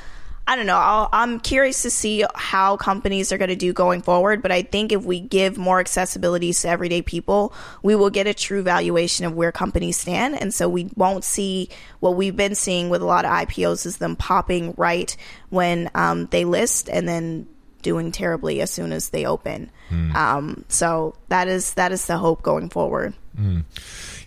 I 0.47 0.55
don't 0.55 0.65
know. 0.65 0.75
I'll, 0.75 1.07
I'm 1.13 1.39
curious 1.39 1.83
to 1.83 1.91
see 1.91 2.25
how 2.35 2.75
companies 2.75 3.31
are 3.31 3.37
going 3.37 3.49
to 3.49 3.55
do 3.55 3.73
going 3.73 4.01
forward. 4.01 4.41
But 4.41 4.51
I 4.51 4.63
think 4.63 4.91
if 4.91 5.03
we 5.03 5.19
give 5.19 5.57
more 5.57 5.79
accessibility 5.79 6.51
to 6.51 6.67
everyday 6.67 7.01
people, 7.01 7.53
we 7.83 7.95
will 7.95 8.09
get 8.09 8.27
a 8.27 8.33
true 8.33 8.63
valuation 8.63 9.25
of 9.25 9.33
where 9.33 9.51
companies 9.51 9.97
stand. 9.97 10.41
And 10.41 10.53
so 10.53 10.67
we 10.67 10.89
won't 10.95 11.23
see 11.23 11.69
what 11.99 12.15
we've 12.15 12.35
been 12.35 12.55
seeing 12.55 12.89
with 12.89 13.01
a 13.01 13.05
lot 13.05 13.23
of 13.23 13.31
IPOs 13.31 13.85
is 13.85 13.97
them 13.97 14.15
popping 14.15 14.73
right 14.77 15.15
when 15.49 15.91
um, 15.93 16.25
they 16.31 16.43
list 16.43 16.89
and 16.89 17.07
then 17.07 17.47
doing 17.81 18.11
terribly 18.11 18.61
as 18.61 18.71
soon 18.71 18.91
as 18.91 19.09
they 19.09 19.25
open. 19.25 19.69
Um, 20.15 20.65
so 20.69 21.15
that 21.29 21.47
is 21.47 21.73
that 21.73 21.91
is 21.91 22.05
the 22.05 22.17
hope 22.17 22.41
going 22.41 22.69
forward. 22.69 23.13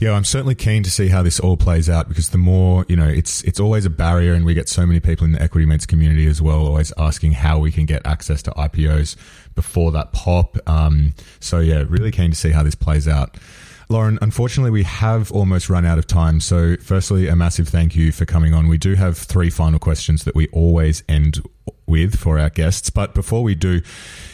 Yeah, 0.00 0.12
I'm 0.12 0.24
certainly 0.24 0.54
keen 0.54 0.82
to 0.82 0.90
see 0.90 1.08
how 1.08 1.22
this 1.22 1.38
all 1.38 1.56
plays 1.56 1.88
out 1.88 2.08
because 2.08 2.30
the 2.30 2.38
more 2.38 2.84
you 2.88 2.96
know, 2.96 3.08
it's 3.08 3.42
it's 3.42 3.60
always 3.60 3.84
a 3.86 3.90
barrier, 3.90 4.34
and 4.34 4.44
we 4.44 4.54
get 4.54 4.68
so 4.68 4.84
many 4.84 5.00
people 5.00 5.24
in 5.24 5.32
the 5.32 5.40
equity 5.42 5.66
mates 5.66 5.86
community 5.86 6.26
as 6.26 6.42
well, 6.42 6.66
always 6.66 6.92
asking 6.98 7.32
how 7.32 7.58
we 7.58 7.70
can 7.70 7.86
get 7.86 8.06
access 8.06 8.42
to 8.42 8.50
IPOs 8.52 9.16
before 9.54 9.92
that 9.92 10.12
pop. 10.12 10.58
Um, 10.68 11.14
so 11.40 11.60
yeah, 11.60 11.84
really 11.88 12.10
keen 12.10 12.30
to 12.30 12.36
see 12.36 12.50
how 12.50 12.62
this 12.62 12.74
plays 12.74 13.06
out. 13.08 13.36
Lauren, 13.88 14.18
unfortunately, 14.22 14.70
we 14.70 14.82
have 14.84 15.30
almost 15.32 15.68
run 15.68 15.84
out 15.84 15.98
of 15.98 16.06
time. 16.06 16.40
So, 16.40 16.76
firstly, 16.76 17.28
a 17.28 17.36
massive 17.36 17.68
thank 17.68 17.94
you 17.94 18.12
for 18.12 18.24
coming 18.24 18.54
on. 18.54 18.68
We 18.68 18.78
do 18.78 18.94
have 18.94 19.18
three 19.18 19.50
final 19.50 19.78
questions 19.78 20.24
that 20.24 20.34
we 20.34 20.48
always 20.48 21.02
end 21.08 21.42
with 21.86 22.18
for 22.18 22.38
our 22.38 22.50
guests. 22.50 22.90
But 22.90 23.14
before 23.14 23.42
we 23.42 23.54
do, 23.54 23.82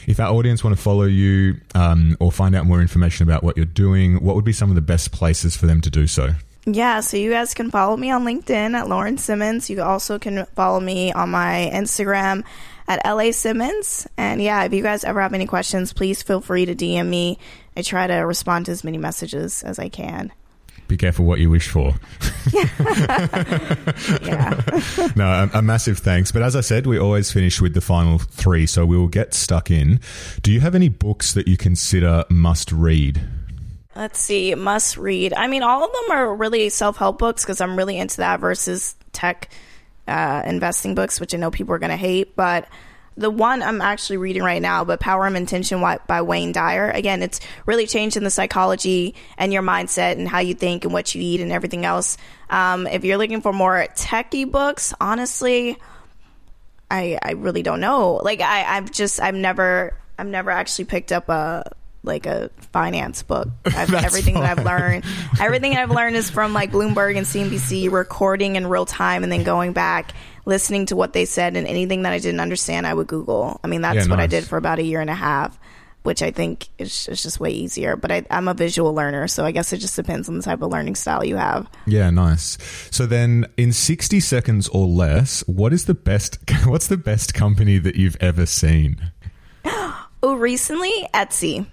if 0.07 0.21
our 0.21 0.33
audience 0.33 0.63
want 0.63 0.77
to 0.77 0.83
follow 0.83 1.05
you 1.05 1.61
um, 1.75 2.17
or 2.21 2.31
find 2.31 2.55
out 2.55 2.67
more 2.67 2.81
information 2.81 3.29
about 3.29 3.43
what 3.43 3.57
you're 3.57 3.67
doing, 3.67 4.23
what 4.23 4.37
would 4.37 4.45
be 4.45 4.53
some 4.53 4.71
of 4.71 4.77
the 4.77 4.83
best 4.83 5.13
places 5.13 5.57
for 5.57 5.67
them 5.67 5.81
to 5.81 5.91
do 5.91 6.07
so? 6.07 6.31
Yeah, 6.67 7.01
so 7.01 7.17
you 7.17 7.31
guys 7.31 7.55
can 7.55 7.71
follow 7.71 7.97
me 7.97 8.11
on 8.11 8.25
LinkedIn 8.25 8.75
at 8.75 8.89
Lauren 8.89 9.19
Simmons. 9.19 9.71
You 9.71 9.83
also 9.83 10.19
can 10.19 10.45
follow 10.55 10.79
me 10.79 11.11
on 11.13 11.31
my 11.31 11.71
Instagram 11.73 12.45
at 12.91 13.07
LA 13.07 13.31
Simmons. 13.31 14.09
And 14.17 14.43
yeah, 14.43 14.65
if 14.65 14.75
you 14.75 14.83
guys 14.83 15.05
ever 15.05 15.21
have 15.21 15.33
any 15.33 15.47
questions, 15.47 15.93
please 15.93 16.25
feel 16.25 16.41
free 16.41 16.67
to 16.67 16.75
DM 16.75 17.07
me. 17.07 17.39
I 17.77 17.83
try 17.83 18.09
to 18.09 18.17
respond 18.17 18.67
to 18.67 18.73
as 18.73 18.83
many 18.83 18.99
messages 18.99 19.63
as 19.63 19.79
I 19.79 19.89
can. 19.89 20.33
Be 20.89 20.97
careful 20.97 21.25
what 21.25 21.39
you 21.39 21.49
wish 21.51 21.69
for. 21.69 21.95
Yeah. 24.23 24.61
no, 25.15 25.27
a, 25.27 25.59
a 25.59 25.63
massive 25.63 25.99
thanks. 25.99 26.33
But 26.33 26.43
as 26.43 26.57
I 26.57 26.63
said, 26.63 26.87
we 26.87 26.99
always 26.99 27.31
finish 27.31 27.61
with 27.61 27.75
the 27.75 27.81
final 27.81 28.19
three, 28.19 28.67
so 28.67 28.85
we 28.85 28.97
will 28.97 29.09
get 29.09 29.35
stuck 29.35 29.71
in. 29.71 30.01
Do 30.43 30.51
you 30.51 30.61
have 30.61 30.75
any 30.75 30.89
books 30.89 31.35
that 31.35 31.47
you 31.47 31.57
consider 31.57 32.25
must 32.29 32.73
read? 32.73 33.21
Let's 33.95 34.19
see, 34.19 34.55
must 34.55 34.97
read. 34.97 35.33
I 35.35 35.47
mean, 35.47 35.63
all 35.63 35.85
of 35.85 35.93
them 35.93 36.17
are 36.17 36.35
really 36.35 36.71
self 36.71 36.97
help 36.97 37.19
books 37.19 37.45
because 37.45 37.61
I'm 37.61 37.77
really 37.77 37.99
into 37.99 38.17
that 38.19 38.41
versus 38.41 38.97
tech 39.13 39.51
uh, 40.07 40.43
investing 40.45 40.95
books, 40.95 41.21
which 41.21 41.35
I 41.35 41.39
know 41.39 41.51
people 41.51 41.75
are 41.75 41.79
going 41.79 41.91
to 41.91 41.97
hate. 41.97 42.37
But 42.37 42.69
the 43.17 43.31
one 43.31 43.63
I'm 43.63 43.81
actually 43.81 44.17
reading 44.17 44.43
right 44.43 44.63
now, 44.63 44.85
but 44.85 45.01
Power 45.01 45.27
and 45.27 45.37
Intention 45.37 45.81
by- 45.81 46.23
Wayne 46.23 46.53
Dyer. 46.53 46.91
Again, 46.91 47.23
it's 47.23 47.41
really 47.67 47.87
changing 47.87 48.25
the 48.25 48.31
psychology 48.31 49.15
and 49.37 49.53
your 49.53 49.63
mindset 49.63 50.13
and 50.13 50.29
how 50.29 50.39
you 50.39 50.55
think 50.55 50.85
and 50.85 50.93
what 50.93 51.15
you 51.15 51.23
eat 51.23 51.41
and 51.41 51.53
everything 51.53 51.85
else. 51.85 52.17
Um, 52.49 52.87
if 52.87 53.05
you're 53.05 53.19
looking 53.19 53.43
for 53.43 53.53
more 53.53 53.87
techie 53.95 54.51
books, 54.51 54.95
honestly, 55.01 55.77
I 56.91 57.19
I 57.23 57.33
really 57.33 57.63
don't 57.63 57.81
know. 57.81 58.15
Like 58.23 58.41
I 58.41 58.65
I've 58.77 58.91
just 58.91 59.21
I've 59.21 59.35
never 59.35 59.97
I've 60.19 60.27
never 60.27 60.51
actually 60.51 60.87
picked 60.87 61.13
up 61.13 61.29
a 61.29 61.71
like 62.03 62.27
a 62.27 62.51
finance 62.73 63.23
book. 63.23 63.49
Everything 63.67 64.35
that 64.35 64.59
I've 64.59 64.65
learned, 64.65 65.05
everything 65.39 65.77
I've 65.77 65.91
learned 65.91 66.17
is 66.17 66.31
from 66.31 66.53
like 66.55 66.73
Bloomberg 66.73 67.17
and 67.17 67.27
CNBC 67.27 67.91
recording 67.93 68.57
in 68.57 68.67
real 68.67 68.87
time 68.87 69.23
and 69.23 69.31
then 69.31 69.43
going 69.45 69.73
back 69.75 70.15
listening 70.47 70.87
to 70.87 70.97
what 70.97 71.13
they 71.13 71.27
said 71.27 71.57
and 71.57 71.67
anything 71.67 72.03
that 72.03 72.13
I 72.15 72.19
didn't 72.19 72.41
understand 72.41 72.87
I 72.87 72.95
would 72.95 73.07
Google. 73.07 73.61
I 73.63 73.67
mean 73.67 73.83
that's 73.83 74.07
Yeah, 74.07 74.11
what 74.11 74.19
I 74.21 74.27
did 74.27 74.45
for 74.45 74.57
about 74.57 74.79
a 74.79 74.83
year 74.83 75.01
and 75.01 75.11
a 75.11 75.15
half. 75.15 75.59
Which 76.03 76.23
I 76.23 76.31
think 76.31 76.69
is, 76.79 77.09
is 77.09 77.23
just 77.23 77.41
way 77.41 77.51
easier, 77.51 77.95
but 77.95 78.11
I, 78.11 78.25
I'm 78.31 78.49
a 78.49 78.55
visual 78.55 78.95
learner, 78.95 79.29
so 79.29 79.45
I 79.45 79.51
guess 79.51 79.71
it 79.75 79.77
just 79.81 79.95
depends 79.97 80.31
on 80.31 80.37
the 80.39 80.43
type 80.43 80.63
of 80.63 80.71
learning 80.71 80.95
style 80.95 81.23
you 81.23 81.37
have. 81.37 81.69
Yeah, 81.87 82.09
nice. 82.09 82.57
So 82.91 83.05
then, 83.05 83.45
in 83.59 83.71
sixty 83.75 84.19
seconds 84.19 84.67
or 84.69 84.87
less, 84.87 85.47
what 85.47 85.75
is 85.75 85.85
the 85.85 85.93
best? 85.93 86.39
What's 86.65 86.87
the 86.87 86.97
best 86.97 87.35
company 87.35 87.77
that 87.77 87.97
you've 87.97 88.17
ever 88.19 88.47
seen? 88.47 89.13
Oh, 90.23 90.35
recently 90.37 90.93
Etsy. 91.15 91.67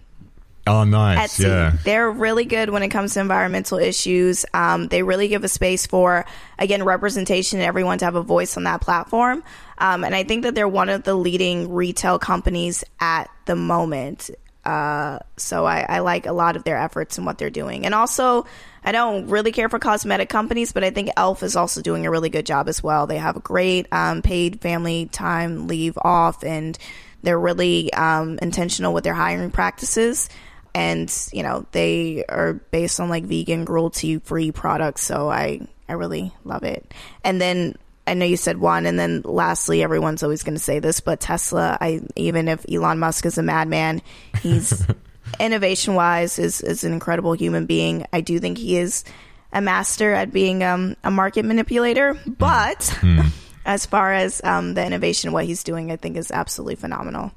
Oh, 0.68 0.84
nice. 0.84 1.38
Etsy. 1.38 1.46
Yeah. 1.46 1.78
They're 1.84 2.12
really 2.12 2.46
good 2.46 2.70
when 2.70 2.84
it 2.84 2.90
comes 2.90 3.14
to 3.14 3.20
environmental 3.20 3.78
issues. 3.78 4.46
Um, 4.54 4.88
they 4.88 5.04
really 5.04 5.28
give 5.28 5.44
a 5.44 5.48
space 5.48 5.88
for, 5.88 6.26
again, 6.60 6.84
representation 6.84 7.60
and 7.60 7.68
everyone 7.68 7.98
to 8.00 8.06
have 8.06 8.16
a 8.16 8.24
voice 8.24 8.58
on 8.58 8.64
that 8.64 8.82
platform. 8.82 9.44
Um, 9.78 10.04
and 10.04 10.16
I 10.16 10.24
think 10.24 10.44
that 10.44 10.56
they're 10.56 10.68
one 10.68 10.90
of 10.90 11.04
the 11.04 11.16
leading 11.16 11.74
retail 11.74 12.20
companies 12.20 12.84
at 13.00 13.30
the 13.46 13.56
moment. 13.56 14.30
Uh, 14.66 15.20
so 15.38 15.66
I, 15.66 15.86
I 15.88 16.00
like 16.00 16.26
a 16.26 16.34
lot 16.34 16.58
of 16.58 16.66
their 16.66 16.78
efforts 16.78 17.18
and 17.18 17.26
what 17.26 17.38
they're 17.38 17.50
doing. 17.50 17.86
And 17.86 17.96
also, 17.96 18.46
I 18.84 18.92
don't 18.92 19.28
really 19.28 19.54
care 19.54 19.70
for 19.70 19.80
cosmetic 19.80 20.28
companies, 20.28 20.74
but 20.74 20.84
I 20.84 20.90
think 20.90 21.10
Elf 21.16 21.42
is 21.42 21.56
also 21.56 21.82
doing 21.82 22.06
a 22.06 22.12
really 22.12 22.30
good 22.30 22.46
job 22.46 22.68
as 22.68 22.84
well. 22.84 23.08
They 23.08 23.18
have 23.18 23.38
a 23.38 23.40
great 23.40 23.88
um, 23.94 24.22
paid 24.22 24.60
family 24.60 25.06
time 25.06 25.68
leave 25.68 25.98
off, 26.02 26.44
and 26.44 26.78
they're 27.24 27.40
really 27.40 27.94
um, 27.94 28.40
intentional 28.42 28.94
with 28.94 29.06
their 29.06 29.14
hiring 29.14 29.52
practices 29.52 30.30
and 30.78 31.28
you 31.34 31.44
know 31.44 31.66
they 31.72 32.24
are 32.30 32.54
based 32.72 33.00
on 33.00 33.10
like 33.10 33.24
vegan 33.24 33.66
cruelty 33.66 34.20
free 34.20 34.52
products 34.52 35.04
so 35.04 35.30
i 35.30 35.60
i 35.90 35.94
really 35.94 36.32
love 36.44 36.64
it 36.64 36.94
and 37.24 37.42
then 37.42 37.76
I 38.10 38.14
know 38.14 38.26
you 38.26 38.38
said 38.38 38.58
one, 38.58 38.86
and 38.86 38.98
then 38.98 39.22
lastly, 39.26 39.84
everyone's 39.84 40.24
always 40.24 40.42
going 40.42 40.56
to 40.56 40.64
say 40.64 40.80
this, 40.80 41.02
but 41.02 41.20
Tesla. 41.20 41.78
I 41.82 42.00
even 42.16 42.48
if 42.48 42.66
Elon 42.72 43.00
Musk 43.00 43.26
is 43.26 43.38
a 43.38 43.44
madman, 43.44 44.02
he's 44.42 44.88
innovation 45.42 45.94
wise 45.94 46.40
is 46.40 46.62
is 46.62 46.86
an 46.86 46.94
incredible 46.94 47.34
human 47.34 47.66
being. 47.66 48.06
I 48.14 48.22
do 48.22 48.40
think 48.40 48.60
he 48.60 48.78
is 48.78 49.04
a 49.52 49.60
master 49.60 50.14
at 50.14 50.32
being 50.32 50.64
um, 50.64 50.96
a 51.04 51.12
market 51.12 51.44
manipulator, 51.44 52.18
but 52.26 52.82
Hmm. 53.02 53.28
as 53.66 53.86
far 53.86 54.14
as 54.14 54.42
um, 54.46 54.74
the 54.74 54.86
innovation, 54.86 55.34
what 55.34 55.44
he's 55.44 55.66
doing, 55.66 55.92
I 55.92 55.98
think 55.98 56.16
is 56.16 56.32
absolutely 56.32 56.76
phenomenal. 56.76 57.34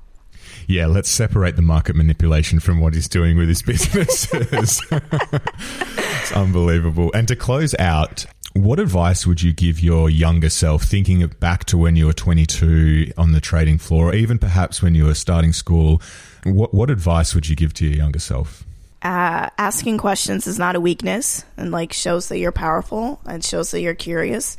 Yeah, 0.70 0.86
let's 0.86 1.10
separate 1.10 1.56
the 1.56 1.62
market 1.62 1.96
manipulation 1.96 2.60
from 2.60 2.78
what 2.78 2.94
he's 2.94 3.08
doing 3.08 3.36
with 3.36 3.48
his 3.48 3.60
businesses. 3.66 4.80
it's 4.90 6.32
unbelievable. 6.32 7.10
And 7.12 7.26
to 7.26 7.34
close 7.34 7.74
out, 7.78 8.24
what 8.52 8.78
advice 8.78 9.26
would 9.26 9.42
you 9.42 9.52
give 9.52 9.80
your 9.80 10.08
younger 10.08 10.48
self, 10.48 10.84
thinking 10.84 11.26
back 11.40 11.64
to 11.66 11.76
when 11.76 11.96
you 11.96 12.06
were 12.06 12.12
22 12.12 13.12
on 13.18 13.32
the 13.32 13.40
trading 13.40 13.78
floor, 13.78 14.10
or 14.10 14.14
even 14.14 14.38
perhaps 14.38 14.80
when 14.80 14.94
you 14.94 15.06
were 15.06 15.14
starting 15.14 15.52
school? 15.52 16.00
What, 16.44 16.72
what 16.72 16.88
advice 16.88 17.34
would 17.34 17.48
you 17.48 17.56
give 17.56 17.74
to 17.74 17.86
your 17.86 17.96
younger 17.96 18.20
self? 18.20 18.64
uh, 19.02 19.48
asking 19.56 19.98
questions 19.98 20.46
is 20.46 20.58
not 20.58 20.76
a 20.76 20.80
weakness 20.80 21.44
and 21.56 21.70
like 21.70 21.92
shows 21.92 22.28
that 22.28 22.38
you're 22.38 22.52
powerful 22.52 23.20
and 23.24 23.42
shows 23.42 23.70
that 23.70 23.80
you're 23.80 23.94
curious. 23.94 24.56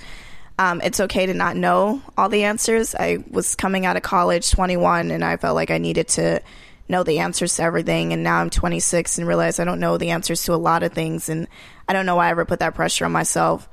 Um, 0.62 0.80
it's 0.84 0.99
okay 0.99 1.26
to 1.26 1.34
not 1.34 1.55
know 1.55 2.03
all 2.16 2.30
the 2.30 2.43
answers. 2.43 2.93
I 2.93 3.24
was 3.32 3.55
coming 3.55 3.88
out 3.88 3.97
of 3.97 4.03
college 4.03 4.51
21 4.51 5.09
and 5.09 5.26
I 5.26 5.38
felt 5.38 5.55
like 5.55 5.72
I 5.72 5.80
needed 5.80 6.07
to 6.09 6.39
know 6.88 7.01
the 7.01 7.18
answers 7.18 7.55
to 7.55 7.64
everything. 7.64 8.14
And 8.14 8.22
now 8.22 8.38
I'm 8.38 8.51
26 8.51 9.18
and 9.18 9.28
realize 9.28 9.59
I 9.59 9.64
don't 9.64 9.80
know 9.80 9.97
the 9.97 10.12
answers 10.12 10.43
to 10.43 10.53
a 10.53 10.55
lot 10.55 10.84
of 10.84 10.93
things. 10.93 11.30
And 11.30 11.47
I 11.88 11.93
don't 11.93 12.05
know 12.05 12.18
why 12.18 12.28
I 12.28 12.30
ever 12.30 12.45
put 12.45 12.59
that 12.59 12.76
pressure 12.76 13.05
on 13.05 13.12
myself. 13.12 13.68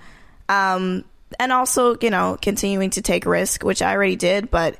Um, 0.48 1.04
and 1.38 1.52
also, 1.52 1.98
you 2.00 2.08
know, 2.08 2.38
continuing 2.40 2.88
to 2.90 3.02
take 3.02 3.26
risk, 3.26 3.62
which 3.62 3.82
I 3.82 3.92
already 3.92 4.16
did, 4.16 4.50
but 4.50 4.78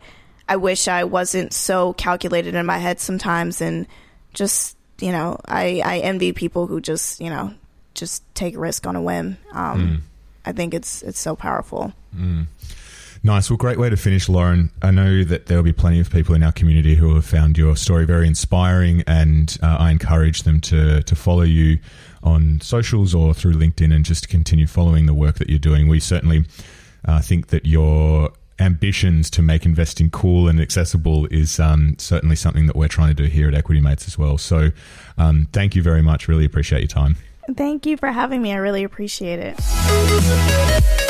I 0.48 0.56
wish 0.56 0.88
I 0.88 1.04
wasn't 1.04 1.52
so 1.52 1.92
calculated 1.92 2.54
in 2.54 2.64
my 2.64 2.78
head 2.78 3.00
sometimes 3.00 3.60
and 3.60 3.86
just 4.32 4.78
you 5.00 5.12
know, 5.12 5.38
I, 5.46 5.82
I 5.84 5.98
envy 5.98 6.32
people 6.32 6.66
who 6.66 6.80
just, 6.80 7.20
you 7.20 7.30
know, 7.30 7.54
just 7.94 8.22
take 8.34 8.56
risk 8.56 8.86
on 8.86 8.96
a 8.96 9.02
whim. 9.02 9.38
Um, 9.52 10.02
I 10.48 10.52
think 10.52 10.72
it's 10.72 11.02
it's 11.02 11.20
so 11.20 11.36
powerful. 11.36 11.92
Nice. 13.22 13.50
Well, 13.50 13.58
great 13.58 13.78
way 13.78 13.90
to 13.90 13.96
finish, 13.98 14.28
Lauren. 14.30 14.70
I 14.80 14.90
know 14.90 15.24
that 15.24 15.46
there 15.46 15.58
will 15.58 15.64
be 15.64 15.74
plenty 15.74 16.00
of 16.00 16.08
people 16.10 16.34
in 16.34 16.42
our 16.42 16.52
community 16.52 16.94
who 16.94 17.14
have 17.16 17.26
found 17.26 17.58
your 17.58 17.76
story 17.76 18.06
very 18.06 18.26
inspiring, 18.26 19.02
and 19.06 19.58
uh, 19.62 19.76
I 19.78 19.90
encourage 19.90 20.44
them 20.44 20.60
to 20.62 21.02
to 21.02 21.14
follow 21.14 21.42
you 21.42 21.78
on 22.22 22.62
socials 22.62 23.14
or 23.14 23.34
through 23.34 23.54
LinkedIn 23.54 23.94
and 23.94 24.06
just 24.06 24.30
continue 24.30 24.66
following 24.66 25.04
the 25.04 25.12
work 25.12 25.36
that 25.36 25.50
you're 25.50 25.58
doing. 25.58 25.86
We 25.86 26.00
certainly 26.00 26.46
uh, 27.04 27.20
think 27.20 27.48
that 27.48 27.66
your 27.66 28.30
ambitions 28.58 29.28
to 29.30 29.42
make 29.42 29.66
investing 29.66 30.08
cool 30.10 30.48
and 30.48 30.60
accessible 30.60 31.26
is 31.26 31.60
um, 31.60 31.94
certainly 31.98 32.36
something 32.36 32.66
that 32.68 32.74
we're 32.74 32.88
trying 32.88 33.14
to 33.14 33.22
do 33.22 33.28
here 33.28 33.48
at 33.48 33.54
Equity 33.54 33.82
Mates 33.82 34.08
as 34.08 34.16
well. 34.16 34.38
So, 34.38 34.70
um, 35.18 35.46
thank 35.52 35.76
you 35.76 35.82
very 35.82 36.02
much. 36.02 36.26
Really 36.26 36.46
appreciate 36.46 36.80
your 36.80 36.88
time. 36.88 37.16
Thank 37.56 37.86
you 37.86 37.96
for 37.96 38.10
having 38.10 38.42
me. 38.42 38.52
I 38.52 38.56
really 38.56 38.84
appreciate 38.84 39.38
it. 39.38 39.56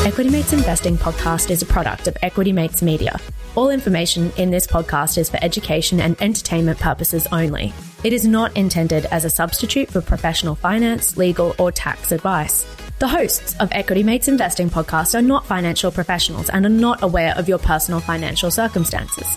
Equity 0.07 0.30
Mates 0.30 0.53
Investing 0.53 0.97
podcast 0.97 1.51
is 1.51 1.62
a 1.62 1.66
product 1.66 2.07
of 2.07 2.16
Equity 2.22 2.53
Mates 2.53 2.82
Media. 2.82 3.18
All 3.57 3.70
information 3.70 4.32
in 4.36 4.51
this 4.51 4.66
podcast 4.66 5.18
is 5.18 5.28
for 5.28 5.39
education 5.43 6.01
and 6.01 6.16
entertainment 6.22 6.78
purposes 6.78 7.26
only. 7.32 7.72
It 8.05 8.12
is 8.12 8.24
not 8.26 8.57
intended 8.57 9.07
as 9.07 9.24
a 9.24 9.30
substitute 9.30 9.91
for 9.91 10.01
professional 10.01 10.55
finance, 10.55 11.16
legal, 11.16 11.55
or 11.59 11.72
tax 11.72 12.12
advice. 12.12 12.64
The 13.01 13.09
hosts 13.09 13.57
of 13.59 13.68
Equity 13.72 14.03
Mates 14.03 14.28
Investing 14.28 14.70
podcast 14.70 15.18
are 15.18 15.22
not 15.22 15.45
financial 15.47 15.91
professionals 15.91 16.49
and 16.49 16.64
are 16.64 16.68
not 16.68 17.03
aware 17.03 17.36
of 17.36 17.49
your 17.49 17.59
personal 17.59 18.01
financial 18.01 18.51
circumstances. 18.51 19.36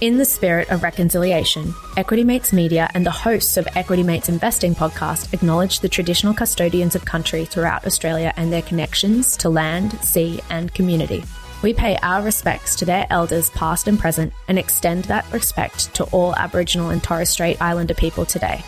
In 0.00 0.16
the 0.16 0.24
spirit 0.24 0.70
of 0.70 0.82
reconciliation, 0.82 1.74
Equity 1.98 2.24
Mates 2.24 2.54
Media 2.54 2.88
and 2.94 3.04
the 3.04 3.10
hosts 3.10 3.58
of 3.58 3.68
Equity 3.76 4.02
Mates 4.02 4.30
Investing 4.30 4.74
podcast 4.74 5.34
acknowledge 5.34 5.80
the 5.80 5.90
traditional 5.90 6.32
custodians 6.32 6.94
of 6.94 7.04
country 7.04 7.44
throughout 7.44 7.84
Australia 7.84 8.32
and 8.38 8.50
their 8.50 8.62
connections 8.62 9.36
to 9.36 9.50
land, 9.50 9.92
sea, 10.00 10.40
and 10.48 10.72
community. 10.72 11.22
We 11.60 11.74
pay 11.74 11.98
our 12.02 12.22
respects 12.22 12.76
to 12.76 12.86
their 12.86 13.06
elders, 13.10 13.50
past 13.50 13.88
and 13.88 13.98
present, 13.98 14.32
and 14.48 14.58
extend 14.58 15.04
that 15.04 15.30
respect 15.34 15.94
to 15.96 16.04
all 16.04 16.34
Aboriginal 16.34 16.88
and 16.88 17.02
Torres 17.02 17.28
Strait 17.28 17.60
Islander 17.60 17.92
people 17.92 18.24
today. 18.24 18.62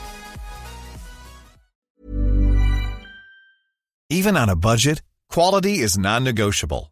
Even 4.10 4.36
on 4.36 4.50
a 4.50 4.56
budget, 4.56 5.00
quality 5.30 5.78
is 5.78 5.96
non-negotiable. 5.96 6.91